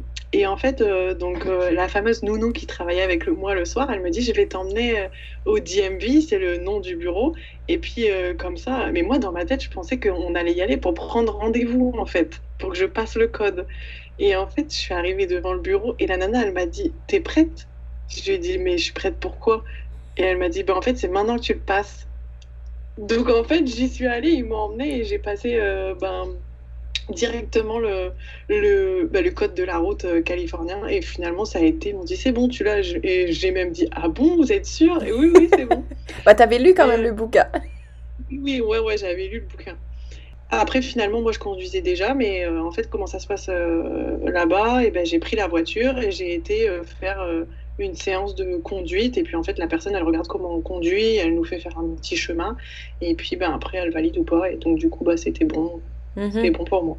en 0.46 0.58
fait, 0.58 0.84
donc 1.18 1.46
la 1.46 1.88
fameuse 1.88 2.22
nounou 2.22 2.52
qui 2.52 2.68
travaillait 2.68 3.02
avec 3.02 3.28
moi 3.28 3.56
le 3.56 3.66
soir, 3.66 3.90
elle 3.92 4.02
me 4.02 4.10
dit 4.12 4.22
je 4.22 4.32
vais 4.32 4.46
t'emmener 4.46 5.08
au 5.46 5.60
DMV, 5.60 6.22
c'est 6.22 6.38
le 6.38 6.58
nom 6.58 6.80
du 6.80 6.96
bureau. 6.96 7.34
Et 7.68 7.80
puis 7.80 8.08
comme 8.38 8.56
ça, 8.58 8.92
mais 8.92 9.02
moi 9.02 9.18
dans 9.18 9.32
ma 9.32 9.46
tête, 9.46 9.64
je 9.64 9.70
pensais 9.70 10.00
qu'on 10.00 10.36
allait 10.36 10.54
y 10.54 10.62
aller 10.62 10.78
pour 10.78 10.94
prendre 10.94 11.34
rendez-vous 11.36 11.94
en 11.98 12.06
fait, 12.06 12.42
pour 12.60 12.70
que 12.72 12.78
je 12.78 12.86
passe 12.86 13.16
le 13.16 13.28
code. 13.28 13.66
Et 14.20 14.36
en 14.36 14.48
fait, 14.48 14.72
je 14.72 14.76
suis 14.76 14.94
arrivée 14.94 15.28
devant 15.28 15.54
le 15.54 15.60
bureau 15.60 15.96
et 16.00 16.08
la 16.08 16.18
nana, 16.18 16.44
elle 16.44 16.54
m'a 16.54 16.66
dit 16.66 16.94
T'es 17.08 17.20
prête? 17.20 17.68
Je 18.10 18.24
lui 18.24 18.32
ai 18.32 18.38
dit 18.38 18.58
Mais 18.58 18.78
je 18.78 18.86
suis 18.86 18.94
prête 18.94 19.16
pourquoi? 19.20 19.64
Et 20.18 20.24
elle 20.24 20.38
m'a 20.38 20.50
dit 20.50 20.64
ben, 20.64 20.76
En 20.76 20.82
fait, 20.82 20.98
c'est 20.98 21.08
maintenant 21.08 21.38
que 21.38 21.44
tu 21.44 21.54
le 21.54 21.60
passes. 21.60 22.08
Donc 22.98 23.30
en 23.30 23.44
fait, 23.44 23.66
j'y 23.68 23.90
suis 23.90 24.08
allée, 24.08 24.32
ils 24.32 24.46
m'ont 24.46 24.56
emmenée 24.56 25.00
et 25.00 25.04
j'ai 25.04 25.20
passé 25.20 25.60
euh, 25.62 25.94
ben, 25.94 26.26
directement 27.10 27.78
le, 27.78 28.12
le, 28.50 29.08
ben, 29.12 29.24
le, 29.24 29.30
code 29.30 29.54
de 29.54 29.64
la 29.64 29.78
route 29.78 30.06
euh, 30.06 30.22
californien. 30.24 30.88
Et 30.88 31.04
finalement, 31.04 31.46
ça 31.46 31.60
a 31.60 31.62
été, 31.62 31.90
ils 31.90 31.96
m'ont 31.96 32.04
dit 32.04 32.18
C'est 32.18 32.32
bon, 32.32 32.48
tu 32.48 32.64
l'as. 32.64 32.80
Et 33.04 33.32
j'ai 33.32 33.52
même 33.52 33.72
dit 33.72 33.88
Ah 33.92 34.08
bon, 34.08 34.38
vous 34.38 34.52
êtes 34.52 34.66
sûr 34.66 35.04
Et 35.04 35.12
oui, 35.12 35.32
oui, 35.36 35.48
c'est 35.54 35.66
bon. 35.66 35.84
bah, 36.26 36.34
t'avais 36.34 36.58
lu 36.58 36.74
quand 36.74 36.88
même 36.88 37.04
le 37.04 37.12
bouquin. 37.12 37.48
Oui, 38.32 38.62
ouais, 38.62 38.80
ouais, 38.80 38.98
j'avais 38.98 39.28
lu 39.28 39.42
le 39.42 39.46
bouquin. 39.46 39.78
Après, 40.50 40.82
finalement, 40.82 41.22
moi, 41.22 41.34
je 41.34 41.40
conduisais 41.40 41.82
déjà, 41.82 42.14
mais 42.14 42.46
euh, 42.46 42.62
en 42.64 42.72
fait, 42.72 42.90
comment 42.90 43.06
ça 43.06 43.20
se 43.20 43.28
passe 43.28 43.50
euh, 43.50 44.18
là-bas? 44.30 44.84
Et 44.84 44.88
eh 44.88 44.92
ben, 44.92 45.06
j'ai 45.06 45.20
pris 45.20 45.36
la 45.36 45.48
voiture 45.48 45.98
et 46.00 46.12
j'ai 46.12 46.34
été 46.34 46.70
euh, 46.70 46.84
faire 46.84 47.20
une 47.78 47.96
séance 47.96 48.34
de 48.36 48.58
conduite. 48.58 49.18
Et 49.18 49.24
puis, 49.24 49.36
en 49.36 49.44
fait, 49.44 49.58
la 49.58 49.68
personne, 49.68 49.94
elle 49.96 50.04
regarde 50.04 50.28
comment 50.28 50.54
on 50.56 50.62
conduit, 50.62 51.16
elle 51.18 51.36
nous 51.36 51.44
fait 51.44 51.60
faire 51.60 51.78
un 51.78 51.96
petit 51.96 52.16
chemin. 52.16 52.56
Et 53.02 53.16
puis, 53.16 53.36
ben, 53.36 53.52
après, 53.52 53.78
elle 53.80 53.92
valide 53.92 54.18
ou 54.18 54.24
pas. 54.24 54.50
Et 54.52 54.58
donc, 54.58 54.78
du 54.78 54.90
coup, 54.90 55.04
bah, 55.04 55.18
c'était 55.18 55.46
bon. 55.46 55.84
C'était 56.18 56.50
mhm. 56.50 56.58
bon 56.58 56.64
pour 56.66 56.84
moi. 56.84 56.98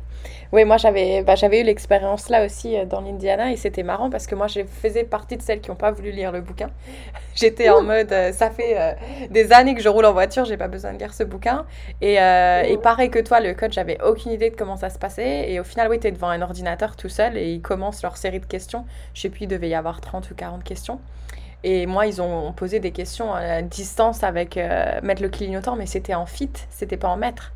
Oui, 0.52 0.64
moi 0.64 0.76
j'avais 0.76 1.22
bah, 1.22 1.34
eu 1.34 1.62
l'expérience 1.62 2.28
là 2.28 2.44
aussi 2.46 2.76
euh, 2.76 2.84
dans 2.84 3.00
l'Indiana 3.00 3.50
et 3.50 3.56
c'était 3.56 3.82
marrant 3.82 4.10
parce 4.10 4.26
que 4.26 4.34
moi 4.34 4.46
je 4.46 4.60
faisais 4.64 5.04
partie 5.04 5.36
de 5.36 5.42
celles 5.42 5.60
qui 5.60 5.70
n'ont 5.70 5.76
pas 5.76 5.90
voulu 5.90 6.12
lire 6.12 6.30
le 6.30 6.40
bouquin. 6.40 6.70
J'étais 7.34 7.68
en 7.68 7.82
mode, 7.82 8.12
euh, 8.12 8.32
ça 8.32 8.50
fait 8.50 8.78
euh, 8.78 8.92
des 9.30 9.52
années 9.52 9.74
que 9.74 9.82
je 9.82 9.88
roule 9.88 10.06
en 10.06 10.12
voiture, 10.12 10.44
j'ai 10.44 10.56
pas 10.56 10.68
besoin 10.68 10.92
de 10.92 10.98
lire 10.98 11.12
ce 11.12 11.24
bouquin. 11.24 11.66
Et, 12.00 12.14
et 12.14 12.78
pareil 12.82 13.10
que 13.10 13.18
toi, 13.18 13.40
le 13.40 13.54
code, 13.54 13.72
j'avais 13.72 14.00
aucune 14.02 14.32
idée 14.32 14.50
de 14.50 14.56
comment 14.56 14.76
ça 14.76 14.90
se 14.90 14.98
passait. 14.98 15.50
Et 15.50 15.60
au 15.60 15.64
final, 15.64 15.88
oui, 15.88 15.98
tu 16.00 16.06
es 16.06 16.12
devant 16.12 16.28
un 16.28 16.42
ordinateur 16.42 16.96
tout 16.96 17.08
seul 17.08 17.36
et 17.36 17.52
ils 17.52 17.60
commencent 17.60 18.02
leur 18.02 18.16
série 18.16 18.40
de 18.40 18.46
questions. 18.46 18.84
Je 19.14 19.22
sais 19.22 19.28
plus, 19.28 19.42
il 19.42 19.48
devait 19.48 19.68
y 19.68 19.74
avoir 19.74 20.00
30 20.00 20.30
ou 20.30 20.34
40 20.34 20.64
questions. 20.64 21.00
Et 21.64 21.86
moi, 21.86 22.06
ils 22.06 22.22
ont 22.22 22.52
posé 22.52 22.80
des 22.80 22.92
questions 22.92 23.34
à 23.34 23.62
distance 23.62 24.22
avec 24.24 24.56
mettre 25.02 25.22
le 25.22 25.28
clignotant, 25.28 25.76
mais 25.76 25.86
c'était 25.86 26.14
en 26.14 26.26
fit, 26.26 26.50
c'était 26.70 26.96
pas 26.96 27.08
en 27.08 27.16
mètre. 27.16 27.52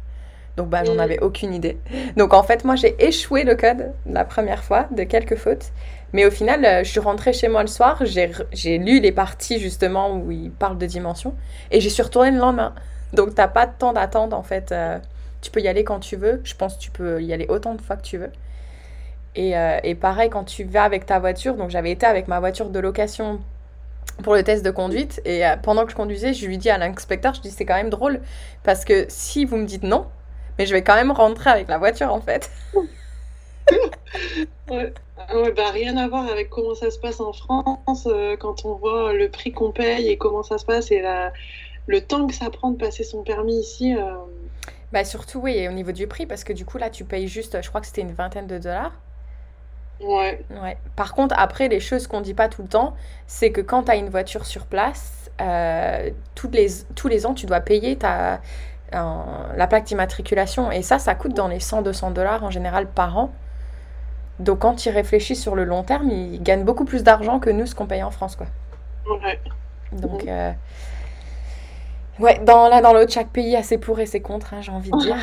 Donc, 0.57 0.69
bah, 0.69 0.85
j'en 0.85 0.99
avais 0.99 1.19
aucune 1.21 1.55
idée. 1.55 1.79
Donc, 2.17 2.35
en 2.35 2.43
fait, 2.43 2.65
moi, 2.65 2.77
j'ai 2.77 2.95
échoué 3.03 3.45
le 3.45 3.55
code 3.55 3.93
la 4.07 4.25
première 4.25 4.63
fois 4.63 4.87
de 4.91 5.03
quelques 5.05 5.37
fautes. 5.37 5.73
Mais 6.13 6.27
au 6.27 6.31
final, 6.31 6.65
euh, 6.65 6.85
je 6.85 6.91
suis 6.91 7.01
rentrée 7.01 7.33
chez 7.33 7.49
moi 7.49 7.63
le 7.63 7.69
soir, 7.69 8.03
j'ai 8.05 8.79
lu 8.79 9.01
les 9.01 9.13
parties 9.13 9.59
justement 9.59 10.15
où 10.15 10.31
il 10.31 10.51
parle 10.51 10.77
de 10.77 10.85
dimension 10.87 11.35
et 11.71 11.81
j'y 11.81 11.91
suis 11.91 12.03
retournée 12.03 12.31
le 12.31 12.39
lendemain. 12.39 12.75
Donc, 13.15 13.35
t'as 13.35 13.49
pas 13.49 13.67
de 13.67 13.73
temps 13.79 13.93
d'attente 13.93 14.35
en 14.35 14.43
fait. 14.43 14.73
Euh, 14.73 14.99
tu 15.41 15.51
peux 15.51 15.61
y 15.61 15.69
aller 15.69 15.85
quand 15.85 16.01
tu 16.01 16.17
veux. 16.17 16.41
Je 16.45 16.55
pense 16.55 16.77
que 16.77 16.81
tu 16.81 16.91
peux 16.91 17.23
y 17.23 17.33
aller 17.33 17.47
autant 17.49 17.75
de 17.75 17.81
fois 17.81 17.97
que 17.97 18.03
tu 18.03 18.19
veux. 18.19 18.31
Et, 19.35 19.57
euh, 19.57 19.79
et 19.83 19.95
pareil, 19.95 20.29
quand 20.29 20.45
tu 20.45 20.65
vas 20.65 20.85
avec 20.85 21.07
ta 21.07 21.19
voiture, 21.19 21.55
donc 21.55 21.71
j'avais 21.71 21.91
été 21.91 22.05
avec 22.05 22.29
ma 22.29 22.39
voiture 22.39 22.69
de 22.69 22.79
location 22.79 23.41
pour 24.23 24.35
le 24.35 24.43
test 24.43 24.63
de 24.63 24.71
conduite 24.71 25.23
et 25.25 25.43
pendant 25.63 25.85
que 25.87 25.91
je 25.91 25.97
conduisais, 25.97 26.35
je 26.35 26.47
lui 26.47 26.59
dis 26.59 26.69
à 26.69 26.77
l'inspecteur, 26.77 27.33
je 27.33 27.41
dis 27.41 27.51
c'est 27.51 27.65
quand 27.65 27.77
même 27.77 27.89
drôle 27.89 28.21
parce 28.63 28.85
que 28.85 29.07
si 29.09 29.47
vous 29.47 29.57
me 29.57 29.65
dites 29.65 29.85
non, 29.85 30.07
mais 30.59 30.67
je 30.67 30.73
vais 30.73 30.83
quand 30.83 30.95
même 30.95 31.11
rentrer 31.11 31.51
avec 31.51 31.69
la 31.69 31.79
voiture 31.79 32.13
en 32.13 32.21
fait. 32.21 32.51
ouais. 34.71 34.93
bah, 35.57 35.71
rien 35.73 35.97
à 35.97 36.09
voir 36.09 36.29
avec 36.29 36.51
comment 36.51 36.75
ça 36.75 36.91
se 36.91 36.99
passe 36.99 37.21
en 37.21 37.33
France 37.33 38.07
euh, 38.07 38.37
quand 38.37 38.65
on 38.65 38.75
voit 38.75 39.13
le 39.13 39.29
prix 39.29 39.53
qu'on 39.53 39.71
paye 39.73 40.09
et 40.09 40.19
comment 40.19 40.43
ça 40.43 40.59
se 40.59 40.65
passe 40.65 40.91
et 40.91 41.01
la, 41.01 41.33
le 41.87 42.01
temps 42.01 42.27
que 42.27 42.35
ça 42.35 42.51
prend 42.51 42.71
de 42.71 42.77
passer 42.77 43.05
son 43.05 43.23
permis 43.23 43.59
ici. 43.59 43.95
Euh. 43.97 44.15
Bah 44.93 45.05
surtout 45.05 45.41
oui, 45.41 45.67
au 45.69 45.73
niveau 45.73 45.93
du 45.93 46.07
prix 46.07 46.27
parce 46.27 46.45
que 46.45 46.53
du 46.53 46.65
coup 46.65 46.79
là 46.79 46.91
tu 46.91 47.05
payes 47.05 47.29
juste, 47.29 47.63
je 47.63 47.69
crois 47.69 47.81
que 47.81 47.87
c'était 47.87 48.03
une 48.03 48.13
vingtaine 48.13 48.47
de 48.47 48.59
dollars. 48.59 48.93
Ouais. 50.03 50.45
ouais. 50.51 50.77
Par 50.97 51.15
contre, 51.15 51.35
après, 51.39 51.69
les 51.69 51.81
choses 51.81 52.07
qu'on 52.07 52.21
dit 52.21 52.35
pas 52.35 52.49
tout 52.49 52.63
le 52.63 52.69
temps, 52.69 52.95
c'est 53.27 53.53
que 53.53 53.61
quand 53.61 53.85
tu 53.85 53.91
as 53.93 53.97
une 53.97 54.09
voiture 54.09 54.47
sur 54.47 54.67
place, 54.67 55.31
euh, 55.41 56.11
les, 56.53 56.69
tous 56.95 57.09
les 57.09 57.27
ans, 57.27 57.35
tu 57.35 57.47
dois 57.47 57.61
payer 57.61 57.97
ta, 57.97 58.41
la 58.93 59.67
plaque 59.67 59.85
d'immatriculation. 59.85 60.71
Et 60.71 60.83
ça, 60.83 60.99
ça 60.99 61.15
coûte 61.15 61.35
dans 61.35 61.49
les 61.49 61.59
100-200 61.59 62.13
dollars 62.13 62.45
en 62.45 62.51
général 62.51 62.87
par 62.87 63.19
an. 63.19 63.33
Donc 64.39 64.61
quand 64.61 64.87
ils 64.87 64.91
réfléchissent 64.91 65.43
sur 65.43 65.55
le 65.55 65.65
long 65.65 65.83
terme, 65.83 66.11
ils 66.11 66.43
gagnent 66.43 66.65
beaucoup 66.65 66.85
plus 66.85 67.03
d'argent 67.03 67.39
que 67.39 67.51
nous, 67.51 67.67
ce 67.67 67.75
qu'on 67.75 67.87
paye 67.87 68.03
en 68.03 68.11
France. 68.11 68.37
Quoi. 68.37 68.47
Ouais. 69.07 69.41
Donc, 69.93 70.27
euh, 70.27 70.53
ouais, 72.19 72.41
dans, 72.45 72.69
là, 72.69 72.81
dans 72.81 72.93
l'autre, 72.93 73.13
chaque 73.13 73.29
pays 73.29 73.57
a 73.57 73.63
ses 73.63 73.79
pour 73.79 74.01
et 74.01 74.07
ses 74.07 74.21
contre, 74.21 74.55
hein, 74.55 74.61
j'ai 74.61 74.73
envie 74.73 74.91
de 74.91 74.99
dire. 74.99 75.17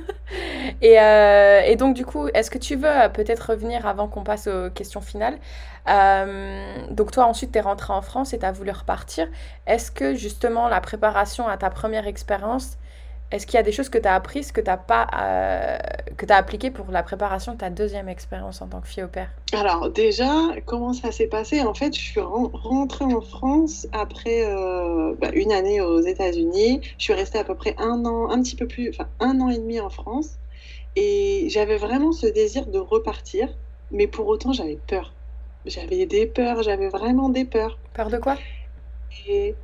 et, 0.82 1.00
euh, 1.00 1.60
et, 1.64 1.76
donc, 1.76 1.94
du 1.94 2.06
coup, 2.06 2.28
est-ce 2.28 2.50
que 2.50 2.58
tu 2.58 2.76
veux 2.76 2.88
euh, 2.88 3.08
peut-être 3.08 3.50
revenir 3.50 3.86
avant 3.86 4.08
qu'on 4.08 4.22
passe 4.22 4.46
aux 4.46 4.70
questions 4.70 5.00
finales? 5.00 5.38
Donc, 6.90 7.10
toi, 7.10 7.24
ensuite, 7.24 7.52
tu 7.52 7.58
es 7.58 7.62
rentré 7.62 7.92
en 7.92 8.02
France 8.02 8.34
et 8.34 8.38
tu 8.38 8.46
as 8.46 8.52
voulu 8.52 8.70
repartir. 8.70 9.26
Est-ce 9.66 9.90
que, 9.90 10.14
justement, 10.14 10.68
la 10.68 10.80
préparation 10.80 11.48
à 11.48 11.56
ta 11.56 11.70
première 11.70 12.06
expérience 12.06 12.78
est-ce 13.30 13.46
qu'il 13.46 13.56
y 13.56 13.58
a 13.58 13.62
des 13.62 13.72
choses 13.72 13.88
que 13.90 13.98
tu 13.98 14.08
as 14.08 14.14
apprises 14.14 14.52
que 14.52 14.60
tu 14.60 14.66
n'as 14.68 14.76
pas 14.78 15.06
euh, 15.14 15.78
que 16.16 16.26
tu 16.26 16.32
as 16.32 16.36
appliquées 16.36 16.70
pour 16.70 16.90
la 16.90 17.02
préparation 17.02 17.52
de 17.52 17.58
ta 17.58 17.70
deuxième 17.70 18.08
expérience 18.08 18.62
en 18.62 18.68
tant 18.68 18.80
que 18.80 18.88
fille 18.88 19.02
au 19.04 19.08
père 19.08 19.30
Alors 19.52 19.90
déjà, 19.90 20.30
comment 20.66 20.92
ça 20.92 21.10
s'est 21.12 21.26
passé? 21.28 21.62
En 21.62 21.74
fait, 21.74 21.94
je 21.94 22.00
suis 22.00 22.20
rentrée 22.20 23.04
en 23.06 23.20
France 23.20 23.86
après 23.92 24.44
euh, 24.44 25.14
bah, 25.20 25.30
une 25.32 25.52
année 25.52 25.80
aux 25.80 26.00
États-Unis. 26.00 26.80
Je 26.98 27.04
suis 27.04 27.14
restée 27.14 27.38
à 27.38 27.44
peu 27.44 27.54
près 27.54 27.74
un 27.78 28.04
an, 28.04 28.30
un 28.30 28.42
petit 28.42 28.56
peu 28.56 28.66
plus, 28.66 28.90
enfin 28.90 29.08
un 29.20 29.40
an 29.40 29.48
et 29.50 29.58
demi 29.58 29.80
en 29.80 29.90
France, 29.90 30.38
et 30.96 31.48
j'avais 31.50 31.78
vraiment 31.78 32.12
ce 32.12 32.26
désir 32.26 32.66
de 32.66 32.78
repartir, 32.78 33.48
mais 33.90 34.06
pour 34.06 34.26
autant 34.28 34.52
j'avais 34.52 34.76
peur. 34.86 35.14
J'avais 35.66 36.06
des 36.06 36.26
peurs, 36.26 36.62
j'avais 36.62 36.88
vraiment 36.88 37.28
des 37.28 37.44
peurs. 37.44 37.78
Peur 37.94 38.10
de 38.10 38.18
quoi? 38.18 38.36
Et 39.28 39.54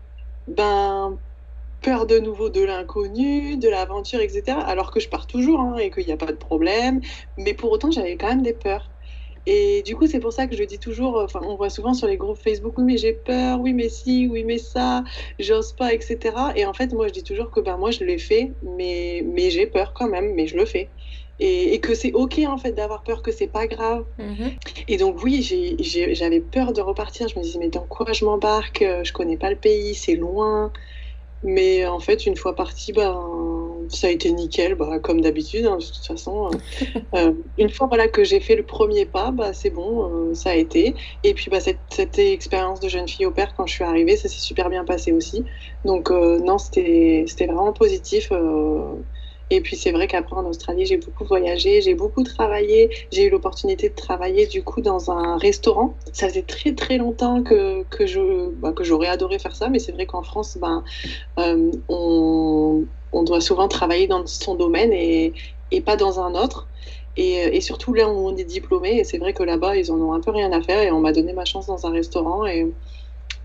ben 0.47 1.19
peur 1.85 2.07
de 2.07 2.19
nouveau 2.19 2.49
de 2.49 2.63
l'inconnu, 2.63 3.59
de 3.59 3.69
l'aventure, 3.69 4.21
etc. 4.21 4.59
Alors 4.59 4.91
que 4.91 5.01
je 5.01 5.09
pars 5.09 5.27
toujours 5.27 5.61
hein, 5.61 5.77
et 5.77 5.91
qu'il 5.91 6.07
n'y 6.07 6.13
a 6.13 6.17
pas 6.17 6.33
de 6.33 6.37
problème. 6.37 7.01
Mais 7.37 7.53
pour 7.53 7.71
autant, 7.71 7.91
j'avais 7.91 8.17
quand 8.17 8.29
même 8.29 8.43
des 8.43 8.55
peurs. 8.55 8.91
Et 9.47 9.83
du 9.83 9.95
coup, 9.95 10.07
c'est 10.07 10.21
pour 10.21 10.33
ça 10.33 10.47
que 10.47 10.57
je 10.57 10.65
dis 10.65 10.79
toujours, 10.79 11.21
enfin, 11.23 11.41
on 11.43 11.57
voit 11.57 11.69
souvent 11.69 11.93
sur 11.93 12.07
les 12.07 12.17
groupes 12.17 12.39
Facebook, 12.39 12.79
oui, 12.79 12.85
mais 12.85 12.97
j'ai 12.97 13.13
peur, 13.13 13.61
oui, 13.61 13.75
mais 13.75 13.91
si, 13.91 14.27
oui, 14.27 14.43
mais 14.43 14.57
ça, 14.57 15.05
j'ose 15.39 15.75
pas, 15.75 15.93
etc. 15.93 16.35
Et 16.57 16.65
en 16.65 16.73
fait, 16.73 16.93
moi, 16.95 17.09
je 17.09 17.13
dis 17.13 17.25
toujours 17.25 17.51
que 17.51 17.61
ben, 17.61 17.77
moi, 17.77 17.91
je 17.91 18.05
l'ai 18.05 18.17
fait, 18.17 18.55
mais, 18.63 19.23
mais 19.35 19.51
j'ai 19.51 19.67
peur 19.67 19.93
quand 19.93 20.09
même, 20.09 20.33
mais 20.35 20.47
je 20.47 20.57
le 20.57 20.65
fais. 20.65 20.91
Et, 21.41 21.81
que 21.81 21.95
c'est 21.95 22.13
ok 22.13 22.39
en 22.47 22.57
fait 22.57 22.73
d'avoir 22.73 23.03
peur, 23.03 23.21
que 23.21 23.33
c'est 23.33 23.49
pas 23.49 23.67
grave. 23.67 24.05
Mhm. 24.19 24.53
Et 24.87 24.97
donc 24.97 25.21
oui, 25.23 25.43
j'avais 26.13 26.41
peur 26.41 26.73
de 26.73 26.81
repartir. 26.81 27.27
Je 27.29 27.37
me 27.37 27.43
disais 27.43 27.59
mais 27.59 27.69
dans 27.69 27.87
quoi 27.87 28.13
je 28.13 28.25
m'embarque? 28.25 28.85
Je 29.03 29.13
connais 29.13 29.37
pas 29.37 29.51
le 29.51 29.57
pays, 29.57 29.97
c'est 29.97 30.15
loin. 30.15 30.73
Mais 31.45 31.87
en 31.87 32.01
fait, 32.01 32.27
une 32.27 32.37
fois 32.37 32.57
parti, 32.57 32.93
ben, 32.93 33.21
ça 33.89 34.07
a 34.07 34.11
été 34.11 34.33
nickel, 34.33 34.75
bah, 34.75 34.99
comme 34.99 35.21
d'habitude, 35.21 35.67
hein, 35.67 35.77
de 35.77 35.85
toute 35.85 36.07
façon. 36.07 36.51
Euh, 36.51 36.99
euh, 37.15 37.33
une 37.59 37.69
fois 37.69 37.87
voilà, 37.87 38.09
que 38.09 38.25
j'ai 38.25 38.41
fait 38.41 38.57
le 38.57 38.65
premier 38.65 39.05
pas, 39.05 39.31
bah, 39.31 39.53
c'est 39.53 39.71
bon, 39.71 40.31
euh, 40.31 40.35
ça 40.35 40.51
a 40.51 40.55
été. 40.55 40.95
Et 41.23 41.35
puis 41.35 41.51
bah, 41.51 41.61
cette, 41.61 41.81
cette, 41.91 42.19
expérience 42.19 42.81
de 42.81 42.89
jeune 42.89 43.09
fille 43.09 43.27
au 43.27 43.31
père, 43.31 43.55
quand 43.55 43.67
je 43.67 43.75
suis 43.75 43.85
arrivée, 43.85 44.17
ça 44.17 44.29
s'est 44.29 44.41
super 44.41 44.71
bien 44.71 44.85
passé 44.85 45.13
aussi. 45.13 45.45
Donc 45.85 46.11
non, 46.11 46.59
c'était 46.59 47.27
vraiment 47.39 47.73
positif. 47.73 48.31
Et 49.51 49.61
puis 49.61 49.77
c'est 49.77 49.93
vrai 49.93 50.07
qu'après 50.07 50.37
en 50.37 50.47
Australie, 50.47 50.87
j'ai 50.87 50.97
beaucoup 50.97 51.25
voyagé, 51.25 51.83
j'ai 51.83 51.95
beaucoup 51.95 52.23
travaillé. 52.23 52.91
J'ai 53.13 53.25
eu 53.25 53.31
l'opportunité 53.31 53.89
de 53.89 53.95
travailler 53.95 54.47
du 54.47 54.63
coup 54.63 54.81
dans 54.81 55.11
un 55.11 55.37
restaurant. 55.37 55.95
Ça 56.13 56.29
faisait 56.29 56.43
très 56.43 56.75
très 56.75 56.97
longtemps 56.97 57.43
que, 57.43 57.83
que 57.85 58.07
je 58.07 58.51
bah, 58.51 58.73
que 58.73 58.85
j'aurais 58.85 59.09
adoré 59.09 59.39
faire 59.39 59.55
ça, 59.55 59.69
mais 59.69 59.79
c'est 59.79 59.93
vrai 59.93 60.07
qu'en 60.07 60.23
France, 60.23 60.57
ben, 60.61 60.83
euh, 61.39 61.71
on, 61.89 62.85
on, 63.13 63.23
doit 63.23 63.41
souvent 63.41 63.69
travailler 63.69 64.07
dans 64.07 64.27
son 64.27 64.55
domaine 64.55 64.93
et, 64.93 65.35
et 65.71 65.81
pas 65.81 65.97
dans 65.97 66.21
un 66.21 66.35
autre. 66.35 66.69
Et, 67.17 67.57
et, 67.57 67.61
surtout 67.61 67.95
là 67.95 68.09
où 68.09 68.13
on 68.13 68.37
est 68.37 68.45
diplômé, 68.45 68.99
et 68.99 69.05
c'est 69.05 69.19
vrai 69.19 69.33
que 69.35 69.45
là-bas, 69.45 69.77
ils 69.77 69.93
en 69.93 70.01
ont 70.01 70.15
un 70.15 70.21
peu 70.21 70.33
rien 70.33 70.51
à 70.53 70.61
faire. 70.63 70.83
Et 70.83 70.91
on 70.91 71.01
m'a 71.01 71.13
donné 71.13 71.33
ma 71.33 71.45
chance 71.45 71.67
dans 71.67 71.87
un 71.87 71.91
restaurant. 71.91 72.45
Et, 72.47 72.67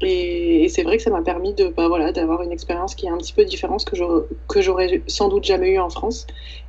et, 0.01 0.67
c'est 0.69 0.83
vrai 0.83 0.97
que 0.97 1.03
ça 1.03 1.09
m'a 1.09 1.21
permis 1.21 1.53
de, 1.53 1.67
bah, 1.67 1.87
voilà, 1.87 2.11
d'avoir 2.11 2.41
une 2.41 2.51
expérience 2.51 2.95
qui 2.95 3.07
est 3.07 3.09
un 3.09 3.17
petit 3.17 3.33
peu 3.33 3.43
différente 3.43 3.85
que 3.85 4.61
j'aurais 4.61 5.01
sans 5.07 5.27
doute 5.27 5.43
jamais 5.43 5.71
eu 5.71 5.79
en 5.79 5.89
France. 5.89 6.25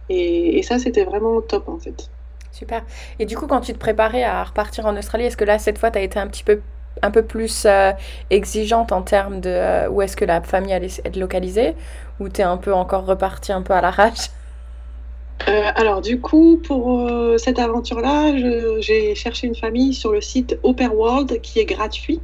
Et, 0.08 0.62
ça, 0.62 0.78
c'était 0.78 1.04
vraiment 1.04 1.40
top 1.40 1.68
en 1.68 1.78
fait. 1.78 2.10
Super. 2.52 2.82
Et 3.18 3.26
du 3.26 3.36
coup, 3.36 3.46
quand 3.46 3.60
tu 3.60 3.72
te 3.72 3.78
préparais 3.78 4.24
à 4.24 4.42
repartir 4.42 4.86
en 4.86 4.96
Australie, 4.96 5.24
est-ce 5.24 5.36
que 5.36 5.44
là, 5.44 5.58
cette 5.58 5.78
fois, 5.78 5.90
tu 5.90 5.98
as 5.98 6.02
été 6.02 6.18
un 6.18 6.26
petit 6.26 6.44
peu 6.44 6.60
un 7.02 7.12
peu 7.12 7.22
plus 7.22 7.64
euh, 7.66 7.92
exigeante 8.30 8.92
en 8.92 9.02
termes 9.02 9.40
de 9.40 9.48
euh, 9.48 9.88
où 9.88 10.02
est-ce 10.02 10.16
que 10.16 10.24
la 10.24 10.42
famille 10.42 10.72
allait 10.72 10.88
être 11.04 11.16
localisée? 11.16 11.74
Ou 12.18 12.28
tu 12.28 12.40
es 12.40 12.44
un 12.44 12.56
peu 12.56 12.74
encore 12.74 13.06
reparti 13.06 13.52
un 13.52 13.62
peu 13.62 13.72
à 13.74 13.80
l'arrache? 13.80 14.30
Euh, 15.48 15.70
alors 15.74 16.02
du 16.02 16.20
coup, 16.20 16.60
pour 16.62 17.10
cette 17.38 17.58
aventure-là, 17.58 18.36
j'ai 18.80 19.14
cherché 19.14 19.46
une 19.46 19.54
famille 19.54 19.94
sur 19.94 20.12
le 20.12 20.20
site 20.20 20.58
Open 20.62 20.90
World 20.90 21.40
qui 21.40 21.60
est 21.60 21.64
gratuit. 21.64 22.20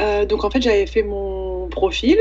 Euh, 0.00 0.24
donc 0.26 0.44
en 0.44 0.50
fait, 0.50 0.60
j'avais 0.60 0.86
fait 0.86 1.02
mon 1.02 1.68
profil, 1.68 2.18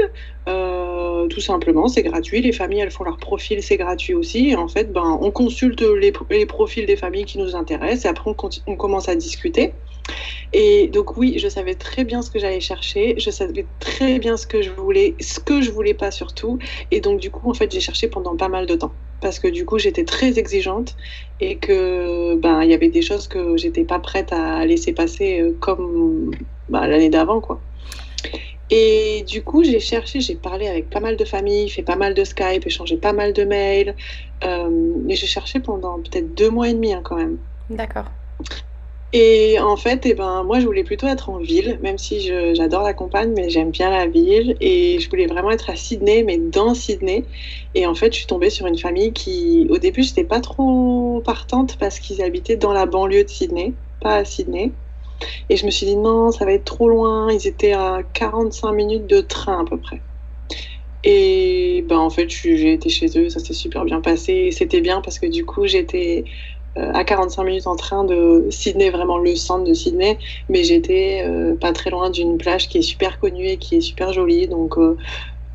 euh, 0.47 1.27
tout 1.27 1.41
simplement, 1.41 1.87
c'est 1.87 2.03
gratuit. 2.03 2.41
Les 2.41 2.51
familles, 2.51 2.81
elles 2.81 2.91
font 2.91 3.03
leur 3.03 3.17
profil, 3.17 3.63
c'est 3.63 3.77
gratuit 3.77 4.13
aussi. 4.13 4.49
Et 4.49 4.55
en 4.55 4.67
fait, 4.67 4.91
ben, 4.91 5.17
on 5.21 5.31
consulte 5.31 5.81
les, 5.81 6.11
profils 6.45 6.85
des 6.85 6.95
familles 6.95 7.25
qui 7.25 7.37
nous 7.37 7.55
intéressent 7.55 8.05
et 8.05 8.07
après 8.07 8.29
on, 8.29 8.49
on, 8.67 8.75
commence 8.75 9.09
à 9.09 9.15
discuter. 9.15 9.73
Et 10.51 10.87
donc 10.89 11.17
oui, 11.17 11.39
je 11.39 11.47
savais 11.47 11.75
très 11.75 12.03
bien 12.03 12.21
ce 12.21 12.29
que 12.29 12.37
j'allais 12.37 12.59
chercher, 12.59 13.15
je 13.17 13.31
savais 13.31 13.65
très 13.79 14.19
bien 14.19 14.37
ce 14.37 14.45
que 14.45 14.61
je 14.61 14.69
voulais, 14.69 15.15
ce 15.19 15.39
que 15.39 15.61
je 15.61 15.71
voulais 15.71 15.93
pas 15.93 16.11
surtout. 16.11 16.59
Et 16.91 17.01
donc 17.01 17.19
du 17.19 17.31
coup, 17.31 17.49
en 17.49 17.53
fait, 17.53 17.71
j'ai 17.71 17.79
cherché 17.79 18.07
pendant 18.07 18.35
pas 18.35 18.49
mal 18.49 18.65
de 18.65 18.75
temps 18.75 18.93
parce 19.23 19.39
que 19.39 19.47
du 19.47 19.65
coup, 19.65 19.79
j'étais 19.79 20.03
très 20.03 20.37
exigeante 20.37 20.95
et 21.39 21.57
que 21.57 22.35
ben 22.35 22.61
il 22.61 22.69
y 22.69 22.73
avait 22.73 22.89
des 22.89 23.01
choses 23.01 23.27
que 23.29 23.55
j'étais 23.55 23.85
pas 23.85 23.99
prête 23.99 24.33
à 24.33 24.65
laisser 24.65 24.91
passer 24.91 25.39
euh, 25.39 25.53
comme 25.61 26.29
bah, 26.67 26.87
l'année 26.87 27.09
d'avant, 27.09 27.39
quoi. 27.39 27.61
Et 28.69 29.23
du 29.27 29.41
coup, 29.41 29.63
j'ai 29.63 29.79
cherché, 29.79 30.19
j'ai 30.19 30.35
parlé 30.35 30.67
avec 30.67 30.89
pas 30.89 30.99
mal 30.99 31.15
de 31.15 31.23
familles, 31.23 31.69
fait 31.69 31.83
pas 31.83 31.95
mal 31.95 32.13
de 32.13 32.23
Skype, 32.23 32.65
échangé 32.65 32.97
pas 32.97 33.13
mal 33.13 33.31
de 33.31 33.45
mails. 33.45 33.95
Euh, 34.43 34.69
mais 35.05 35.15
j'ai 35.15 35.27
cherché 35.27 35.61
pendant 35.61 35.99
peut-être 35.99 36.35
deux 36.35 36.49
mois 36.49 36.67
et 36.67 36.73
demi 36.73 36.91
hein, 36.93 37.01
quand 37.03 37.15
même. 37.15 37.37
D'accord. 37.69 38.05
Et 39.15 39.59
en 39.59 39.77
fait, 39.77 40.05
eh 40.07 40.15
ben, 40.15 40.43
moi, 40.43 40.59
je 40.59 40.65
voulais 40.65 40.83
plutôt 40.83 41.05
être 41.07 41.29
en 41.29 41.37
ville, 41.37 41.79
même 41.83 41.99
si 41.99 42.19
j'adore 42.55 42.81
la 42.81 42.93
campagne, 42.95 43.31
mais 43.35 43.49
j'aime 43.49 43.69
bien 43.69 43.91
la 43.91 44.07
ville. 44.07 44.57
Et 44.59 44.99
je 44.99 45.07
voulais 45.09 45.27
vraiment 45.27 45.51
être 45.51 45.69
à 45.69 45.75
Sydney, 45.75 46.23
mais 46.23 46.37
dans 46.39 46.73
Sydney. 46.73 47.27
Et 47.75 47.85
en 47.85 47.93
fait, 47.93 48.11
je 48.11 48.17
suis 48.17 48.25
tombée 48.27 48.49
sur 48.49 48.65
une 48.65 48.77
famille 48.77 49.13
qui, 49.13 49.67
au 49.69 49.77
début, 49.77 50.01
j'étais 50.03 50.23
pas 50.23 50.41
trop 50.41 51.21
partante 51.23 51.77
parce 51.77 51.99
qu'ils 51.99 52.23
habitaient 52.23 52.57
dans 52.57 52.73
la 52.73 52.87
banlieue 52.87 53.23
de 53.23 53.29
Sydney, 53.29 53.75
pas 53.99 54.15
à 54.15 54.25
Sydney. 54.25 54.73
Et 55.49 55.57
je 55.57 55.65
me 55.65 55.71
suis 55.71 55.85
dit 55.87 55.97
non, 55.97 56.31
ça 56.31 56.45
va 56.45 56.53
être 56.53 56.65
trop 56.65 56.89
loin. 56.89 57.31
Ils 57.31 57.47
étaient 57.47 57.73
à 57.73 58.03
45 58.13 58.73
minutes 58.73 59.07
de 59.07 59.21
train 59.21 59.61
à 59.61 59.65
peu 59.69 59.79
près. 59.79 60.01
Et 61.03 61.83
ben 61.89 61.97
en 61.97 62.09
fait, 62.09 62.29
j'ai 62.29 62.73
été 62.73 62.89
chez 62.89 63.07
eux, 63.19 63.29
ça 63.29 63.39
s'est 63.39 63.53
super 63.53 63.83
bien 63.85 63.99
passé. 64.01 64.51
C'était 64.51 64.79
bien 64.81 65.01
parce 65.01 65.19
que 65.19 65.25
du 65.25 65.45
coup, 65.45 65.65
j'étais 65.67 66.23
à 66.75 67.03
45 67.03 67.43
minutes 67.43 67.67
en 67.67 67.75
train 67.75 68.03
de 68.03 68.47
Sydney, 68.49 68.89
vraiment 68.89 69.17
le 69.17 69.35
centre 69.35 69.63
de 69.63 69.73
Sydney, 69.73 70.17
mais 70.49 70.63
j'étais 70.63 71.23
euh, 71.25 71.55
pas 71.55 71.71
très 71.73 71.89
loin 71.89 72.09
d'une 72.09 72.37
plage 72.37 72.67
qui 72.69 72.79
est 72.79 72.81
super 72.81 73.19
connue 73.19 73.47
et 73.47 73.57
qui 73.57 73.77
est 73.77 73.81
super 73.81 74.13
jolie. 74.13 74.47
Donc 74.47 74.77
euh, 74.77 74.97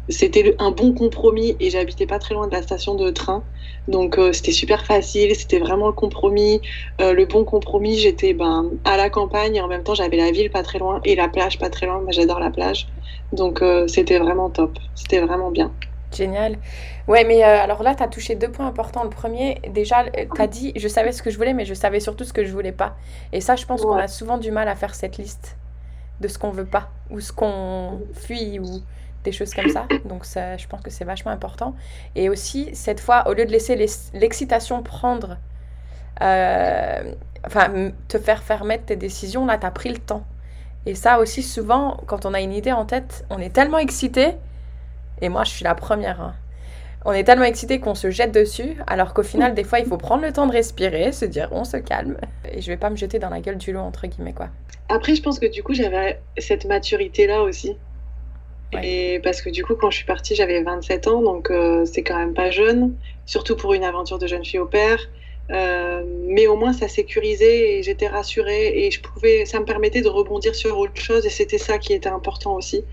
c'était 0.09 0.55
un 0.59 0.71
bon 0.71 0.95
compromis 0.95 1.57
et 1.61 1.71
j'habitais 1.71 2.07
pas 2.07 2.19
très 2.19 2.35
loin 2.35 2.47
de 2.47 2.55
la 2.55 2.63
station 2.63 2.95
de 2.95 3.11
train. 3.11 3.45
Donc 3.89 4.19
euh, 4.19 4.33
c'était 4.33 4.53
super 4.53 4.85
facile, 4.87 5.35
c'était 5.37 5.59
vraiment 5.59 5.87
le 5.87 5.93
compromis. 5.93 6.63
Euh, 7.01 7.13
le 7.13 7.27
bon 7.27 7.45
compromis, 7.45 7.99
j'étais 7.99 8.33
ben, 8.35 8.71
à 8.85 8.97
la 8.97 9.11
campagne 9.11 9.57
et 9.57 9.61
en 9.61 9.69
même 9.69 9.83
temps 9.83 9.95
j'avais 9.95 10.17
la 10.17 10.31
ville 10.31 10.51
pas 10.51 10.63
très 10.63 10.79
loin 10.79 11.01
et 11.05 11.15
la 11.15 11.29
plage 11.29 11.59
pas 11.59 11.71
très 11.71 11.87
loin. 11.87 12.01
Moi 12.01 12.13
j'adore 12.13 12.41
la 12.41 12.51
plage. 12.51 12.89
Donc 13.33 13.63
euh, 13.63 13.87
c'était 13.87 14.19
vraiment 14.19 14.51
top, 14.51 14.79
c'était 14.95 15.21
vraiment 15.21 15.51
bien. 15.51 15.75
Génial. 16.19 16.59
Ouais, 17.07 17.23
mais 17.23 17.45
alors 17.45 17.85
là, 17.85 17.95
tu 17.95 18.03
as 18.03 18.09
touché 18.09 18.35
deux 18.35 18.51
points 18.51 18.67
importants. 18.67 19.05
Le 19.05 19.11
premier, 19.11 19.61
déjà, 19.71 20.05
tu 20.11 20.43
as 20.43 20.47
dit, 20.49 20.73
je 20.75 20.89
savais 20.89 21.13
ce 21.13 21.23
que 21.23 21.31
je 21.31 21.37
voulais, 21.37 21.55
mais 21.55 21.65
je 21.65 21.75
savais 21.75 22.01
surtout 22.01 22.25
ce 22.25 22.33
que 22.33 22.45
je 22.45 22.53
voulais 22.53 22.73
pas. 22.73 22.97
Et 23.33 23.41
ça, 23.41 23.55
je 23.55 23.65
pense 23.65 23.83
qu'on 23.83 23.97
a 23.97 24.09
souvent 24.09 24.37
du 24.37 24.51
mal 24.51 24.69
à 24.69 24.75
faire 24.75 24.97
cette 24.97 25.17
liste 25.17 25.57
de 26.21 26.27
ce 26.27 26.37
qu'on 26.37 26.51
veut 26.51 26.67
pas, 26.67 26.91
ou 27.11 27.21
ce 27.21 27.33
qu'on 27.33 28.01
fuit, 28.15 28.59
ou 28.59 28.83
des 29.23 29.31
choses 29.31 29.55
comme 29.55 29.69
ça. 29.69 29.87
Donc 30.05 30.25
ça, 30.25 30.57
je 30.57 30.67
pense 30.67 30.81
que 30.81 30.91
c'est 30.91 31.05
vachement 31.05 31.31
important. 31.31 31.77
Et 32.17 32.29
aussi, 32.29 32.71
cette 32.75 32.99
fois, 32.99 33.29
au 33.29 33.33
lieu 33.33 33.47
de 33.47 33.53
laisser 33.53 33.77
l'excitation 33.77 34.83
prendre, 34.83 35.39
euh, 36.21 37.15
enfin, 37.47 37.93
te 38.09 38.19
faire 38.19 38.43
faire 38.43 38.65
mettre 38.65 38.87
tes 38.87 38.97
décisions, 38.97 39.47
là, 39.47 39.57
tu 39.57 39.67
as 39.67 39.71
pris 39.71 39.91
le 39.91 39.99
temps. 39.99 40.25
Et 40.87 40.97
ça 40.97 41.21
aussi, 41.21 41.43
souvent, 41.43 41.99
quand 42.07 42.27
on 42.27 42.35
a 42.35 42.41
une 42.41 42.53
idée 42.53 42.73
en 42.73 42.87
tête, 42.87 43.25
on 43.31 43.39
est 43.39 43.51
tellement 43.51 43.79
excité, 43.79 44.35
et 45.21 45.29
moi, 45.29 45.45
je 45.45 45.51
suis 45.51 45.65
la 45.65 45.75
première. 45.75 46.21
Hein. 46.21 46.35
On 47.05 47.13
est 47.13 47.25
tellement 47.25 47.45
excité 47.45 47.81
qu'on 47.81 47.95
se 47.95 48.11
jette 48.11 48.33
dessus, 48.33 48.77
alors 48.87 49.15
qu'au 49.15 49.23
final, 49.23 49.55
des 49.55 49.65
fois, 49.65 49.79
il 49.79 49.87
faut 49.87 49.97
prendre 49.97 50.23
le 50.23 50.33
temps 50.33 50.47
de 50.47 50.53
respirer, 50.53 51.13
se 51.13 51.25
dire 51.25 51.49
on 51.53 51.65
se 51.65 51.77
calme, 51.77 52.17
et 52.53 52.61
je 52.61 52.67
vais 52.67 52.77
pas 52.77 52.91
me 52.91 52.97
jeter 52.97 53.19
dans 53.19 53.31
la 53.31 53.41
gueule 53.41 53.57
du 53.57 53.73
lot, 53.73 53.81
entre 53.81 54.07
guillemets, 54.07 54.33
quoi. 54.33 54.49
Après, 54.89 55.15
je 55.15 55.23
pense 55.23 55.39
que 55.39 55.47
du 55.47 55.63
coup, 55.63 55.75
j'avais 55.75 56.21
cette 56.39 56.65
maturité-là 56.65 57.43
aussi. 57.43 57.77
Et 58.83 59.21
parce 59.25 59.41
que 59.41 59.49
du 59.49 59.65
coup, 59.65 59.75
quand 59.75 59.91
je 59.91 59.97
suis 59.97 60.07
partie, 60.07 60.35
j'avais 60.35 60.63
27 60.63 61.09
ans, 61.09 61.23
donc 61.23 61.51
euh, 61.51 61.87
c'est 61.87 62.03
quand 62.03 62.19
même 62.19 62.35
pas 62.35 62.51
jeune, 62.51 62.95
surtout 63.25 63.57
pour 63.57 63.73
une 63.73 63.85
aventure 63.85 64.19
de 64.19 64.27
jeune 64.27 64.45
fille 64.45 64.59
au 64.59 64.67
père. 64.67 64.99
Euh, 65.51 66.03
mais 66.27 66.47
au 66.47 66.57
moins, 66.57 66.73
ça 66.73 66.89
sécurisait 66.89 67.79
et 67.79 67.83
j'étais 67.83 68.07
rassurée 68.07 68.85
et 68.85 68.91
je 68.91 69.01
pouvais, 69.01 69.47
ça 69.47 69.61
me 69.61 69.65
permettait 69.65 70.03
de 70.03 70.09
rebondir 70.09 70.55
sur 70.55 70.79
autre 70.79 71.01
chose 71.01 71.25
et 71.25 71.31
c'était 71.31 71.59
ça 71.59 71.79
qui 71.79 71.93
était 71.95 72.09
important 72.09 72.55
aussi. 72.55 72.85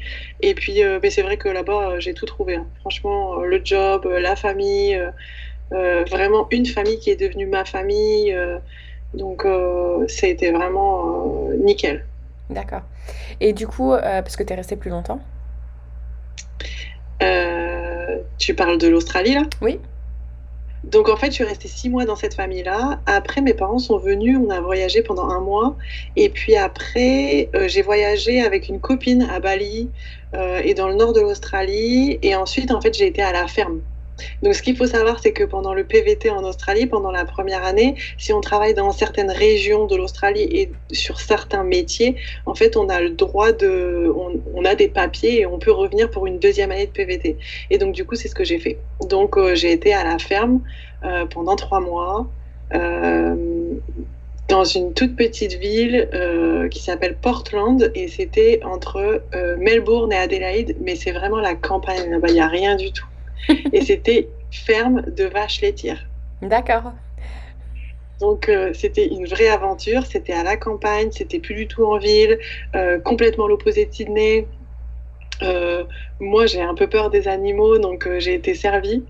Et 0.41 0.53
puis, 0.53 0.83
euh, 0.83 0.99
mais 1.01 1.09
c'est 1.09 1.21
vrai 1.21 1.37
que 1.37 1.49
là-bas, 1.49 1.99
j'ai 1.99 2.13
tout 2.13 2.25
trouvé. 2.25 2.55
Hein. 2.55 2.67
Franchement, 2.79 3.37
le 3.37 3.61
job, 3.63 4.05
la 4.05 4.35
famille, 4.35 4.99
vraiment 5.71 6.47
une 6.51 6.65
famille 6.65 6.99
qui 6.99 7.09
est 7.09 7.19
devenue 7.19 7.47
ma 7.47 7.65
famille. 7.65 8.35
donc, 9.13 9.45
ça 10.07 10.27
a 10.27 10.29
été 10.29 10.51
vraiment 10.51 11.49
nickel. 11.59 12.05
D'accord. 12.49 12.83
Et 13.41 13.53
du 13.53 13.67
coup, 13.67 13.91
parce 13.91 14.35
que 14.37 14.43
tu 14.43 14.53
es 14.53 14.55
restée 14.55 14.75
plus 14.77 14.91
longtemps? 14.91 15.19
Euh, 17.21 18.19
tu 18.37 18.53
parles 18.53 18.77
de 18.77 18.87
l'Australie 18.87 19.33
là? 19.33 19.43
Oui. 19.61 19.79
Donc 20.85 21.09
en 21.09 21.17
fait, 21.17 21.27
je 21.27 21.33
suis 21.33 21.43
restée 21.43 21.67
six 21.67 21.89
mois 21.89 22.05
dans 22.05 22.15
cette 22.15 22.35
famille-là. 22.35 23.01
Après, 23.07 23.41
mes 23.41 23.55
parents 23.55 23.79
sont 23.79 23.97
venus, 23.97 24.37
on 24.39 24.51
a 24.51 24.61
voyagé 24.61 25.01
pendant 25.01 25.29
un 25.29 25.41
mois. 25.41 25.77
Et 26.15 26.29
puis 26.29 26.55
après, 26.55 27.49
euh, 27.55 27.67
j'ai 27.67 27.81
voyagé 27.81 28.41
avec 28.41 28.69
une 28.69 28.79
copine 28.79 29.23
à 29.23 29.39
Bali 29.39 29.91
euh, 30.35 30.61
et 30.63 30.75
dans 30.75 30.87
le 30.87 30.95
nord 30.95 31.13
de 31.13 31.21
l'Australie. 31.21 32.19
Et 32.21 32.35
ensuite, 32.35 32.71
en 32.71 32.81
fait, 32.81 32.93
j'ai 32.95 33.07
été 33.07 33.21
à 33.23 33.31
la 33.31 33.47
ferme. 33.47 33.81
Donc, 34.41 34.53
ce 34.55 34.61
qu'il 34.61 34.75
faut 34.75 34.85
savoir, 34.85 35.19
c'est 35.19 35.33
que 35.33 35.43
pendant 35.43 35.73
le 35.73 35.83
PVT 35.83 36.29
en 36.29 36.43
Australie, 36.43 36.85
pendant 36.85 37.11
la 37.11 37.25
première 37.25 37.63
année, 37.63 37.95
si 38.17 38.33
on 38.33 38.41
travaille 38.41 38.73
dans 38.73 38.91
certaines 38.91 39.31
régions 39.31 39.85
de 39.85 39.95
l'Australie 39.95 40.43
et 40.43 40.71
sur 40.91 41.19
certains 41.19 41.63
métiers, 41.63 42.15
en 42.45 42.55
fait, 42.55 42.77
on 42.77 42.89
a 42.89 43.01
le 43.01 43.11
droit 43.11 43.51
de, 43.51 44.11
on, 44.53 44.65
a 44.65 44.75
des 44.75 44.87
papiers 44.87 45.41
et 45.41 45.45
on 45.45 45.59
peut 45.59 45.71
revenir 45.71 46.09
pour 46.09 46.27
une 46.27 46.39
deuxième 46.39 46.71
année 46.71 46.85
de 46.87 46.91
PVT. 46.91 47.37
Et 47.69 47.77
donc, 47.77 47.93
du 47.93 48.05
coup, 48.05 48.15
c'est 48.15 48.27
ce 48.27 48.35
que 48.35 48.43
j'ai 48.43 48.59
fait. 48.59 48.77
Donc, 49.01 49.37
euh, 49.37 49.55
j'ai 49.55 49.71
été 49.71 49.93
à 49.93 50.03
la 50.03 50.17
ferme 50.17 50.61
euh, 51.03 51.25
pendant 51.25 51.55
trois 51.55 51.79
mois. 51.79 52.27
Euh, 52.73 53.35
dans 54.47 54.63
une 54.63 54.93
toute 54.93 55.15
petite 55.15 55.53
ville 55.53 56.07
qui 56.69 56.79
s'appelle 56.79 57.17
Portland 57.19 57.91
et 57.95 58.07
c'était 58.07 58.59
entre 58.63 59.23
Melbourne 59.57 60.13
et 60.13 60.17
Adelaide, 60.17 60.75
mais 60.81 60.95
c'est 60.95 61.13
vraiment 61.13 61.39
la 61.39 61.55
campagne 61.55 62.21
il 62.27 62.33
n'y 62.33 62.39
a 62.39 62.47
rien 62.47 62.75
du 62.75 62.91
tout 62.91 63.07
et 63.73 63.81
c'était 63.81 64.29
ferme 64.51 65.03
de 65.07 65.25
vaches 65.25 65.61
laitières. 65.61 66.05
D'accord. 66.41 66.93
Donc 68.19 68.47
euh, 68.47 68.71
c'était 68.73 69.07
une 69.07 69.27
vraie 69.27 69.47
aventure, 69.47 70.05
c'était 70.05 70.33
à 70.33 70.43
la 70.43 70.55
campagne, 70.57 71.09
c'était 71.11 71.39
plus 71.39 71.55
du 71.55 71.67
tout 71.67 71.85
en 71.85 71.97
ville, 71.97 72.39
euh, 72.75 72.99
complètement 72.99 73.47
l'opposé 73.47 73.85
de 73.85 73.93
Sydney. 73.93 74.47
Euh, 75.41 75.83
moi 76.19 76.45
j'ai 76.45 76.61
un 76.61 76.75
peu 76.75 76.87
peur 76.87 77.09
des 77.09 77.27
animaux, 77.27 77.77
donc 77.77 78.07
j'ai 78.19 78.35
été 78.35 78.55
servie. 78.55 79.03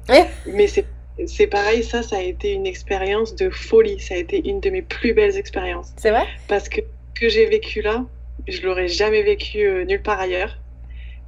Mais 0.47 0.67
c'est 0.67 1.47
pareil, 1.47 1.83
ça, 1.83 2.01
ça 2.01 2.17
a 2.17 2.21
été 2.21 2.51
une 2.51 2.65
expérience 2.65 3.35
de 3.35 3.49
folie. 3.49 3.99
Ça 3.99 4.15
a 4.15 4.17
été 4.17 4.47
une 4.49 4.59
de 4.59 4.69
mes 4.69 4.81
plus 4.81 5.13
belles 5.13 5.37
expériences. 5.37 5.93
C'est 5.97 6.09
vrai? 6.09 6.25
Parce 6.47 6.67
que 6.67 6.81
que 7.13 7.29
j'ai 7.29 7.45
vécu 7.45 7.81
là, 7.81 8.03
je 8.45 8.61
l'aurais 8.63 8.89
jamais 8.89 9.23
vécu 9.23 9.85
nulle 9.85 10.01
part 10.01 10.19
ailleurs. 10.19 10.57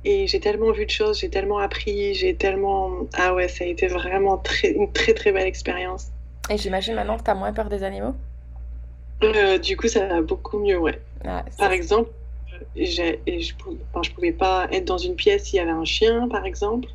Et 0.09 0.25
j'ai 0.25 0.39
tellement 0.39 0.71
vu 0.71 0.85
de 0.85 0.89
choses, 0.89 1.19
j'ai 1.19 1.29
tellement 1.29 1.57
appris, 1.57 2.13
j'ai 2.13 2.33
tellement. 2.33 2.91
Ah 3.13 3.33
ouais, 3.33 3.49
ça 3.49 3.65
a 3.65 3.67
été 3.67 3.87
vraiment 3.87 4.37
très, 4.37 4.69
une 4.69 4.89
très 4.93 5.13
très 5.13 5.33
belle 5.33 5.47
expérience. 5.47 6.07
Et 6.49 6.57
j'imagine 6.57 6.95
maintenant 6.95 7.17
que 7.17 7.23
tu 7.23 7.29
as 7.29 7.35
moins 7.35 7.51
peur 7.51 7.67
des 7.67 7.83
animaux? 7.83 8.15
Euh, 9.21 9.57
Du 9.57 9.75
coup, 9.75 9.89
ça 9.89 10.07
va 10.07 10.21
beaucoup 10.21 10.59
mieux, 10.59 10.77
ouais. 10.77 10.97
Ah, 11.25 11.43
par 11.59 11.73
exemple, 11.73 12.09
je, 12.77 13.17
enfin, 13.89 14.01
je 14.01 14.11
pouvais 14.11 14.31
pas 14.31 14.69
être 14.71 14.85
dans 14.85 14.97
une 14.97 15.17
pièce 15.17 15.43
s'il 15.43 15.57
y 15.57 15.59
avait 15.59 15.71
un 15.71 15.83
chien, 15.83 16.29
par 16.29 16.45
exemple. 16.45 16.87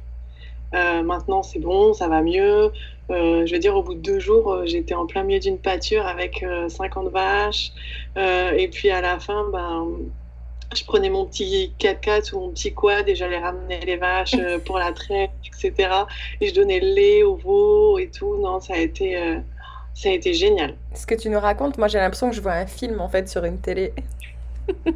Euh, 0.75 1.03
maintenant, 1.03 1.43
c'est 1.43 1.59
bon, 1.59 1.93
ça 1.93 2.09
va 2.09 2.23
mieux. 2.23 2.73
Euh, 3.11 3.45
je 3.45 3.53
veux 3.53 3.59
dire, 3.59 3.77
au 3.77 3.83
bout 3.83 3.93
de 3.93 4.01
deux 4.01 4.21
jours, 4.21 4.63
j'étais 4.65 4.95
en 4.95 5.05
plein 5.05 5.23
milieu 5.23 5.39
d'une 5.41 5.59
pâture 5.59 6.07
avec 6.07 6.43
50 6.69 7.09
vaches. 7.09 7.73
et 8.17 8.69
puis 8.73 8.89
à 8.89 9.03
la 9.03 9.19
fin, 9.19 9.51
ben, 9.53 9.87
je 10.75 10.85
prenais 10.85 11.11
mon 11.11 11.27
petit 11.27 11.73
4x4 11.79 12.35
ou 12.35 12.41
mon 12.41 12.51
petit 12.51 12.73
quad 12.73 13.09
et 13.09 13.15
j'allais 13.15 13.39
ramener 13.39 13.81
les 13.81 13.97
vaches 13.97 14.35
euh, 14.35 14.59
pour 14.59 14.79
la 14.79 14.93
traite, 14.93 15.31
etc. 15.47 15.89
Et 16.41 16.49
je 16.49 16.55
donnais 16.55 16.81
le 16.81 16.95
lait 16.95 17.23
aux 17.23 17.37
veaux 17.37 17.99
et 17.99 18.09
tout. 18.09 18.37
Non, 18.41 18.61
ça 18.61 18.75
a 18.75 18.79
été, 18.79 19.17
euh, 19.17 19.39
ça 19.95 20.09
a 20.09 20.13
été 20.13 20.35
génial. 20.35 20.75
Ce 20.95 21.07
que 21.07 21.15
tu 21.15 21.31
nous 21.31 21.41
racontes, 21.41 21.79
moi 21.79 21.89
j'ai 21.89 21.99
l'impression 21.99 22.31
que 22.31 22.37
je 22.37 22.41
vois 22.41 22.53
un 22.53 22.67
film 22.67 23.01
en 23.01 23.09
fait 23.09 23.29
sur 23.29 23.45
une 23.45 23.59
télé. 23.59 23.93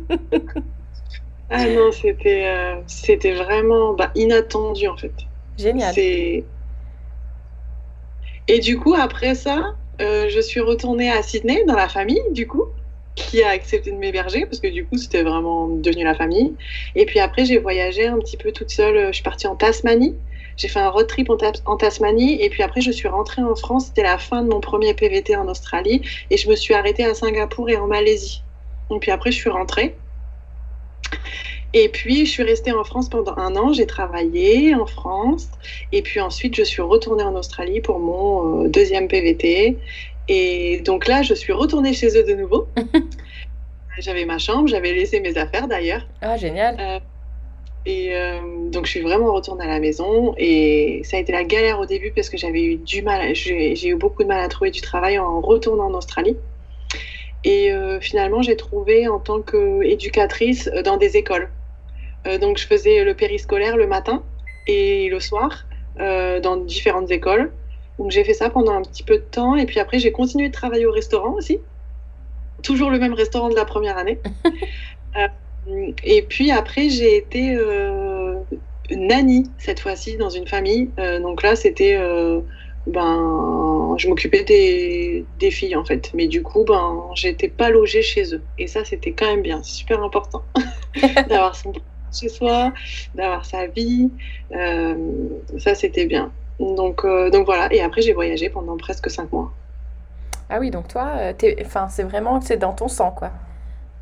ah 1.51 1.67
non, 1.67 1.91
c'était, 1.93 2.47
euh, 2.47 2.77
c'était 2.87 3.35
vraiment 3.35 3.95
bah, 3.95 4.11
inattendu 4.15 4.89
en 4.89 4.97
fait. 4.97 5.15
Génial. 5.59 5.95
Et 5.99 6.45
du 8.61 8.79
coup, 8.79 8.95
après 8.95 9.35
ça, 9.35 9.75
je 9.99 10.41
suis 10.41 10.61
retournée 10.61 11.11
à 11.11 11.23
Sydney 11.23 11.65
dans 11.65 11.75
la 11.75 11.89
famille, 11.89 12.23
du 12.31 12.47
coup 12.47 12.67
qui 13.17 13.43
a 13.43 13.49
accepté 13.49 13.91
de 13.91 13.97
m'héberger 13.97 14.47
parce 14.47 14.61
que 14.61 14.69
du 14.69 14.87
coup 14.87 14.97
c'était 14.97 15.23
vraiment 15.23 15.67
devenu 15.67 16.05
la 16.05 16.15
famille. 16.15 16.55
Et 16.95 17.07
puis 17.07 17.19
après 17.19 17.45
j'ai 17.45 17.59
voyagé 17.59 18.07
un 18.07 18.19
petit 18.19 18.37
peu 18.37 18.53
toute 18.53 18.71
seule. 18.71 19.09
Je 19.09 19.13
suis 19.13 19.25
partie 19.25 19.49
en 19.49 19.57
Tasmanie. 19.57 20.15
J'ai 20.57 20.69
fait 20.69 20.79
un 20.79 20.89
road 20.89 21.07
trip 21.07 21.29
en, 21.31 21.77
Tasmanie 21.77 22.41
et 22.41 22.49
puis 22.49 22.63
après 22.63 22.81
je 22.81 22.91
suis 22.91 23.09
rentrée 23.09 23.43
en 23.43 23.57
France. 23.57 23.87
C'était 23.87 24.05
la 24.05 24.19
fin 24.19 24.43
de 24.43 24.49
mon 24.49 24.61
premier 24.61 24.95
PVT 24.95 25.35
en 25.37 25.49
Australie 25.49 26.03
et 26.31 26.37
je 26.37 26.49
me 26.49 26.55
suis 26.55 26.75
arrêtée 26.75 27.05
à 27.05 27.15
Singapour 27.15 27.69
et 27.69 27.77
en 27.77 27.87
Malaisie. 27.87 28.43
Et 28.91 28.99
puis 28.99 29.11
après 29.11 29.33
je 29.33 29.37
suis 29.37 29.51
rentrée. 29.51 29.97
Et 31.79 31.91
puis, 31.91 32.25
je 32.25 32.31
suis 32.31 32.43
restée 32.43 32.73
en 32.73 32.85
France 32.85 33.11
pendant 33.11 33.37
un 33.37 33.55
an. 33.55 33.73
J'ai 33.73 33.87
travaillé 33.87 34.75
en 34.75 34.87
France. 34.87 35.49
Et 35.93 36.01
puis 36.01 36.21
ensuite, 36.21 36.57
je 36.57 36.63
suis 36.63 36.81
retournée 36.81 37.23
en 37.23 37.35
Australie 37.35 37.83
pour 37.83 37.99
mon 37.99 38.65
euh, 38.65 38.69
deuxième 38.69 39.09
PVT. 39.09 39.77
Et 40.29 40.81
donc 40.81 41.07
là, 41.07 41.23
je 41.23 41.35
suis 41.35 41.53
retournée 41.53 41.93
chez 41.93 42.19
eux 42.19 42.25
de 42.25 42.35
nouveau. 42.35 42.69
j'avais 43.99 44.25
ma 44.25 44.39
chambre, 44.39 44.69
j'avais 44.69 44.93
laissé 44.93 45.21
mes 45.21 45.37
affaires 45.39 45.69
d'ailleurs. 45.69 46.07
Ah, 46.21 46.37
génial. 46.37 46.77
Euh, 46.79 46.99
et 47.87 48.15
euh, 48.15 48.41
donc, 48.69 48.87
je 48.87 48.91
suis 48.91 49.01
vraiment 49.01 49.33
retournée 49.33 49.65
à 49.65 49.69
la 49.69 49.79
maison. 49.79 50.35
Et 50.39 51.03
ça 51.05 51.17
a 51.17 51.21
été 51.21 51.33
la 51.33 51.45
galère 51.45 51.79
au 51.79 51.87
début 51.87 52.11
parce 52.11 52.29
que 52.29 52.37
j'avais 52.37 52.63
eu 52.63 52.77
du 52.77 53.03
mal, 53.03 53.35
j'ai 53.35 53.89
eu 53.89 53.95
beaucoup 53.95 54.23
de 54.23 54.29
mal 54.29 54.41
à 54.41 54.49
trouver 54.49 54.71
du 54.71 54.81
travail 54.81 55.19
en 55.19 55.41
retournant 55.41 55.87
en 55.87 55.95
Australie. 55.95 56.37
Et 57.45 57.73
euh, 57.73 58.01
finalement, 58.01 58.43
j'ai 58.43 58.57
trouvé 58.57 59.07
en 59.07 59.21
tant 59.21 59.41
qu'éducatrice 59.41 60.69
dans 60.85 60.97
des 60.97 61.17
écoles. 61.17 61.49
donc, 62.41 62.59
je 62.59 62.67
faisais 62.67 63.05
le 63.05 63.15
périscolaire 63.15 63.77
le 63.77 63.87
matin 63.87 64.25
et 64.67 65.09
le 65.09 65.21
soir 65.21 65.67
dans 65.99 66.57
différentes 66.57 67.11
écoles. 67.13 67.53
Donc 67.99 68.11
j'ai 68.11 68.25
fait 68.25 68.35
ça 68.35 68.51
pendant 68.51 68.73
un 68.73 68.83
petit 68.83 69.03
peu 69.03 69.15
de 69.17 69.25
temps 69.25 69.57
et 69.57 69.67
puis 69.67 69.81
après 69.81 69.99
j'ai 69.99 70.13
continué 70.13 70.49
de 70.49 70.53
travailler 70.53 70.87
au 70.87 70.93
restaurant 70.93 71.33
aussi. 71.33 71.61
Toujours 72.63 72.91
le 72.91 72.99
même 72.99 73.15
restaurant 73.15 73.49
de 73.49 73.55
la 73.55 73.65
première 73.65 73.99
année. 73.99 74.19
Euh, 75.17 75.93
et 76.05 76.21
puis 76.21 76.51
après 76.51 76.91
j'ai 76.91 77.17
été 77.17 77.57
euh, 77.57 78.35
nanny 78.91 79.51
cette 79.57 79.81
fois-ci 79.81 80.19
dans 80.19 80.29
une 80.29 80.47
famille. 80.47 80.91
Euh, 80.99 81.21
donc 81.21 81.43
là 81.43 81.57
c'était 81.57 81.99
ben 82.87 83.95
je 83.97 84.09
m'occupais 84.09 84.45
des, 84.45 85.25
des, 85.39 85.51
filles 85.51 85.75
en 85.75 85.87
fait. 85.87 86.11
Mais 86.13 86.27
du 86.27 86.43
coup 86.43 86.65
ben 86.65 87.03
j'étais 87.15 87.49
pas 87.49 87.71
logée 87.71 88.03
chez 88.03 88.35
eux. 88.35 88.43
Et 88.59 88.67
ça 88.67 88.85
c'était 88.85 89.13
quand 89.13 89.25
même 89.25 89.41
bien, 89.41 89.63
super 89.63 90.03
important 90.03 90.43
d'avoir 91.31 91.57
son 91.57 91.73
chez 92.13 92.29
soi, 92.29 92.75
d'avoir 93.15 93.47
sa 93.47 93.69
vie. 93.69 94.11
ça 94.51 95.75
c'était 95.75 96.05
bien. 96.05 96.31
Donc, 96.59 97.05
euh, 97.05 97.31
donc 97.31 97.47
voilà, 97.47 97.73
et 97.73 97.81
après 97.81 98.03
j'ai 98.03 98.13
voyagé 98.13 98.49
pendant 98.49 98.77
presque 98.77 99.11
cinq 99.11 99.33
mois. 99.33 99.53
Ah 100.49 100.59
oui, 100.61 100.71
donc 100.71 100.89
toi, 100.89 101.13
euh, 101.19 101.33
enfin, 101.65 101.89
c'est 101.89 102.05
vraiment 102.05 102.41
c'est 102.41 102.57
dans 102.57 102.73
ton 102.73 102.89
sang, 102.89 103.11
quoi. 103.11 103.33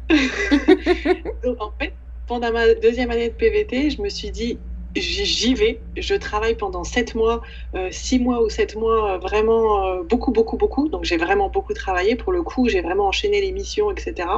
donc, 0.11 1.61
en 1.61 1.73
fait, 1.81 1.95
pendant 2.27 2.53
ma 2.53 2.75
deuxième 2.75 3.11
année 3.11 3.31
de 3.31 3.35
PVT, 3.35 3.91
je 3.91 4.03
me 4.03 4.09
suis 4.09 4.31
dit, 4.31 4.59
j'y 5.01 5.55
vais. 5.55 5.81
Je 5.97 6.15
travaille 6.15 6.55
pendant 6.55 6.85
7 6.85 7.15
mois, 7.15 7.43
6 7.91 8.17
euh, 8.17 8.19
mois 8.21 8.43
ou 8.43 8.49
7 8.49 8.77
mois, 8.77 9.13
euh, 9.13 9.19
vraiment 9.19 9.85
euh, 9.85 10.03
beaucoup, 10.03 10.31
beaucoup, 10.31 10.57
beaucoup. 10.57 10.89
Donc 10.89 11.05
j'ai 11.05 11.17
vraiment 11.17 11.49
beaucoup 11.49 11.75
travaillé. 11.75 12.17
Pour 12.17 12.33
le 12.33 12.43
coup, 12.43 12.69
j'ai 12.69 12.81
vraiment 12.81 13.07
enchaîné 13.07 13.41
les 13.41 13.53
missions, 13.53 13.91
etc. 13.91 14.29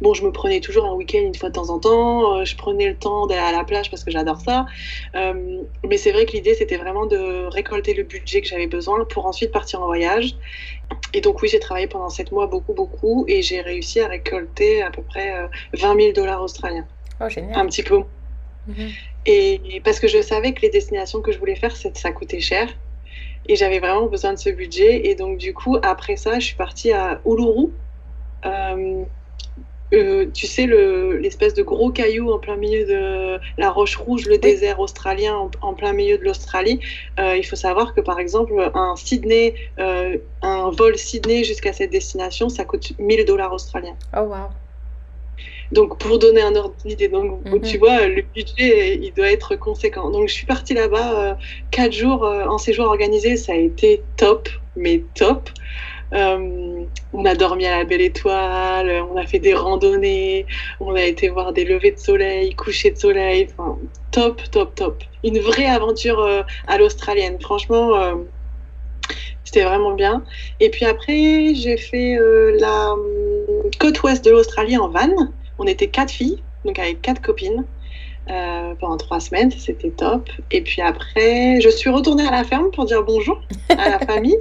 Bon, 0.00 0.14
je 0.14 0.24
me 0.24 0.32
prenais 0.32 0.60
toujours 0.60 0.86
un 0.86 0.94
week-end 0.94 1.20
une 1.20 1.34
fois 1.34 1.50
de 1.50 1.54
temps 1.54 1.70
en 1.70 1.78
temps. 1.78 2.44
je 2.44 2.56
prenais 2.56 2.88
le 2.88 2.96
temps 2.96 3.26
d'aller 3.26 3.40
à 3.40 3.52
la 3.52 3.64
plage 3.64 3.90
parce 3.90 4.04
que 4.04 4.10
j'adore 4.10 4.40
ça. 4.40 4.66
mais 5.14 5.96
c'est 5.96 6.12
vrai 6.12 6.26
que 6.26 6.32
l'idée, 6.32 6.54
c'était 6.54 6.76
vraiment 6.76 7.06
de 7.06 7.46
récolter 7.46 7.94
le 7.94 8.02
budget 8.02 8.40
que 8.40 8.48
j'avais 8.48 8.66
besoin 8.66 9.04
pour 9.04 9.26
ensuite 9.26 9.52
partir 9.52 9.82
en 9.82 9.86
voyage. 9.86 10.36
Et 11.12 11.20
donc 11.20 11.42
oui, 11.42 11.48
j'ai 11.48 11.60
travaillé 11.60 11.86
pendant 11.86 12.08
7 12.08 12.32
mois 12.32 12.46
beaucoup, 12.46 12.72
beaucoup. 12.72 13.24
Et 13.28 13.42
j'ai 13.42 13.60
réussi 13.60 14.00
à 14.00 14.08
récolter 14.08 14.82
à 14.82 14.90
peu 14.90 15.02
près 15.02 15.48
20 15.74 16.00
000 16.00 16.12
dollars 16.12 16.42
australiens. 16.42 16.86
Oh, 17.20 17.28
génial. 17.28 17.58
Un 17.58 17.66
petit 17.66 17.82
peu. 17.82 18.02
Mhm. 18.68 18.90
Et 19.26 19.80
parce 19.84 19.98
que 20.00 20.08
je 20.08 20.22
savais 20.22 20.52
que 20.52 20.62
les 20.62 20.70
destinations 20.70 21.20
que 21.20 21.32
je 21.32 21.38
voulais 21.38 21.56
faire, 21.56 21.76
ça 21.76 22.12
coûtait 22.12 22.40
cher. 22.40 22.68
Et 23.46 23.56
j'avais 23.56 23.78
vraiment 23.78 24.06
besoin 24.06 24.32
de 24.32 24.38
ce 24.38 24.50
budget. 24.50 25.08
Et 25.08 25.14
donc, 25.14 25.38
du 25.38 25.54
coup, 25.54 25.76
après 25.82 26.16
ça, 26.16 26.38
je 26.38 26.46
suis 26.46 26.56
partie 26.56 26.92
à 26.92 27.20
Uluru. 27.26 27.70
Euh, 28.46 29.04
euh, 29.94 30.26
tu 30.34 30.46
sais, 30.46 30.66
l'espèce 30.66 31.54
de 31.54 31.62
gros 31.62 31.90
caillou 31.90 32.30
en 32.30 32.38
plein 32.38 32.56
milieu 32.56 32.84
de 32.84 33.38
la 33.56 33.70
Roche 33.70 33.96
Rouge, 33.96 34.26
le 34.26 34.36
désert 34.36 34.80
australien 34.80 35.50
en, 35.62 35.74
plein 35.74 35.94
milieu 35.94 36.18
de 36.18 36.24
l'Australie. 36.24 36.80
Euh, 37.18 37.36
il 37.36 37.44
faut 37.44 37.56
savoir 37.56 37.94
que, 37.94 38.02
par 38.02 38.20
exemple, 38.20 38.70
un 38.74 38.96
Sydney, 38.96 39.54
un 39.78 40.70
vol 40.70 40.96
Sydney 40.98 41.44
jusqu'à 41.44 41.72
cette 41.72 41.90
destination, 41.90 42.50
ça 42.50 42.64
coûte 42.64 42.92
1000 42.98 43.24
dollars 43.24 43.52
australiens. 43.52 43.96
Oh, 44.14 44.20
wow. 44.20 44.48
Donc, 45.72 45.98
pour 45.98 46.18
donner 46.18 46.40
un 46.40 46.54
ordre 46.56 46.74
d'idée, 46.84 47.08
donc 47.08 47.44
mhm. 47.44 47.60
tu 47.60 47.78
vois, 47.78 48.06
le 48.06 48.22
budget, 48.22 48.96
il 48.96 49.12
doit 49.12 49.30
être 49.30 49.56
conséquent. 49.56 50.10
Donc, 50.10 50.28
je 50.28 50.34
suis 50.34 50.46
partie 50.46 50.74
là-bas 50.74 51.20
euh, 51.20 51.34
quatre 51.70 51.92
jours 51.92 52.24
euh, 52.24 52.46
en 52.46 52.58
séjour 52.58 52.86
organisé. 52.86 53.36
Ça 53.36 53.52
a 53.52 53.56
été 53.56 54.02
top, 54.16 54.48
mais 54.76 55.02
top. 55.14 55.50
Euh, 56.14 56.84
on 57.12 57.24
a 57.26 57.34
dormi 57.34 57.66
à 57.66 57.78
la 57.78 57.84
Belle 57.84 58.00
Étoile, 58.00 59.04
on 59.12 59.18
a 59.18 59.26
fait 59.26 59.40
des 59.40 59.52
randonnées, 59.52 60.46
on 60.80 60.94
a 60.94 61.02
été 61.02 61.28
voir 61.28 61.52
des 61.52 61.66
levées 61.66 61.92
de 61.92 61.98
soleil, 61.98 62.54
couchers 62.54 62.92
de 62.92 62.98
soleil. 62.98 63.48
Enfin, 63.52 63.78
top, 64.10 64.40
top, 64.50 64.74
top. 64.74 65.04
Une 65.22 65.38
vraie 65.38 65.66
aventure 65.66 66.26
à 66.66 66.78
l'australienne. 66.78 67.38
Franchement, 67.40 67.90
C'était 69.44 69.64
vraiment 69.64 69.92
bien. 69.92 70.24
Et 70.60 70.70
puis 70.70 70.86
après, 70.86 71.54
j'ai 71.54 71.76
fait 71.76 72.16
la 72.58 72.94
côte 73.78 74.02
ouest 74.02 74.24
de 74.24 74.30
l'Australie 74.30 74.78
en 74.78 74.88
van. 74.88 75.10
On 75.58 75.66
était 75.66 75.88
quatre 75.88 76.10
filles, 76.10 76.42
donc 76.64 76.78
avec 76.78 77.02
quatre 77.02 77.20
copines. 77.20 77.64
pendant 78.26 78.96
trois 78.96 79.20
semaines, 79.20 79.50
c'était 79.50 79.90
top. 79.90 80.28
Et 80.50 80.62
puis 80.62 80.82
après, 80.82 81.60
je 81.60 81.68
suis 81.68 81.90
retournée 81.90 82.26
à 82.26 82.30
la 82.30 82.44
ferme 82.44 82.70
pour 82.70 82.84
dire 82.84 83.02
bonjour 83.02 83.40
à 83.70 83.88
la 83.88 83.98
famille. 84.06 84.38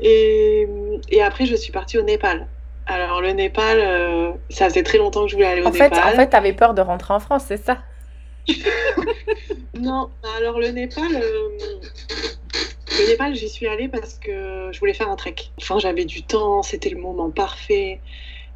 Et, 0.00 0.66
et, 1.10 1.22
après, 1.22 1.46
je 1.46 1.54
suis 1.54 1.72
partie 1.72 1.98
au 1.98 2.02
Népal. 2.02 2.48
Alors, 2.86 3.20
le 3.20 3.30
Népal, 3.30 3.78
euh, 3.80 4.32
ça 4.50 4.68
faisait 4.68 4.82
très 4.82 4.98
longtemps 4.98 5.24
que 5.24 5.28
je 5.28 5.36
voulais 5.36 5.46
aller 5.46 5.62
au 5.62 5.66
en 5.66 5.72
fait, 5.72 5.90
Népal. 5.90 6.14
En 6.14 6.16
fait, 6.16 6.30
tu 6.30 6.36
avais 6.36 6.52
peur 6.52 6.74
de 6.74 6.82
rentrer 6.82 7.14
en 7.14 7.20
France, 7.20 7.44
c'est 7.48 7.62
ça? 7.62 7.78
Non, 9.76 10.08
alors 10.38 10.60
le 10.60 10.68
Népal, 10.68 11.16
euh, 11.16 11.48
le 12.98 13.08
Népal, 13.08 13.34
j'y 13.34 13.48
suis 13.48 13.66
allée 13.66 13.88
parce 13.88 14.14
que 14.14 14.70
je 14.72 14.78
voulais 14.78 14.94
faire 14.94 15.10
un 15.10 15.16
trek. 15.16 15.34
Enfin, 15.60 15.78
j'avais 15.80 16.04
du 16.04 16.22
temps, 16.22 16.62
c'était 16.62 16.90
le 16.90 16.98
moment 16.98 17.28
parfait. 17.28 18.00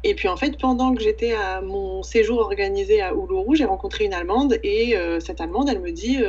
Et 0.03 0.15
puis 0.15 0.27
en 0.27 0.37
fait, 0.37 0.57
pendant 0.57 0.95
que 0.95 1.01
j'étais 1.01 1.33
à 1.33 1.61
mon 1.61 2.03
séjour 2.03 2.39
organisé 2.39 3.01
à 3.01 3.11
Uluru, 3.11 3.55
j'ai 3.55 3.65
rencontré 3.65 4.05
une 4.05 4.13
Allemande 4.13 4.57
et 4.63 4.95
euh, 4.95 5.19
cette 5.19 5.41
Allemande, 5.41 5.67
elle 5.69 5.81
me 5.81 5.91
dit 5.91 6.19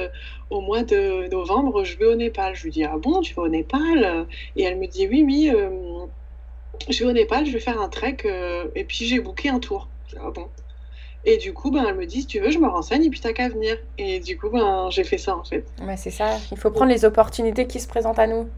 au 0.50 0.60
mois 0.60 0.82
de 0.82 1.28
novembre, 1.28 1.84
je 1.84 1.96
vais 1.96 2.06
au 2.06 2.16
Népal. 2.16 2.54
Je 2.54 2.64
lui 2.64 2.70
dis 2.70 2.84
ah 2.84 2.96
bon, 2.98 3.20
tu 3.20 3.34
vas 3.34 3.42
au 3.42 3.48
Népal? 3.48 4.26
Et 4.56 4.64
elle 4.64 4.78
me 4.78 4.86
dit 4.86 5.06
oui, 5.06 5.22
oui 5.24 5.52
je 6.88 7.04
vais 7.04 7.10
au 7.10 7.12
Népal, 7.12 7.46
je 7.46 7.52
vais 7.52 7.60
faire 7.60 7.80
un 7.80 7.88
trek 7.88 8.18
euh, 8.24 8.64
et 8.74 8.84
puis 8.84 9.04
j'ai 9.04 9.20
booké 9.20 9.48
un 9.48 9.58
tour. 9.58 9.88
Ah 10.16 10.30
bon? 10.30 10.46
Et 11.24 11.36
du 11.36 11.52
coup, 11.52 11.70
ben, 11.70 11.84
elle 11.86 11.96
me 11.96 12.06
dit, 12.06 12.22
si 12.22 12.26
tu 12.26 12.40
veux, 12.40 12.50
je 12.50 12.58
me 12.58 12.66
renseigne 12.66 13.04
et 13.04 13.10
puis 13.10 13.20
t'as 13.20 13.34
qu'à 13.34 13.50
venir. 13.50 13.76
Et 13.98 14.20
du 14.20 14.38
coup, 14.38 14.48
ben, 14.48 14.88
j'ai 14.90 15.04
fait 15.04 15.18
ça 15.18 15.36
en 15.36 15.44
fait. 15.44 15.66
C'est 15.96 16.10
ça. 16.10 16.38
Il 16.50 16.56
faut 16.56 16.70
prendre 16.70 16.90
les 16.90 17.04
opportunités 17.04 17.66
qui 17.66 17.78
se 17.78 17.86
présentent 17.86 18.18
à 18.18 18.26
nous. 18.26 18.48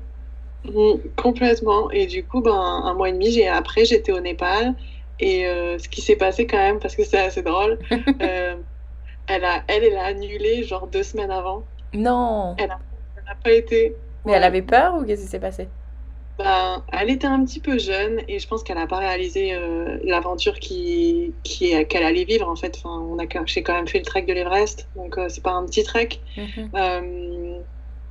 Mmh, 0.64 0.92
complètement. 1.16 1.90
Et 1.90 2.06
du 2.06 2.24
coup, 2.24 2.40
ben, 2.40 2.54
un 2.54 2.94
mois 2.94 3.08
et 3.08 3.12
demi 3.12 3.32
j'ai... 3.32 3.48
après, 3.48 3.84
j'étais 3.84 4.12
au 4.12 4.20
Népal. 4.20 4.74
Et 5.22 5.46
euh, 5.46 5.78
ce 5.78 5.88
qui 5.88 6.00
s'est 6.00 6.16
passé 6.16 6.48
quand 6.48 6.58
même, 6.58 6.80
parce 6.80 6.96
que 6.96 7.04
c'est 7.04 7.20
assez 7.20 7.42
drôle, 7.42 7.78
euh, 8.22 8.56
elle, 9.28 9.44
a, 9.44 9.62
elle, 9.68 9.84
elle 9.84 9.96
a 9.96 10.06
annulé 10.06 10.64
genre 10.64 10.88
deux 10.88 11.04
semaines 11.04 11.30
avant. 11.30 11.62
Non. 11.94 12.56
Elle 12.58 12.66
n'a 12.66 12.78
pas 13.42 13.52
été. 13.52 13.94
Mais 14.24 14.32
elle 14.32 14.42
avait 14.42 14.62
peur 14.62 14.96
ou 14.96 15.04
qu'est-ce 15.04 15.22
qui 15.22 15.28
s'est 15.28 15.38
passé? 15.38 15.68
Ben, 16.38 16.82
elle 16.92 17.10
était 17.10 17.28
un 17.28 17.44
petit 17.44 17.60
peu 17.60 17.78
jeune 17.78 18.22
et 18.26 18.40
je 18.40 18.48
pense 18.48 18.64
qu'elle 18.64 18.78
n'a 18.78 18.88
pas 18.88 18.98
réalisé 18.98 19.54
euh, 19.54 19.98
l'aventure 20.02 20.58
qui, 20.58 21.32
qui, 21.44 21.86
qu'elle 21.86 22.02
allait 22.02 22.24
vivre 22.24 22.48
en 22.48 22.56
fait. 22.56 22.80
Enfin, 22.82 22.98
on 23.00 23.18
a, 23.20 23.26
j'ai 23.46 23.62
quand 23.62 23.74
même 23.74 23.86
fait 23.86 23.98
le 23.98 24.04
trek 24.04 24.22
de 24.22 24.32
l'Everest, 24.32 24.88
donc 24.96 25.16
c'est 25.28 25.42
pas 25.42 25.52
un 25.52 25.64
petit 25.66 25.84
trek. 25.84 26.08
Mhm. 26.36 27.62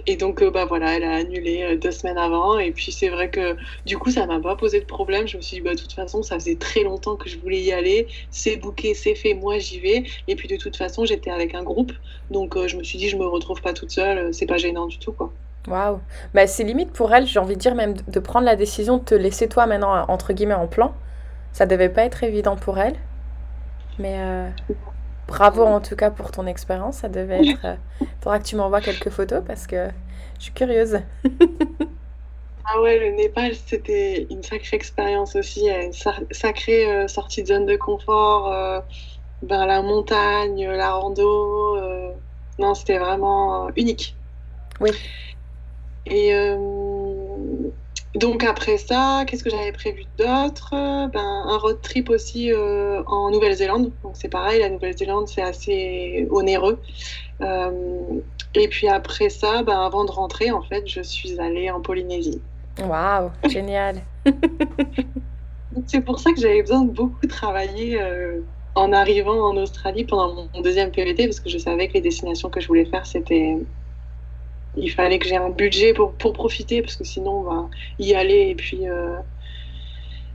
Euh, 0.01 0.11
et 0.11 0.15
donc, 0.15 0.43
bah 0.43 0.65
voilà, 0.65 0.95
elle 0.95 1.03
a 1.03 1.15
annulé 1.15 1.77
deux 1.77 1.91
semaines 1.91 2.17
avant. 2.17 2.59
Et 2.59 2.71
puis, 2.71 2.91
c'est 2.91 3.09
vrai 3.09 3.29
que 3.29 3.55
du 3.85 3.97
coup, 3.97 4.11
ça 4.11 4.25
m'a 4.25 4.39
pas 4.39 4.55
posé 4.55 4.79
de 4.79 4.85
problème. 4.85 5.27
Je 5.27 5.37
me 5.37 5.41
suis 5.41 5.57
dit, 5.57 5.61
bah, 5.61 5.73
de 5.73 5.79
toute 5.79 5.93
façon, 5.93 6.23
ça 6.23 6.35
faisait 6.35 6.55
très 6.55 6.83
longtemps 6.83 7.15
que 7.15 7.29
je 7.29 7.37
voulais 7.37 7.61
y 7.61 7.71
aller. 7.71 8.07
C'est 8.29 8.57
booké, 8.57 8.93
c'est 8.93 9.15
fait, 9.15 9.33
moi 9.33 9.57
j'y 9.59 9.79
vais. 9.79 10.03
Et 10.27 10.35
puis, 10.35 10.47
de 10.47 10.57
toute 10.57 10.75
façon, 10.75 11.05
j'étais 11.05 11.31
avec 11.31 11.55
un 11.55 11.63
groupe. 11.63 11.93
Donc, 12.29 12.57
je 12.67 12.77
me 12.77 12.83
suis 12.83 12.97
dit, 12.97 13.09
je 13.09 13.17
me 13.17 13.25
retrouve 13.25 13.61
pas 13.61 13.73
toute 13.73 13.91
seule. 13.91 14.33
C'est 14.33 14.45
pas 14.45 14.57
gênant 14.57 14.87
du 14.87 14.97
tout, 14.97 15.11
quoi. 15.11 15.31
Waouh. 15.67 15.99
Bah, 16.33 16.47
c'est 16.47 16.63
limite 16.63 16.91
pour 16.91 17.13
elle, 17.13 17.27
j'ai 17.27 17.39
envie 17.39 17.55
de 17.55 17.59
dire 17.59 17.75
même 17.75 17.93
de 17.93 18.19
prendre 18.19 18.45
la 18.45 18.55
décision 18.55 18.97
de 18.97 19.03
te 19.03 19.15
laisser 19.15 19.47
toi 19.47 19.67
maintenant, 19.67 20.05
entre 20.07 20.33
guillemets, 20.33 20.55
en 20.55 20.67
plan. 20.67 20.93
Ça 21.51 21.65
devait 21.65 21.89
pas 21.89 22.03
être 22.03 22.23
évident 22.23 22.55
pour 22.55 22.79
elle. 22.79 22.95
Mais 23.99 24.15
euh, 24.17 24.49
bravo 25.27 25.63
en 25.63 25.81
tout 25.81 25.95
cas 25.95 26.09
pour 26.09 26.31
ton 26.31 26.45
expérience. 26.47 26.97
Ça 26.97 27.09
devait 27.09 27.49
être. 27.49 27.65
Euh, 27.65 27.75
faudra 28.21 28.39
que 28.39 28.45
tu 28.45 28.55
m'envoies 28.55 28.81
quelques 28.81 29.09
photos 29.09 29.43
parce 29.45 29.67
que 29.67 29.89
je 30.37 30.43
suis 30.43 30.53
curieuse. 30.53 30.99
ah 32.65 32.81
ouais, 32.81 32.99
le 32.99 33.15
Népal, 33.15 33.53
c'était 33.55 34.27
une 34.29 34.43
sacrée 34.43 34.77
expérience 34.77 35.35
aussi. 35.35 35.69
Une 35.69 35.93
sacrée 36.31 36.91
euh, 36.91 37.07
sortie 37.07 37.43
de 37.43 37.47
zone 37.47 37.65
de 37.65 37.75
confort. 37.75 38.83
Ben, 39.43 39.65
la 39.65 39.81
montagne, 39.81 40.67
la 40.67 40.91
rando. 40.91 41.77
Non, 42.59 42.75
c'était 42.75 42.99
vraiment 42.99 43.69
unique. 43.75 44.15
Oui. 44.79 44.91
Et 46.05 46.33
euh, 46.33 46.57
donc 48.15 48.43
après 48.43 48.77
ça, 48.77 49.23
qu'est-ce 49.25 49.43
que 49.43 49.49
j'avais 49.49 49.71
prévu 49.71 50.03
d'autre? 50.17 50.71
Ben, 50.71 51.43
Un 51.47 51.57
road 51.57 51.79
trip 51.81 52.09
aussi 52.09 52.51
euh, 52.51 53.01
en 53.07 53.31
Nouvelle-Zélande. 53.31 53.91
Donc 54.03 54.13
c'est 54.13 54.29
pareil, 54.29 54.59
la 54.59 54.69
Nouvelle-Zélande 54.69 55.27
c'est 55.27 55.41
assez 55.41 56.27
onéreux. 56.29 56.81
Euh, 57.41 58.19
et 58.53 58.67
puis 58.67 58.87
après 58.87 59.29
ça, 59.29 59.63
ben, 59.63 59.79
avant 59.79 60.03
de 60.03 60.11
rentrer, 60.11 60.51
en 60.51 60.61
fait, 60.61 60.87
je 60.87 61.01
suis 61.01 61.39
allée 61.39 61.71
en 61.71 61.79
Polynésie. 61.81 62.41
Waouh, 62.81 63.31
génial. 63.47 64.01
c'est 65.87 66.01
pour 66.01 66.19
ça 66.19 66.31
que 66.33 66.39
j'avais 66.39 66.61
besoin 66.61 66.81
de 66.81 66.91
beaucoup 66.91 67.27
travailler 67.27 67.99
en 68.75 68.93
arrivant 68.93 69.49
en 69.49 69.57
Australie 69.57 70.05
pendant 70.05 70.33
mon 70.53 70.61
deuxième 70.61 70.91
PVT 70.91 71.25
parce 71.27 71.39
que 71.39 71.49
je 71.49 71.57
savais 71.57 71.87
que 71.87 71.93
les 71.93 72.01
destinations 72.01 72.49
que 72.49 72.61
je 72.61 72.67
voulais 72.67 72.85
faire 72.85 73.05
c'était 73.05 73.57
il 74.75 74.89
fallait 74.89 75.19
que 75.19 75.27
j'ai 75.27 75.35
un 75.35 75.49
budget 75.49 75.93
pour, 75.93 76.13
pour 76.13 76.33
profiter 76.33 76.81
parce 76.81 76.95
que 76.95 77.03
sinon 77.03 77.31
on 77.31 77.43
va 77.43 77.69
y 77.99 78.13
aller 78.13 78.49
et 78.49 78.55
puis 78.55 78.87
euh, 78.87 79.17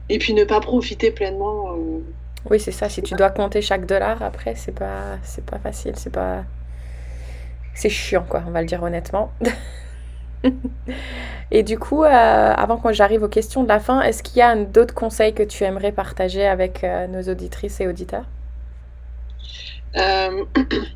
et 0.09 0.19
puis 0.19 0.35
ne 0.35 0.45
pas 0.45 0.61
profiter 0.61 1.11
pleinement. 1.11 1.73
Euh. 1.73 2.01
oui, 2.51 2.61
c'est 2.61 2.73
ça. 2.73 2.89
Si 2.89 3.03
tu 3.03 3.15
dois 3.15 3.31
compter 3.31 3.61
chaque 3.63 3.87
dollar 3.87 4.23
après, 4.23 4.55
c'est 4.55 4.73
pas 4.73 5.19
c'est 5.23 5.45
pas 5.45 5.59
facile, 5.59 5.95
c'est 5.97 6.13
pas 6.13 6.45
c'est 7.75 7.89
chiant 7.89 8.27
quoi. 8.29 8.43
On 8.47 8.51
va 8.51 8.61
le 8.61 8.67
dire 8.67 8.83
honnêtement. 8.83 9.33
et 11.51 11.63
du 11.63 11.79
coup, 11.79 12.05
euh, 12.05 12.09
avant 12.09 12.77
que 12.77 12.93
j'arrive 12.93 13.23
aux 13.23 13.29
questions 13.29 13.63
de 13.63 13.69
la 13.69 13.81
fin, 13.81 14.03
est-ce 14.03 14.23
qu'il 14.23 14.39
y 14.39 14.43
a 14.43 14.55
d'autres 14.55 14.95
conseils 14.95 15.35
que 15.35 15.43
tu 15.43 15.65
aimerais 15.65 15.93
partager 15.93 16.47
avec 16.47 16.85
nos 17.09 17.23
auditrices 17.23 17.81
et 17.81 17.89
auditeurs? 17.89 18.27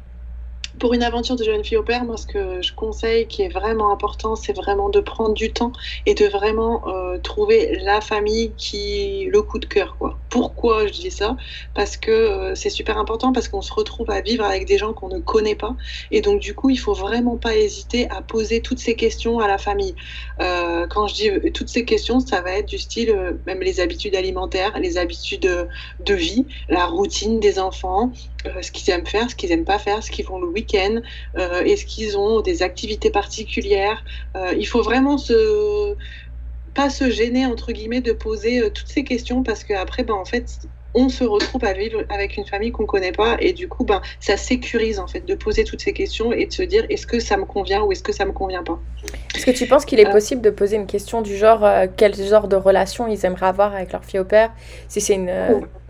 pour 0.81 0.95
une 0.95 1.03
aventure 1.03 1.37
de 1.37 1.45
jeune 1.45 1.63
fille 1.63 1.77
au 1.77 1.83
père, 1.83 2.05
moi, 2.05 2.17
ce 2.17 2.27
que 2.27 2.63
je 2.63 2.73
conseille, 2.75 3.29
qui 3.29 3.43
est 3.43 3.49
vraiment 3.49 3.93
important, 3.93 4.35
c'est 4.35 4.55
vraiment 4.55 4.89
de 4.89 5.01
prendre 5.01 5.35
du 5.35 5.53
temps 5.53 5.73
et 6.07 6.15
de 6.15 6.27
vraiment 6.27 6.89
euh, 6.89 7.19
trouver 7.19 7.79
la 7.85 8.01
famille 8.01 8.55
qui 8.57 9.27
le 9.31 9.43
coup 9.43 9.59
de 9.59 9.67
cœur, 9.67 9.97
quoi. 9.99 10.19
Pourquoi 10.31 10.87
je 10.87 10.93
dis 10.93 11.11
ça? 11.11 11.37
Parce 11.75 11.97
que 11.97 12.11
euh, 12.11 12.55
c'est 12.55 12.71
super 12.71 12.97
important, 12.99 13.33
parce 13.33 13.49
qu'on 13.49 13.61
se 13.61 13.73
retrouve 13.73 14.11
à 14.11 14.23
vivre 14.23 14.45
avec 14.45 14.67
des 14.67 14.79
gens 14.79 14.93
qu'on 14.93 15.09
ne 15.09 15.19
connaît 15.19 15.55
pas, 15.55 15.77
et 16.11 16.23
donc 16.23 16.41
du 16.41 16.55
coup, 16.55 16.71
il 16.71 16.79
faut 16.79 16.95
vraiment 16.95 17.37
pas 17.37 17.57
hésiter 17.57 18.09
à 18.11 18.23
poser 18.23 18.63
toutes 18.63 18.79
ces 18.79 18.97
questions 18.97 19.39
à 19.39 19.47
la 19.47 19.59
famille. 19.59 19.95
Euh, 20.41 20.87
quand 20.89 21.07
je 21.07 21.15
dis 21.15 21.53
toutes 21.53 21.69
ces 21.69 21.85
questions, 21.85 22.21
ça 22.21 22.41
va 22.41 22.53
être 22.53 22.69
du 22.69 22.79
style 22.79 23.39
même 23.47 23.61
les 23.61 23.81
habitudes 23.81 24.17
alimentaires, 24.17 24.79
les 24.79 24.97
habitudes 24.97 25.69
de 26.01 26.15
vie, 26.15 26.47
la 26.69 26.87
routine 26.87 27.39
des 27.39 27.59
enfants, 27.59 28.13
ce 28.61 28.71
qu'ils 28.71 28.93
aiment 28.93 29.07
faire, 29.07 29.29
ce 29.31 29.35
qu'ils 29.35 29.53
aiment 29.53 29.65
pas 29.65 29.79
faire, 29.79 30.03
ce 30.03 30.11
qu'ils 30.11 30.25
font 30.25 30.39
le 30.39 30.47
week 30.47 30.71
euh, 30.75 31.63
est-ce 31.65 31.85
qu'ils 31.85 32.17
ont 32.17 32.41
des 32.41 32.63
activités 32.63 33.11
particulières. 33.11 34.05
Euh, 34.37 34.55
Il 34.57 34.67
faut 34.67 34.83
vraiment 34.83 35.19
se 35.19 35.95
pas 36.75 36.89
se 36.89 37.11
gêner 37.11 37.47
entre 37.47 37.73
guillemets 37.73 38.01
de 38.01 38.13
poser 38.13 38.61
euh, 38.61 38.71
toutes 38.71 38.87
ces 38.87 39.03
questions 39.03 39.43
parce 39.43 39.65
qu'après 39.65 40.05
ben 40.05 40.15
en 40.15 40.25
fait 40.25 40.61
on 40.95 41.09
se 41.09 41.25
retrouve 41.25 41.65
à 41.65 41.73
vivre 41.73 42.05
avec 42.09 42.37
une 42.37 42.47
famille 42.47 42.71
qu'on 42.71 42.87
connaît 42.87 43.11
pas 43.11 43.37
et 43.41 43.53
du 43.53 43.67
coup 43.67 43.85
ben 43.85 44.01
ça 44.21 44.37
sécurise 44.37 45.01
en 45.01 45.09
fait 45.09 45.27
de 45.27 45.35
poser 45.35 45.65
toutes 45.65 45.81
ces 45.81 45.93
questions 45.93 46.33
et 46.33 46.47
de 46.47 46.53
se 46.53 46.63
dire 46.63 46.87
est-ce 46.89 47.09
que 47.09 47.19
ça 47.19 47.37
me 47.37 47.45
convient 47.45 47.83
ou 47.83 47.91
est-ce 47.91 48.05
que 48.05 48.13
ça 48.13 48.25
me 48.25 48.33
convient 48.33 48.63
pas. 48.63 48.79
Est-ce 49.35 49.47
que 49.47 49.51
tu 49.51 49.67
penses 49.67 49.85
qu'il 49.85 49.99
est 49.99 50.11
possible 50.11 50.43
de 50.43 50.51
poser 50.51 50.77
une 50.77 50.87
question 50.87 51.23
du 51.23 51.37
genre 51.37 51.69
quel 51.97 52.15
genre 52.15 52.47
de 52.47 52.57
relation 52.57 53.09
ils 53.09 53.27
aimeraient 53.27 53.47
avoir 53.47 53.75
avec 53.75 53.91
leur 53.91 54.05
fille 54.05 54.21
au 54.21 54.25
père? 54.25 54.53
Si 54.87 55.01
c'est 55.01 55.15
une 55.15 55.33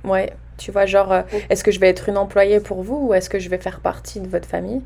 ouais 0.05 0.33
tu 0.61 0.71
vois, 0.71 0.87
genre, 0.87 1.11
euh, 1.11 1.23
est-ce 1.49 1.65
que 1.65 1.73
je 1.73 1.81
vais 1.81 1.89
être 1.89 2.09
une 2.09 2.19
employée 2.19 2.61
pour 2.61 2.83
vous 2.83 3.09
ou 3.09 3.15
est-ce 3.15 3.31
que 3.31 3.39
je 3.39 3.49
vais 3.49 3.59
faire 3.59 3.81
partie 3.81 4.21
de 4.21 4.29
votre 4.29 4.47
famille? 4.47 4.83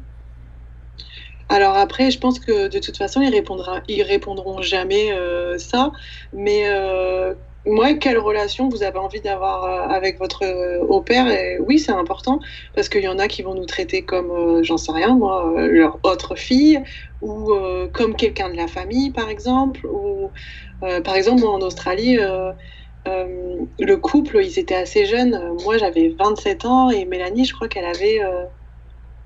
Alors 1.48 1.76
après, 1.76 2.10
je 2.10 2.18
pense 2.18 2.38
que 2.38 2.68
de 2.68 2.78
toute 2.78 2.96
façon, 2.96 3.20
ils, 3.20 3.30
répondra, 3.30 3.80
ils 3.88 4.02
répondront 4.02 4.62
jamais 4.62 5.12
euh, 5.12 5.58
ça. 5.58 5.90
Mais 6.32 6.62
euh, 6.68 7.34
moi, 7.66 7.94
quelle 7.94 8.18
relation 8.18 8.68
vous 8.68 8.82
avez 8.82 8.98
envie 8.98 9.20
d'avoir 9.20 9.90
avec 9.90 10.18
votre 10.18 10.44
au-père 10.88 11.26
et 11.28 11.58
Oui, 11.58 11.78
c'est 11.78 11.92
important 11.92 12.38
parce 12.74 12.88
qu'il 12.88 13.02
y 13.02 13.08
en 13.08 13.18
a 13.18 13.26
qui 13.28 13.42
vont 13.42 13.54
nous 13.54 13.66
traiter 13.66 14.02
comme, 14.02 14.62
j'en 14.62 14.78
sais 14.78 14.92
rien, 14.92 15.14
moi, 15.16 15.52
leur 15.56 15.98
autre 16.02 16.34
fille 16.34 16.82
ou 17.20 17.52
comme 17.92 18.16
quelqu'un 18.16 18.50
de 18.50 18.56
la 18.56 18.66
famille, 18.66 19.10
par 19.10 19.28
exemple. 19.28 19.86
Ou 19.86 20.30
par 20.80 21.14
exemple, 21.14 21.42
moi, 21.42 21.52
en 21.52 21.60
Australie 21.60 22.18
le 23.06 23.96
couple, 23.96 24.40
ils 24.42 24.58
étaient 24.58 24.74
assez 24.74 25.06
jeunes. 25.06 25.56
Moi, 25.62 25.78
j'avais 25.78 26.14
27 26.18 26.64
ans 26.64 26.90
et 26.90 27.04
Mélanie, 27.04 27.44
je 27.44 27.54
crois 27.54 27.68
qu'elle 27.68 27.84
avait 27.84 28.22
euh, 28.22 28.44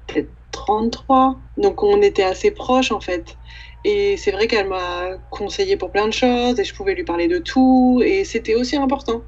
peut-être 0.06 0.30
33. 0.52 1.40
Donc, 1.56 1.82
on 1.82 2.02
était 2.02 2.22
assez 2.22 2.50
proches, 2.50 2.92
en 2.92 3.00
fait. 3.00 3.38
Et 3.84 4.16
c'est 4.16 4.32
vrai 4.32 4.48
qu'elle 4.48 4.68
m'a 4.68 5.18
conseillé 5.30 5.76
pour 5.76 5.92
plein 5.92 6.06
de 6.06 6.12
choses 6.12 6.58
et 6.58 6.64
je 6.64 6.74
pouvais 6.74 6.94
lui 6.94 7.04
parler 7.04 7.28
de 7.28 7.38
tout. 7.38 8.02
Et 8.04 8.24
c'était 8.24 8.54
aussi 8.54 8.76
important. 8.76 9.24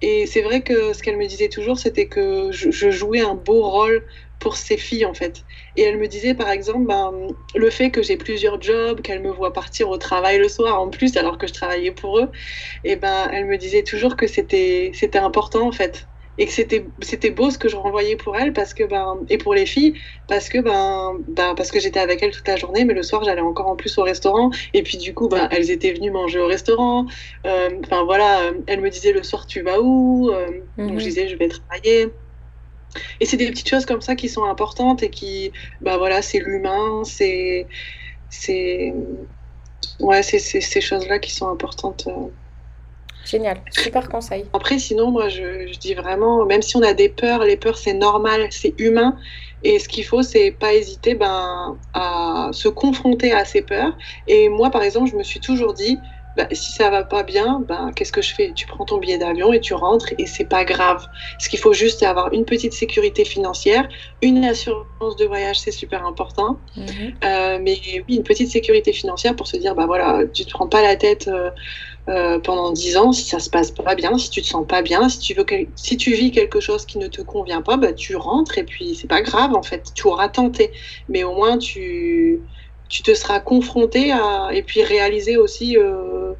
Et 0.00 0.26
c'est 0.26 0.42
vrai 0.42 0.62
que 0.62 0.92
ce 0.92 1.02
qu'elle 1.02 1.16
me 1.16 1.26
disait 1.26 1.48
toujours, 1.48 1.78
c'était 1.78 2.08
que 2.08 2.52
je, 2.52 2.90
jouais 2.90 3.20
un 3.20 3.34
beau 3.34 3.68
rôle 3.68 4.06
pour 4.38 4.56
ses 4.56 4.76
filles 4.76 5.04
en 5.04 5.14
fait. 5.14 5.44
Et 5.76 5.82
elle 5.82 5.98
me 5.98 6.06
disait 6.06 6.34
par 6.34 6.50
exemple 6.50 6.86
ben, 6.86 7.12
le 7.54 7.70
fait 7.70 7.90
que 7.90 8.02
j'ai 8.02 8.16
plusieurs 8.16 8.60
jobs, 8.60 9.00
qu'elle 9.00 9.22
me 9.22 9.30
voit 9.30 9.52
partir 9.52 9.88
au 9.88 9.96
travail 9.96 10.38
le 10.38 10.48
soir 10.48 10.80
en 10.80 10.88
plus 10.88 11.16
alors 11.16 11.38
que 11.38 11.46
je 11.46 11.52
travaillais 11.52 11.90
pour 11.92 12.18
eux, 12.18 12.30
et 12.84 12.96
ben 12.96 13.28
elle 13.32 13.46
me 13.46 13.56
disait 13.56 13.82
toujours 13.82 14.16
que 14.16 14.26
c'était 14.26 14.92
c'était 14.94 15.18
important 15.18 15.66
en 15.66 15.72
fait. 15.72 16.08
Et 16.40 16.46
que 16.46 16.52
c'était 16.52 16.86
c'était 17.00 17.30
beau 17.30 17.50
ce 17.50 17.58
que 17.58 17.68
je 17.68 17.74
renvoyais 17.74 18.14
pour 18.14 18.36
elle 18.36 18.52
parce 18.52 18.72
que 18.72 18.84
ben 18.84 19.18
et 19.28 19.38
pour 19.38 19.54
les 19.54 19.66
filles 19.66 19.94
parce 20.28 20.48
que 20.48 20.58
ben, 20.58 21.16
ben 21.26 21.56
parce 21.56 21.72
que 21.72 21.80
j'étais 21.80 21.98
avec 21.98 22.22
elles 22.22 22.30
toute 22.30 22.46
la 22.46 22.54
journée 22.54 22.84
mais 22.84 22.94
le 22.94 23.02
soir 23.02 23.24
j'allais 23.24 23.40
encore 23.40 23.66
en 23.66 23.74
plus 23.74 23.98
au 23.98 24.04
restaurant. 24.04 24.50
Et 24.72 24.84
puis 24.84 24.98
du 24.98 25.14
coup 25.14 25.28
ben 25.28 25.48
elles 25.50 25.72
étaient 25.72 25.92
venues 25.92 26.12
manger 26.12 26.38
au 26.38 26.46
restaurant. 26.46 27.06
Euh, 27.44 27.70
enfin 27.84 28.04
voilà 28.04 28.42
euh, 28.42 28.52
elle 28.68 28.80
me 28.80 28.88
disait 28.88 29.12
le 29.12 29.24
soir 29.24 29.46
tu 29.46 29.62
vas 29.62 29.80
où? 29.80 30.30
Euh, 30.30 30.46
donc 30.76 30.90
je 30.90 30.92
mhm. 30.92 30.98
disais 30.98 31.28
je 31.28 31.36
vais 31.36 31.48
travailler 31.48 32.12
et 33.20 33.26
c'est 33.26 33.36
des 33.36 33.50
petites 33.50 33.68
choses 33.68 33.86
comme 33.86 34.00
ça 34.00 34.14
qui 34.16 34.28
sont 34.28 34.44
importantes 34.44 35.02
et 35.02 35.10
qui 35.10 35.52
ben 35.80 35.96
voilà 35.96 36.22
c'est 36.22 36.38
l'humain 36.38 37.02
c'est 37.04 37.66
c'est 38.30 38.94
ouais 40.00 40.22
c'est 40.22 40.38
ces 40.38 40.80
choses 40.80 41.06
là 41.08 41.18
qui 41.18 41.32
sont 41.32 41.48
importantes 41.48 42.08
Génial, 43.28 43.60
super 43.70 44.08
conseil. 44.08 44.46
Après, 44.54 44.78
sinon, 44.78 45.10
moi, 45.10 45.28
je, 45.28 45.76
dis 45.78 45.92
vraiment, 45.92 46.46
même 46.46 46.62
si 46.62 46.76
on 46.78 46.82
a 46.82 46.94
des 46.94 47.10
peurs, 47.10 47.44
les 47.44 47.58
peurs, 47.58 47.76
c'est 47.76 47.92
normal, 47.92 48.46
c'est 48.50 48.74
humain. 48.78 49.18
Et 49.62 49.78
ce 49.78 49.86
qu'il 49.88 50.04
faut, 50.04 50.22
c'est 50.22 50.50
pas 50.50 50.72
hésiter 50.72 51.14
ben, 51.14 51.76
à 51.92 52.48
se 52.52 52.68
confronter 52.68 53.32
à 53.32 53.44
ces 53.44 53.60
peurs. 53.60 53.94
Et 54.28 54.48
moi, 54.48 54.70
par 54.70 54.82
exemple, 54.82 55.10
je 55.10 55.16
me 55.16 55.22
suis 55.22 55.40
toujours 55.40 55.74
dit, 55.74 55.98
bah, 56.38 56.46
si 56.52 56.70
ça 56.70 56.88
va 56.88 57.02
pas 57.02 57.24
bien, 57.24 57.64
ben, 57.66 57.90
qu'est-ce 57.96 58.12
que 58.12 58.22
je 58.22 58.32
fais? 58.32 58.52
Tu 58.54 58.68
prends 58.68 58.84
ton 58.84 58.98
billet 58.98 59.18
d'avion 59.18 59.52
et 59.52 59.58
tu 59.58 59.74
rentres 59.74 60.14
et 60.18 60.26
c'est 60.26 60.44
pas 60.44 60.64
grave. 60.64 61.04
Ce 61.40 61.48
qu'il 61.48 61.58
faut 61.58 61.72
juste, 61.72 61.98
c'est 61.98 62.06
avoir 62.06 62.32
une 62.32 62.44
petite 62.44 62.72
sécurité 62.72 63.24
financière, 63.24 63.88
une 64.22 64.44
assurance 64.44 65.16
de 65.18 65.24
voyage, 65.24 65.58
c'est 65.58 65.72
super 65.72 66.06
important. 66.06 66.60
Mhm. 66.76 66.86
Euh, 67.24 67.58
mais 67.60 67.80
oui, 68.08 68.14
une 68.14 68.22
petite 68.22 68.52
sécurité 68.52 68.92
financière 68.92 69.34
pour 69.34 69.48
se 69.48 69.56
dire, 69.56 69.74
bah 69.74 69.86
voilà, 69.86 70.22
tu 70.32 70.44
te 70.44 70.50
prends 70.50 70.68
pas 70.68 70.80
la 70.80 70.94
tête. 70.94 71.26
Euh, 71.26 71.50
euh, 72.08 72.38
pendant 72.38 72.72
dix 72.72 72.96
ans, 72.96 73.12
si 73.12 73.24
ça 73.24 73.38
se 73.38 73.50
passe 73.50 73.70
pas 73.70 73.94
bien, 73.94 74.16
si 74.16 74.30
tu 74.30 74.40
te 74.40 74.46
sens 74.46 74.66
pas 74.66 74.80
bien, 74.80 75.10
si 75.10 75.18
tu 75.18 75.34
veux, 75.34 75.44
si 75.74 75.98
tu 75.98 76.12
vis 76.12 76.30
quelque 76.30 76.58
chose 76.58 76.86
qui 76.86 76.96
ne 76.96 77.06
te 77.06 77.20
convient 77.20 77.60
pas, 77.60 77.76
bah, 77.76 77.92
tu 77.92 78.16
rentres 78.16 78.56
et 78.56 78.64
puis 78.64 78.94
c'est 78.94 79.08
pas 79.08 79.20
grave 79.20 79.52
en 79.54 79.62
fait, 79.62 79.92
tu 79.94 80.06
auras 80.06 80.30
tenté, 80.30 80.72
mais 81.10 81.22
au 81.22 81.34
moins 81.34 81.58
tu, 81.58 82.46
tu 82.88 83.02
te 83.02 83.14
seras 83.14 83.40
confronté 83.40 84.12
à 84.12 84.48
et 84.52 84.62
puis 84.62 84.82
réaliser 84.82 85.36
aussi 85.36 85.76
euh, 85.76 86.32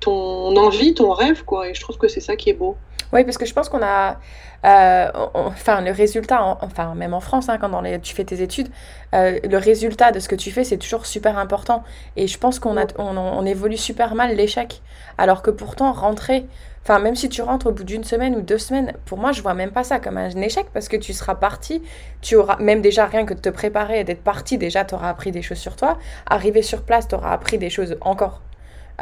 ton 0.00 0.56
envie, 0.56 0.94
ton 0.94 1.12
rêve 1.12 1.44
quoi. 1.44 1.68
Et 1.68 1.74
je 1.74 1.80
trouve 1.80 1.98
que 1.98 2.08
c'est 2.08 2.20
ça 2.20 2.36
qui 2.36 2.50
est 2.50 2.54
beau. 2.54 2.76
Oui, 3.12 3.24
parce 3.24 3.38
que 3.38 3.46
je 3.46 3.54
pense 3.54 3.68
qu'on 3.68 3.82
a, 3.82 4.18
euh, 4.64 5.10
enfin, 5.34 5.82
le 5.82 5.90
résultat, 5.90 6.58
enfin, 6.62 6.94
même 6.94 7.12
en 7.12 7.20
France, 7.20 7.48
hein, 7.48 7.58
quand 7.58 7.68
dans 7.68 7.82
les, 7.82 8.00
tu 8.00 8.14
fais 8.14 8.24
tes 8.24 8.40
études, 8.40 8.68
euh, 9.14 9.38
le 9.44 9.58
résultat 9.58 10.10
de 10.10 10.20
ce 10.20 10.28
que 10.28 10.34
tu 10.34 10.50
fais, 10.50 10.64
c'est 10.64 10.78
toujours 10.78 11.04
super 11.04 11.36
important. 11.36 11.84
Et 12.16 12.26
je 12.26 12.38
pense 12.38 12.58
qu'on 12.58 12.76
on, 12.76 13.16
on, 13.16 13.44
évolue 13.44 13.76
super 13.76 14.14
mal 14.14 14.34
l'échec. 14.34 14.80
Alors 15.18 15.42
que 15.42 15.50
pourtant, 15.50 15.92
rentrer, 15.92 16.46
enfin, 16.82 16.98
même 16.98 17.14
si 17.14 17.28
tu 17.28 17.42
rentres 17.42 17.66
au 17.66 17.72
bout 17.72 17.84
d'une 17.84 18.04
semaine 18.04 18.34
ou 18.36 18.40
deux 18.40 18.56
semaines, 18.56 18.94
pour 19.04 19.18
moi, 19.18 19.32
je 19.32 19.42
vois 19.42 19.54
même 19.54 19.70
pas 19.70 19.84
ça 19.84 19.98
comme 19.98 20.16
un 20.16 20.30
échec 20.30 20.66
parce 20.72 20.88
que 20.88 20.96
tu 20.96 21.12
seras 21.12 21.34
parti, 21.34 21.82
tu 22.22 22.36
auras, 22.36 22.56
même 22.56 22.80
déjà 22.80 23.04
rien 23.04 23.26
que 23.26 23.34
de 23.34 23.40
te 23.40 23.50
préparer 23.50 24.00
et 24.00 24.04
d'être 24.04 24.24
parti, 24.24 24.56
déjà, 24.56 24.84
tu 24.86 24.94
auras 24.94 25.10
appris 25.10 25.30
des 25.30 25.42
choses 25.42 25.58
sur 25.58 25.76
toi. 25.76 25.98
Arriver 26.26 26.62
sur 26.62 26.82
place, 26.82 27.06
tu 27.06 27.14
auras 27.14 27.32
appris 27.32 27.58
des 27.58 27.68
choses 27.68 27.98
encore 28.00 28.40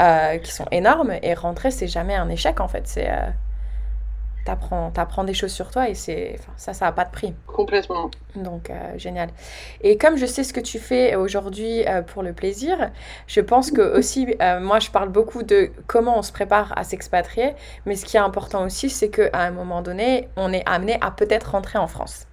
euh, 0.00 0.38
qui 0.38 0.50
sont 0.52 0.66
énormes. 0.72 1.12
Et 1.22 1.34
rentrer, 1.34 1.70
c'est 1.70 1.86
jamais 1.86 2.16
un 2.16 2.28
échec, 2.30 2.58
en 2.58 2.66
fait. 2.66 2.88
C'est 2.88 3.08
t'apprends 4.44 4.92
apprends 4.96 5.24
des 5.24 5.34
choses 5.34 5.52
sur 5.52 5.70
toi 5.70 5.88
et 5.88 5.94
c'est 5.94 6.36
ça 6.56 6.72
ça 6.72 6.86
n'a 6.86 6.92
pas 6.92 7.04
de 7.04 7.10
prix. 7.10 7.34
Complètement. 7.46 8.10
Donc 8.36 8.70
euh, 8.70 8.98
génial. 8.98 9.30
Et 9.82 9.96
comme 9.98 10.16
je 10.16 10.26
sais 10.26 10.44
ce 10.44 10.52
que 10.52 10.60
tu 10.60 10.78
fais 10.78 11.14
aujourd'hui 11.16 11.86
euh, 11.86 12.02
pour 12.02 12.22
le 12.22 12.32
plaisir 12.32 12.90
je 13.26 13.40
pense 13.40 13.70
que 13.70 13.80
aussi 13.98 14.34
euh, 14.40 14.60
moi 14.60 14.78
je 14.78 14.90
parle 14.90 15.08
beaucoup 15.08 15.42
de 15.42 15.70
comment 15.86 16.18
on 16.18 16.22
se 16.22 16.32
prépare 16.32 16.72
à 16.76 16.84
s'expatrier 16.84 17.54
mais 17.86 17.96
ce 17.96 18.04
qui 18.04 18.16
est 18.16 18.20
important 18.20 18.64
aussi 18.64 18.90
c'est 18.90 19.10
qu'à 19.10 19.30
un 19.32 19.50
moment 19.50 19.82
donné 19.82 20.28
on 20.36 20.52
est 20.52 20.66
amené 20.66 20.98
à 21.00 21.10
peut-être 21.10 21.52
rentrer 21.52 21.78
en 21.78 21.86
France. 21.86 22.26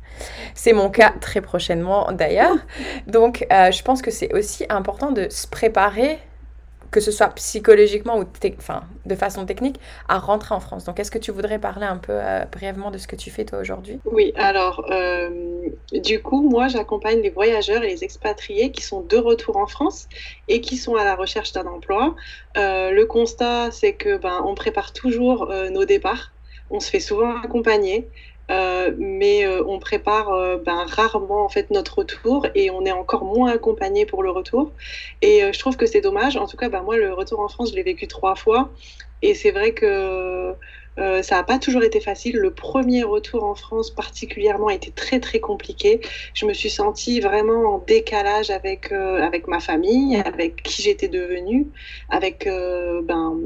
C'est 0.54 0.74
mon 0.74 0.90
cas 0.90 1.14
très 1.22 1.40
prochainement 1.40 2.12
d'ailleurs. 2.12 2.58
Donc, 3.08 3.46
je 3.50 3.82
pense 3.84 4.02
que 4.02 4.12
c'est 4.12 4.34
aussi 4.34 4.66
important 4.68 5.12
de 5.12 5.30
se 5.30 5.48
préparer 5.48 6.20
que 6.92 7.00
ce 7.00 7.12
soit 7.12 7.28
psychologiquement 7.30 8.20
ou 8.20 8.26
enfin, 8.58 8.84
de 9.06 9.16
façon 9.16 9.46
technique, 9.46 9.80
à 10.08 10.18
rentrer 10.18 10.56
en 10.56 10.60
France. 10.60 10.86
Donc, 10.86 11.00
est-ce 11.00 11.12
que 11.12 11.18
tu 11.18 11.32
voudrais 11.32 11.60
parler 11.60 11.86
un 11.86 11.98
peu 11.98 12.14
euh, 12.14 12.46
brièvement 12.52 12.92
de 12.92 12.98
ce 12.98 13.08
que 13.08 13.16
tu 13.16 13.30
fais 13.30 13.46
toi 13.46 13.60
aujourd'hui? 13.60 14.00
Oui, 14.06 14.34
alors, 14.36 14.86
euh, 14.90 15.30
du 15.94 16.22
coup, 16.22 16.42
moi, 16.42 16.68
j'accompagne 16.68 17.22
les 17.22 17.30
voyageurs 17.30 17.84
et 17.84 17.88
les 17.88 18.04
expatriés 18.04 18.72
qui 18.72 18.82
sont 18.82 19.02
de 19.02 19.18
retour 19.18 19.58
en 19.58 19.68
France 19.68 20.08
et 20.48 20.62
qui 20.62 20.78
sont 20.78 20.96
à 20.96 21.04
la 21.04 21.16
recherche 21.16 21.52
d'un 21.52 21.68
emploi. 21.68 22.16
Euh, 22.58 22.92
le 22.92 23.06
constat, 23.06 23.72
c'est 23.72 23.94
que 23.94 24.18
ben, 24.18 24.42
on 24.46 24.56
prépare 24.56 24.94
toujours 24.94 25.52
nos 25.72 25.86
départs. 25.86 26.32
On 26.72 26.80
se 26.80 26.90
fait 26.90 27.00
souvent 27.00 27.36
accompagner. 27.42 28.08
Euh, 28.50 28.92
mais 28.98 29.46
euh, 29.46 29.64
on 29.68 29.80
prépare 29.80 30.30
euh, 30.30 30.58
ben, 30.58 30.86
rarement 30.86 31.46
en 31.46 31.50
fait 31.50 31.70
notre 31.70 32.00
retour 32.00 32.48
et 32.56 32.72
on 32.72 32.84
est 32.84 32.92
encore 32.92 33.24
moins 33.24 33.52
accompagné 33.52 34.06
pour 34.06 34.24
le 34.24 34.32
retour. 34.32 34.72
Et 35.22 35.42
je 35.54 35.60
trouve 35.60 35.78
que 35.78 35.86
c'est 35.86 36.02
dommage. 36.02 36.38
En 36.38 36.48
tout 36.48 36.58
cas, 36.58 36.70
ben, 36.70 36.82
moi, 36.82 36.98
le 36.98 37.14
retour 37.14 37.40
en 37.40 37.48
France, 37.48 37.72
je 37.72 37.76
l'ai 37.76 37.84
vécu 37.84 38.08
trois 38.08 38.36
fois. 38.36 38.70
Et 39.22 39.34
c'est 39.36 39.52
vrai 39.52 39.74
que 39.74 40.56
ça 40.98 41.36
n'a 41.36 41.44
pas 41.44 41.60
toujours 41.60 41.84
été 41.84 42.02
facile. 42.02 42.38
Le 42.38 42.52
premier 42.52 43.04
retour 43.04 43.44
en 43.44 43.56
France 43.56 43.90
particulièrement 43.90 44.68
a 44.68 44.74
été 44.74 44.92
très 44.92 45.20
très 45.20 45.40
compliqué. 45.40 46.02
Je 46.34 46.46
me 46.46 46.54
suis 46.54 46.70
sentie 46.70 47.22
vraiment 47.22 47.76
en 47.76 47.78
décalage 47.80 48.50
avec, 48.50 48.92
avec 48.92 49.48
ma 49.48 49.60
famille, 49.60 50.18
avec 50.18 50.64
qui 50.64 50.82
j'étais 50.82 51.08
devenue, 51.08 51.68
avec 52.10 52.46
ben, 53.04 53.38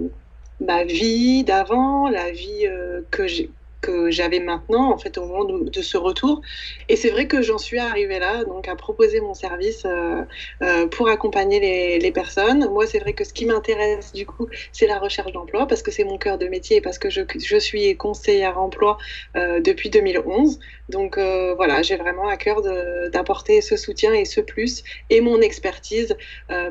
ma 0.62 0.84
vie 0.84 1.44
d'avant, 1.44 2.08
la 2.08 2.32
vie 2.32 2.68
que 3.12 3.28
j'ai 3.28 3.52
que 3.84 4.10
j'avais 4.10 4.40
maintenant, 4.40 4.92
en 4.92 4.98
fait, 4.98 5.18
au 5.18 5.26
moment 5.26 5.44
de, 5.44 5.82
ce 5.82 5.98
retour. 5.98 6.42
Et 6.90 6.96
c'est 6.96 7.10
vrai 7.10 7.28
que 7.28 7.42
j'en 7.42 7.58
suis 7.58 7.80
arrivée 7.80 8.18
là, 8.18 8.46
donc 8.46 8.68
à 8.70 8.76
proposer 8.76 9.20
mon 9.20 9.34
service 9.34 9.84
euh, 9.86 10.22
euh, 10.62 10.88
pour 10.88 11.10
accompagner 11.10 11.60
les, 12.00 12.12
personnes. 12.14 12.70
Moi, 12.70 12.86
c'est 12.86 13.00
vrai 13.00 13.14
que 13.14 13.24
ce 13.24 13.34
qui 13.34 13.46
m'intéresse, 13.46 14.14
du 14.14 14.26
coup, 14.26 14.48
c'est 14.72 14.88
la 14.88 15.00
recherche 15.00 15.32
d'emploi, 15.34 15.68
parce 15.68 15.82
que 15.82 15.92
c'est 15.92 16.04
mon 16.04 16.18
cœur 16.18 16.38
de 16.38 16.48
métier 16.48 16.78
et 16.78 16.82
parce 16.82 17.00
que 17.00 17.10
je, 17.10 17.22
je 17.36 17.58
suis 17.58 17.98
conseillère 17.98 18.58
emploi 18.60 18.98
euh, 19.36 19.60
depuis 19.60 19.90
2011. 19.90 20.60
Donc 20.90 21.18
voilà, 21.18 21.82
j'ai 21.82 21.96
vraiment 21.96 22.28
à 22.28 22.38
cœur 22.38 22.62
d'apporter 23.12 23.62
ce 23.62 23.76
soutien 23.78 24.14
et 24.14 24.26
ce 24.26 24.42
plus 24.42 24.84
et 25.10 25.22
mon 25.22 25.42
expertise 25.42 26.16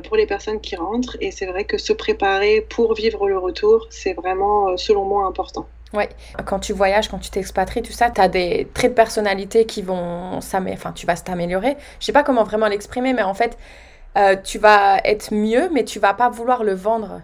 pour 0.05 0.15
les 0.15 0.27
personnes 0.27 0.61
qui 0.61 0.75
rentrent. 0.75 1.17
Et 1.19 1.31
c'est 1.31 1.45
vrai 1.45 1.65
que 1.65 1.77
se 1.77 1.93
préparer 1.93 2.61
pour 2.61 2.93
vivre 2.93 3.27
le 3.27 3.37
retour, 3.37 3.87
c'est 3.89 4.13
vraiment, 4.13 4.77
selon 4.77 5.03
moi, 5.05 5.25
important. 5.25 5.67
Ouais, 5.93 6.09
quand 6.45 6.59
tu 6.59 6.73
voyages, 6.73 7.07
quand 7.07 7.19
tu 7.19 7.29
t'expatries, 7.29 7.83
tout 7.83 7.91
ça, 7.91 8.09
tu 8.09 8.19
as 8.19 8.27
des 8.27 8.67
traits 8.73 8.91
de 8.91 8.95
personnalité 8.95 9.65
qui 9.67 9.83
vont 9.83 10.41
s'améliorer, 10.41 10.77
enfin, 10.79 10.91
tu 10.91 11.05
vas 11.05 11.15
t'améliorer. 11.15 11.77
Je 11.99 12.05
sais 12.05 12.11
pas 12.11 12.23
comment 12.23 12.43
vraiment 12.43 12.67
l'exprimer, 12.67 13.13
mais 13.13 13.21
en 13.21 13.35
fait, 13.35 13.57
euh, 14.17 14.35
tu 14.35 14.57
vas 14.57 14.99
être 15.05 15.33
mieux, 15.33 15.69
mais 15.71 15.83
tu 15.83 15.99
vas 15.99 16.15
pas 16.15 16.29
vouloir 16.29 16.63
le 16.63 16.73
vendre. 16.73 17.21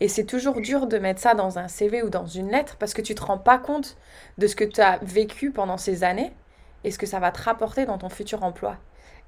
Et 0.00 0.08
c'est 0.08 0.24
toujours 0.24 0.60
dur 0.60 0.86
de 0.86 0.98
mettre 0.98 1.20
ça 1.20 1.34
dans 1.34 1.58
un 1.58 1.68
CV 1.68 2.02
ou 2.02 2.10
dans 2.10 2.26
une 2.26 2.50
lettre 2.50 2.76
parce 2.78 2.94
que 2.94 3.02
tu 3.02 3.14
te 3.14 3.22
rends 3.22 3.38
pas 3.38 3.58
compte 3.58 3.96
de 4.38 4.46
ce 4.46 4.56
que 4.56 4.64
tu 4.64 4.80
as 4.80 4.98
vécu 5.02 5.50
pendant 5.50 5.78
ces 5.78 6.04
années 6.04 6.32
et 6.84 6.90
ce 6.90 6.98
que 6.98 7.06
ça 7.06 7.18
va 7.18 7.30
te 7.32 7.42
rapporter 7.42 7.86
dans 7.86 7.98
ton 7.98 8.08
futur 8.10 8.42
emploi. 8.44 8.76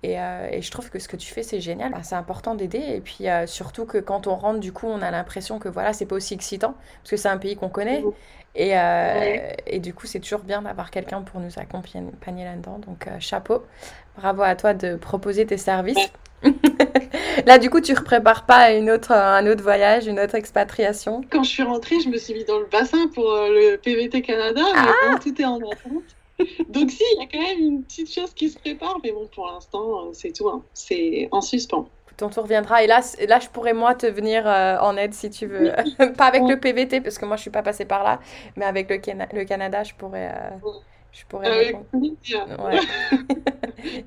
Et, 0.02 0.20
euh, 0.20 0.48
et, 0.52 0.62
je 0.62 0.70
trouve 0.70 0.90
que 0.90 0.98
ce 0.98 1.08
que 1.08 1.16
tu 1.16 1.32
fais, 1.32 1.42
c'est 1.42 1.60
génial. 1.60 1.90
Bah, 1.90 2.02
c'est 2.02 2.14
important 2.14 2.54
d'aider. 2.54 2.78
Et 2.78 3.00
puis 3.00 3.28
euh, 3.28 3.46
surtout 3.46 3.84
que 3.84 3.98
quand 3.98 4.26
on 4.26 4.36
rentre, 4.36 4.60
du 4.60 4.72
coup, 4.72 4.86
on 4.86 5.02
a 5.02 5.10
l'impression 5.10 5.58
que 5.58 5.68
voilà, 5.68 5.92
c'est 5.92 6.06
pas 6.06 6.16
aussi 6.16 6.34
excitant 6.34 6.74
parce 7.02 7.10
que 7.10 7.16
c'est 7.16 7.28
un 7.28 7.38
pays 7.38 7.56
qu'on 7.56 7.68
connaît. 7.68 8.04
Et, 8.54 8.76
euh, 8.76 9.50
et, 9.66 9.78
du 9.78 9.94
coup, 9.94 10.06
c'est 10.06 10.20
toujours 10.20 10.40
bien 10.40 10.62
d'avoir 10.62 10.90
quelqu'un 10.90 11.22
pour 11.22 11.40
nous 11.40 11.58
accompagner 11.58 12.44
là-dedans. 12.44 12.78
Donc, 12.78 13.08
chapeau. 13.20 13.64
Bravo 14.16 14.42
à 14.42 14.56
toi 14.56 14.74
de 14.74 14.96
proposer 14.96 15.46
tes 15.46 15.58
services. 15.58 16.10
Là, 17.46 17.58
du 17.58 17.70
coup, 17.70 17.80
tu 17.80 17.92
ne 17.92 18.00
prépares 18.00 18.46
pas 18.46 18.72
une 18.72 18.90
autre, 18.90 19.12
un 19.12 19.46
autre 19.46 19.62
voyage, 19.62 20.06
une 20.06 20.18
autre 20.18 20.34
expatriation? 20.34 21.22
Quand 21.30 21.44
je 21.44 21.50
suis 21.50 21.62
rentrée, 21.62 22.00
je 22.00 22.08
me 22.08 22.16
suis 22.16 22.34
mis 22.34 22.44
dans 22.44 22.58
le 22.58 22.66
bassin 22.66 23.08
pour 23.14 23.24
le 23.24 23.76
PVT 23.76 24.22
Canada, 24.22 24.62
mais 24.74 24.90
ah 25.12 25.18
tout 25.20 25.40
est 25.40 25.44
en 25.44 25.56
attente. 25.56 26.17
Donc 26.68 26.90
si, 26.90 27.02
il 27.14 27.20
y 27.20 27.24
a 27.24 27.28
quand 27.30 27.40
même 27.40 27.60
une 27.60 27.82
petite 27.82 28.12
chose 28.12 28.32
qui 28.34 28.48
se 28.48 28.58
prépare, 28.58 28.98
mais 29.02 29.12
bon, 29.12 29.28
pour 29.34 29.46
l'instant, 29.46 30.06
euh, 30.06 30.10
c'est 30.12 30.32
tout. 30.32 30.48
Hein. 30.48 30.62
C'est 30.72 31.28
en 31.32 31.40
suspens. 31.40 31.88
Ton 32.16 32.28
tour 32.30 32.46
viendra. 32.46 32.82
Et 32.82 32.86
là, 32.86 33.00
là, 33.28 33.38
je 33.38 33.48
pourrais, 33.48 33.74
moi, 33.74 33.94
te 33.94 34.06
venir 34.06 34.46
euh, 34.46 34.76
en 34.80 34.96
aide 34.96 35.14
si 35.14 35.30
tu 35.30 35.46
veux. 35.46 35.72
pas 36.16 36.26
avec 36.26 36.42
le 36.42 36.58
PVT, 36.58 37.00
parce 37.00 37.18
que 37.18 37.24
moi, 37.24 37.36
je 37.36 37.42
suis 37.42 37.50
pas 37.50 37.62
passée 37.62 37.84
par 37.84 38.02
là, 38.02 38.20
mais 38.56 38.64
avec 38.64 38.90
le, 38.90 38.96
le 39.36 39.44
Canada, 39.44 39.84
je 39.84 39.94
pourrais... 39.94 40.32
Euh, 40.34 40.70
Je 41.12 41.24
pourrais 41.26 41.50
répondre. 41.50 41.86
Ouais. 41.92 42.78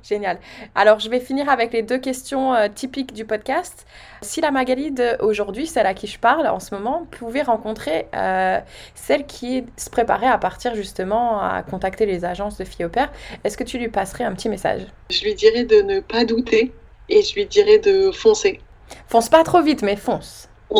Génial. 0.03 0.39
Alors, 0.75 0.99
je 0.99 1.09
vais 1.09 1.19
finir 1.19 1.49
avec 1.49 1.73
les 1.73 1.81
deux 1.81 1.97
questions 1.97 2.53
euh, 2.53 2.67
typiques 2.73 3.13
du 3.13 3.25
podcast. 3.25 3.85
Si 4.21 4.39
la 4.39 4.51
Magali 4.51 4.91
d'aujourd'hui, 4.91 5.67
celle 5.67 5.87
à 5.87 5.93
qui 5.93 6.07
je 6.07 6.19
parle 6.19 6.47
en 6.47 6.59
ce 6.59 6.73
moment, 6.75 7.07
pouvait 7.11 7.41
rencontrer 7.41 8.07
euh, 8.15 8.59
celle 8.95 9.25
qui 9.25 9.65
se 9.77 9.89
préparait 9.89 10.27
à 10.27 10.37
partir 10.37 10.75
justement 10.75 11.41
à 11.41 11.63
contacter 11.63 12.05
les 12.05 12.23
agences 12.23 12.57
de 12.57 12.63
filles 12.63 12.85
au 12.85 12.89
père, 12.89 13.11
est-ce 13.43 13.57
que 13.57 13.63
tu 13.63 13.77
lui 13.77 13.89
passerais 13.89 14.23
un 14.23 14.33
petit 14.33 14.49
message? 14.49 14.81
Je 15.09 15.23
lui 15.23 15.33
dirais 15.33 15.63
de 15.63 15.81
ne 15.81 15.99
pas 15.99 16.23
douter 16.23 16.71
et 17.09 17.21
je 17.23 17.33
lui 17.35 17.45
dirais 17.45 17.79
de 17.79 18.11
foncer. 18.11 18.61
Fonce 19.07 19.29
pas 19.29 19.43
trop 19.43 19.61
vite, 19.61 19.81
mais 19.81 19.95
fonce. 19.95 20.49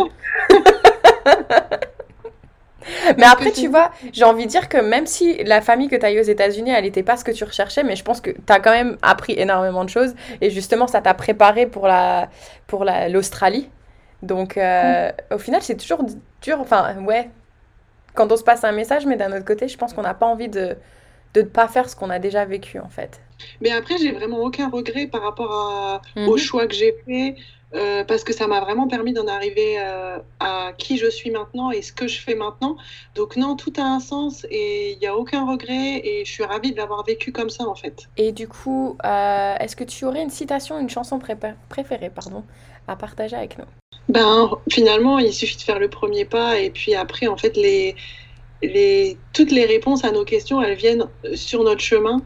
Mais 3.18 3.26
après, 3.26 3.52
tu 3.52 3.68
vois, 3.68 3.92
j'ai 4.14 4.24
envie 4.24 4.46
de 4.46 4.50
dire 4.50 4.70
que 4.70 4.78
même 4.78 5.06
si 5.06 5.44
la 5.44 5.62
famille 5.62 5.88
que 5.88 5.96
tu 5.96 6.06
as 6.06 6.12
eue 6.12 6.20
aux 6.20 6.24
États-Unis, 6.24 6.72
elle 6.72 6.84
n'était 6.84 7.04
pas 7.04 7.18
ce 7.18 7.24
que 7.24 7.32
tu 7.32 7.44
recherchais, 7.44 7.84
mais 7.84 7.96
je 7.96 8.04
pense 8.04 8.22
que 8.22 8.32
tu 8.32 8.42
as 8.54 8.60
quand 8.60 8.72
même 8.72 8.98
appris 9.02 9.34
énormément 9.38 9.84
de 9.84 9.90
choses. 9.90 10.14
Et 10.42 10.50
justement, 10.50 10.88
ça 10.88 11.02
t'a 11.02 11.14
préparé 11.14 11.66
pour 11.66 11.88
la 11.88 12.30
pour 12.68 12.86
l'Australie. 12.86 13.70
Donc, 14.22 14.58
euh, 14.58 15.12
au 15.32 15.38
final, 15.38 15.62
c'est 15.62 15.78
toujours 15.78 16.04
dur. 16.42 16.60
Enfin, 16.60 16.96
ouais, 17.04 17.30
quand 18.14 18.32
on 18.32 18.38
se 18.38 18.44
passe 18.44 18.64
un 18.64 18.72
message, 18.72 19.06
mais 19.06 19.16
d'un 19.16 19.32
autre 19.32 19.46
côté, 19.46 19.68
je 19.68 19.78
pense 19.78 19.94
qu'on 19.94 20.04
n'a 20.04 20.14
pas 20.14 20.28
envie 20.28 20.50
de 20.50 20.78
de 21.34 21.42
ne 21.42 21.48
pas 21.48 21.68
faire 21.68 21.90
ce 21.90 21.96
qu'on 21.96 22.10
a 22.10 22.20
déjà 22.20 22.46
vécu, 22.46 22.80
en 22.80 22.90
fait. 22.90 23.22
Mais 23.62 23.72
après, 23.72 23.98
j'ai 23.98 24.12
vraiment 24.12 24.40
aucun 24.40 24.70
regret 24.70 25.08
par 25.08 25.22
rapport 25.22 25.52
à, 25.52 26.02
au 26.18 26.32
mhm. 26.32 26.38
choix 26.38 26.68
que 26.68 26.74
j'ai 26.74 26.94
fait. 27.06 27.36
Euh, 27.74 28.04
parce 28.04 28.26
que 28.26 28.34
ça 28.34 28.48
m'a 28.48 28.60
vraiment 28.60 28.88
permis 28.88 29.14
d'en 29.14 29.28
arriver 29.28 29.80
euh, 29.80 30.20
à 30.42 30.74
qui 30.78 30.98
je 30.98 31.10
suis 31.10 31.32
maintenant 31.32 31.72
et 31.72 31.82
ce 31.82 31.94
que 31.94 32.08
je 32.08 32.20
fais 32.20 32.36
maintenant. 32.36 32.76
Donc 33.16 33.38
non, 33.38 33.56
tout 33.56 33.72
a 33.78 33.84
un 33.84 34.02
sens 34.02 34.46
et 34.50 34.92
il 34.92 35.00
n'y 35.00 35.08
a 35.08 35.16
aucun 35.16 35.50
regret 35.50 36.02
et 36.04 36.26
je 36.26 36.32
suis 36.32 36.44
ravie 36.44 36.74
de 36.74 36.78
l'avoir 36.78 37.06
vécu 37.06 37.32
comme 37.32 37.50
ça 37.50 37.66
en 37.66 37.76
fait. 37.76 38.10
Et 38.18 38.34
du 38.34 38.50
coup, 38.50 38.98
euh, 39.06 39.56
est-ce 39.60 39.78
que 39.78 39.86
tu 39.86 40.04
aurais 40.04 40.22
une 40.22 40.30
citation, 40.30 40.80
une 40.80 40.90
chanson 40.90 41.20
préférée 41.70 42.10
pardon, 42.10 42.44
à 42.90 42.98
partager 42.98 43.38
avec 43.38 43.58
nous? 43.58 43.66
Ben 44.10 44.50
finalement, 44.70 45.20
il 45.20 45.32
suffit 45.32 45.56
de 45.56 45.62
faire 45.62 45.80
le 45.80 45.90
premier 45.90 46.26
pas 46.26 46.60
et 46.60 46.72
puis 46.72 46.94
après, 46.94 47.28
en 47.28 47.38
fait, 47.38 47.56
les, 47.56 47.96
les, 48.62 49.18
toutes 49.32 49.52
les 49.52 49.66
réponses 49.66 50.04
à 50.04 50.12
nos 50.12 50.26
questions, 50.26 50.62
elles 50.62 50.76
viennent 50.76 51.06
sur 51.36 51.64
notre 51.64 51.82
chemin. 51.82 52.22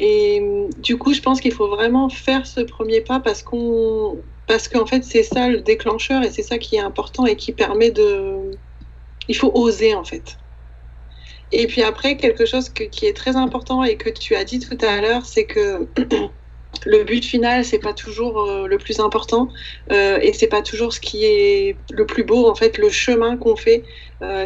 Et 0.00 0.66
du 0.78 0.98
coup, 0.98 1.14
je 1.14 1.22
pense 1.22 1.40
qu'il 1.40 1.52
faut 1.52 1.68
vraiment 1.68 2.08
faire 2.08 2.44
ce 2.44 2.60
premier 2.60 3.02
pas 3.02 3.20
parce 3.20 3.44
qu'on 3.44 4.18
parce 4.46 4.68
qu'en 4.68 4.86
fait, 4.86 5.02
c'est 5.04 5.22
ça 5.22 5.48
le 5.48 5.60
déclencheur 5.60 6.22
et 6.22 6.30
c'est 6.30 6.42
ça 6.42 6.58
qui 6.58 6.76
est 6.76 6.80
important 6.80 7.26
et 7.26 7.36
qui 7.36 7.52
permet 7.52 7.90
de. 7.90 8.50
Il 9.28 9.36
faut 9.36 9.50
oser 9.54 9.94
en 9.94 10.04
fait. 10.04 10.38
Et 11.52 11.66
puis 11.66 11.82
après, 11.82 12.16
quelque 12.16 12.44
chose 12.44 12.70
qui 12.70 13.06
est 13.06 13.16
très 13.16 13.36
important 13.36 13.84
et 13.84 13.96
que 13.96 14.10
tu 14.10 14.34
as 14.34 14.44
dit 14.44 14.58
tout 14.58 14.78
à 14.84 15.00
l'heure, 15.00 15.24
c'est 15.24 15.46
que 15.46 15.88
le 16.84 17.04
but 17.04 17.24
final, 17.24 17.64
c'est 17.64 17.78
pas 17.78 17.92
toujours 17.92 18.42
euh, 18.42 18.66
le 18.66 18.78
plus 18.78 19.00
important 19.00 19.48
euh, 19.92 20.18
et 20.20 20.32
c'est 20.32 20.48
pas 20.48 20.62
toujours 20.62 20.92
ce 20.92 21.00
qui 21.00 21.24
est 21.24 21.78
le 21.90 22.06
plus 22.06 22.24
beau. 22.24 22.48
En 22.48 22.54
fait, 22.54 22.78
le 22.78 22.90
chemin 22.90 23.36
qu'on 23.36 23.56
fait, 23.56 23.84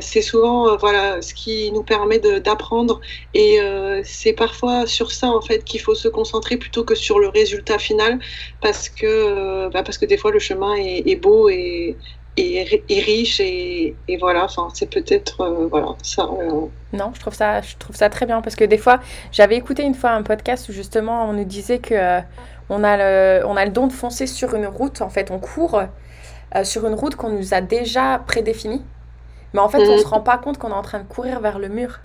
c'est 0.01 0.23
souvent 0.23 0.69
euh, 0.69 0.77
voilà 0.77 1.23
ce 1.23 1.33
qui 1.35 1.71
nous 1.73 1.83
permet 1.83 2.19
d'apprendre. 2.19 3.01
Et 3.35 3.61
euh, 3.61 4.03
c'est 4.05 4.33
parfois 4.33 4.87
sur 4.87 5.13
ça 5.13 5.29
en 5.29 5.41
fait 5.41 5.65
qu'il 5.65 5.81
faut 5.81 5.95
se 5.95 6.09
concentrer 6.09 6.57
plutôt 6.57 6.85
que 6.85 6.95
sur 6.95 7.19
le 7.19 7.29
résultat 7.29 7.79
final. 7.79 8.19
Parce 8.61 8.89
que 8.89 9.69
bah, 9.69 9.83
parce 9.83 9.99
que 9.99 10.07
des 10.07 10.17
fois 10.17 10.33
le 10.33 10.39
chemin 10.39 10.75
est, 10.77 11.17
beau 11.17 11.49
et, 11.49 11.97
et, 12.37 12.81
riche 12.89 13.41
et, 13.41 13.95
et, 14.09 14.17
voilà. 14.17 14.45
Enfin 14.45 14.69
c'est 14.75 14.91
peut-être 14.91 15.69
voilà 15.71 15.95
ça 16.03 16.29
non 16.93 17.13
je 17.15 17.21
trouve 17.21 17.35
ça 17.35 17.61
je 17.61 17.77
trouve 17.77 17.95
ça 17.95 18.09
très 18.11 18.27
bien. 18.27 18.41
Parce 18.43 18.57
que 18.57 18.65
des 18.65 18.79
fois 18.79 19.01
j'avais 19.31 19.57
écouté 19.57 19.85
une 19.85 19.95
fois 19.95 20.11
un 20.11 20.23
podcast 20.23 20.69
où 20.69 20.73
justement 20.73 21.29
on 21.29 21.33
nous 21.33 21.45
disait 21.45 21.79
que 21.79 22.21
on 22.69 22.83
a 22.83 22.97
le 22.97 23.47
on 23.47 23.57
a 23.57 23.65
le 23.65 23.71
don 23.71 23.87
de 23.87 23.93
foncer 23.93 24.27
sur 24.27 24.55
une 24.55 24.67
route. 24.67 25.01
En 25.01 25.11
fait 25.11 25.31
on 25.31 25.39
court 25.39 25.83
sur 26.65 26.85
une 26.89 26.95
route 26.95 27.15
qu'on 27.15 27.31
nous 27.31 27.55
a 27.55 27.61
déjà 27.61 28.21
prédéfinie 28.27 28.83
mais 29.53 29.61
en 29.61 29.69
fait, 29.69 29.79
on 29.79 29.97
mm. 29.97 30.01
se 30.01 30.07
rend 30.07 30.21
pas 30.21 30.39
compte 30.39 30.59
qu'on 30.59 30.71
est 30.71 30.75
en 30.75 30.83
train 30.83 31.01
de 31.01 31.09
courir 31.09 31.41
vers 31.41 31.59
le 31.59 31.69
mur. 31.69 32.01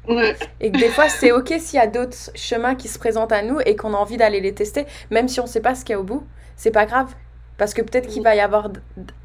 Et 0.60 0.72
que 0.72 0.78
des 0.78 0.90
fois, 0.90 1.10
c'est 1.10 1.32
OK 1.32 1.54
s'il 1.60 1.78
y 1.78 1.82
a 1.82 1.88
d'autres 1.88 2.16
chemins 2.36 2.76
qui 2.76 2.88
se 2.88 2.98
présentent 2.98 3.32
à 3.32 3.42
nous 3.42 3.60
et 3.66 3.76
qu'on 3.76 3.94
a 3.94 3.98
envie 3.98 4.18
d'aller 4.18 4.42
les 4.42 4.54
tester, 4.54 4.86
même 5.12 5.28
si 5.28 5.40
on 5.40 5.46
sait 5.46 5.62
pas 5.62 5.76
ce 5.76 5.86
qu'il 5.86 5.94
y 5.94 5.96
a 5.96 6.00
au 6.00 6.04
bout. 6.04 6.26
C'est 6.56 6.72
pas 6.72 6.86
grave. 6.86 7.14
Parce 7.58 7.74
que 7.74 7.82
peut-être 7.82 8.08
qu'il 8.08 8.24
va, 8.24 8.36
y 8.36 8.42
avoir, 8.42 8.70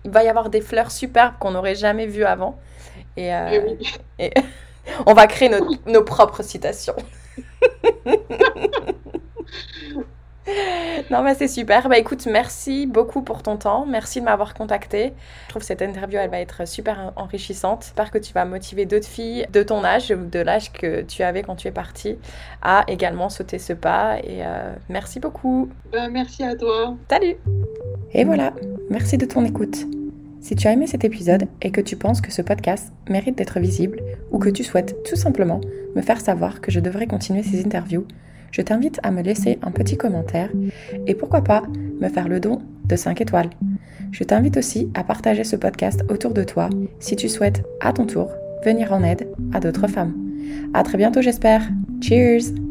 il 0.04 0.10
va 0.10 0.22
y 0.22 0.28
avoir 0.28 0.50
des 0.50 0.60
fleurs 0.60 0.90
superbes 0.90 1.34
qu'on 1.40 1.52
n'aurait 1.52 1.74
jamais 1.74 2.06
vues 2.06 2.24
avant. 2.24 2.58
Et, 3.16 3.34
euh, 3.34 3.74
et 4.18 4.32
on 5.06 5.14
va 5.14 5.26
créer 5.26 5.48
nos, 5.48 5.68
nos 5.86 6.04
propres 6.04 6.42
citations. 6.42 6.96
non, 11.10 11.22
mais 11.22 11.34
c'est 11.34 11.48
super. 11.48 11.88
Bah 11.88 11.98
écoute, 11.98 12.26
merci 12.26 12.86
beaucoup 12.86 13.22
pour 13.22 13.42
ton 13.42 13.56
temps. 13.56 13.86
Merci 13.86 14.20
de 14.20 14.24
m'avoir 14.24 14.54
contacté. 14.54 15.12
Je 15.44 15.48
trouve 15.50 15.60
que 15.60 15.66
cette 15.66 15.82
interview, 15.82 16.18
elle 16.18 16.30
va 16.30 16.40
être 16.40 16.66
super 16.66 17.12
enrichissante. 17.16 17.84
J'espère 17.84 18.10
que 18.10 18.18
tu 18.18 18.32
vas 18.32 18.44
motiver 18.44 18.86
d'autres 18.86 19.06
filles 19.06 19.46
de 19.52 19.62
ton 19.62 19.84
âge 19.84 20.10
ou 20.10 20.28
de 20.28 20.38
l'âge 20.38 20.72
que 20.72 21.02
tu 21.02 21.22
avais 21.22 21.42
quand 21.42 21.56
tu 21.56 21.68
es 21.68 21.72
partie 21.72 22.18
à 22.62 22.84
également 22.88 23.28
sauter 23.28 23.58
ce 23.58 23.72
pas. 23.72 24.18
Et 24.18 24.44
euh, 24.44 24.72
merci 24.88 25.20
beaucoup. 25.20 25.68
Bah, 25.92 26.08
merci 26.08 26.42
à 26.42 26.54
toi. 26.54 26.96
Salut. 27.08 27.36
Et 28.12 28.24
voilà, 28.24 28.52
merci 28.88 29.18
de 29.18 29.26
ton 29.26 29.44
écoute. 29.44 29.86
Si 30.40 30.56
tu 30.56 30.66
as 30.66 30.72
aimé 30.72 30.86
cet 30.86 31.04
épisode 31.04 31.48
et 31.60 31.70
que 31.70 31.82
tu 31.82 31.96
penses 31.96 32.22
que 32.22 32.32
ce 32.32 32.40
podcast 32.40 32.92
mérite 33.08 33.36
d'être 33.36 33.60
visible 33.60 34.00
ou 34.30 34.38
que 34.38 34.48
tu 34.48 34.64
souhaites 34.64 34.96
tout 35.04 35.16
simplement 35.16 35.60
me 35.94 36.00
faire 36.00 36.20
savoir 36.20 36.62
que 36.62 36.70
je 36.70 36.80
devrais 36.80 37.06
continuer 37.06 37.42
ces 37.42 37.62
interviews, 37.64 38.06
je 38.50 38.62
t'invite 38.62 39.00
à 39.02 39.10
me 39.10 39.22
laisser 39.22 39.58
un 39.62 39.70
petit 39.70 39.96
commentaire 39.96 40.50
et 41.06 41.14
pourquoi 41.14 41.42
pas 41.42 41.62
me 42.00 42.08
faire 42.08 42.28
le 42.28 42.40
don 42.40 42.60
de 42.86 42.96
5 42.96 43.20
étoiles. 43.20 43.50
Je 44.12 44.24
t'invite 44.24 44.56
aussi 44.56 44.90
à 44.94 45.04
partager 45.04 45.44
ce 45.44 45.56
podcast 45.56 46.04
autour 46.08 46.32
de 46.32 46.42
toi 46.42 46.68
si 46.98 47.16
tu 47.16 47.28
souhaites 47.28 47.62
à 47.80 47.92
ton 47.92 48.06
tour 48.06 48.30
venir 48.64 48.92
en 48.92 49.02
aide 49.02 49.28
à 49.52 49.60
d'autres 49.60 49.88
femmes. 49.88 50.14
À 50.74 50.82
très 50.82 50.98
bientôt 50.98 51.22
j'espère. 51.22 51.62
Cheers! 52.00 52.69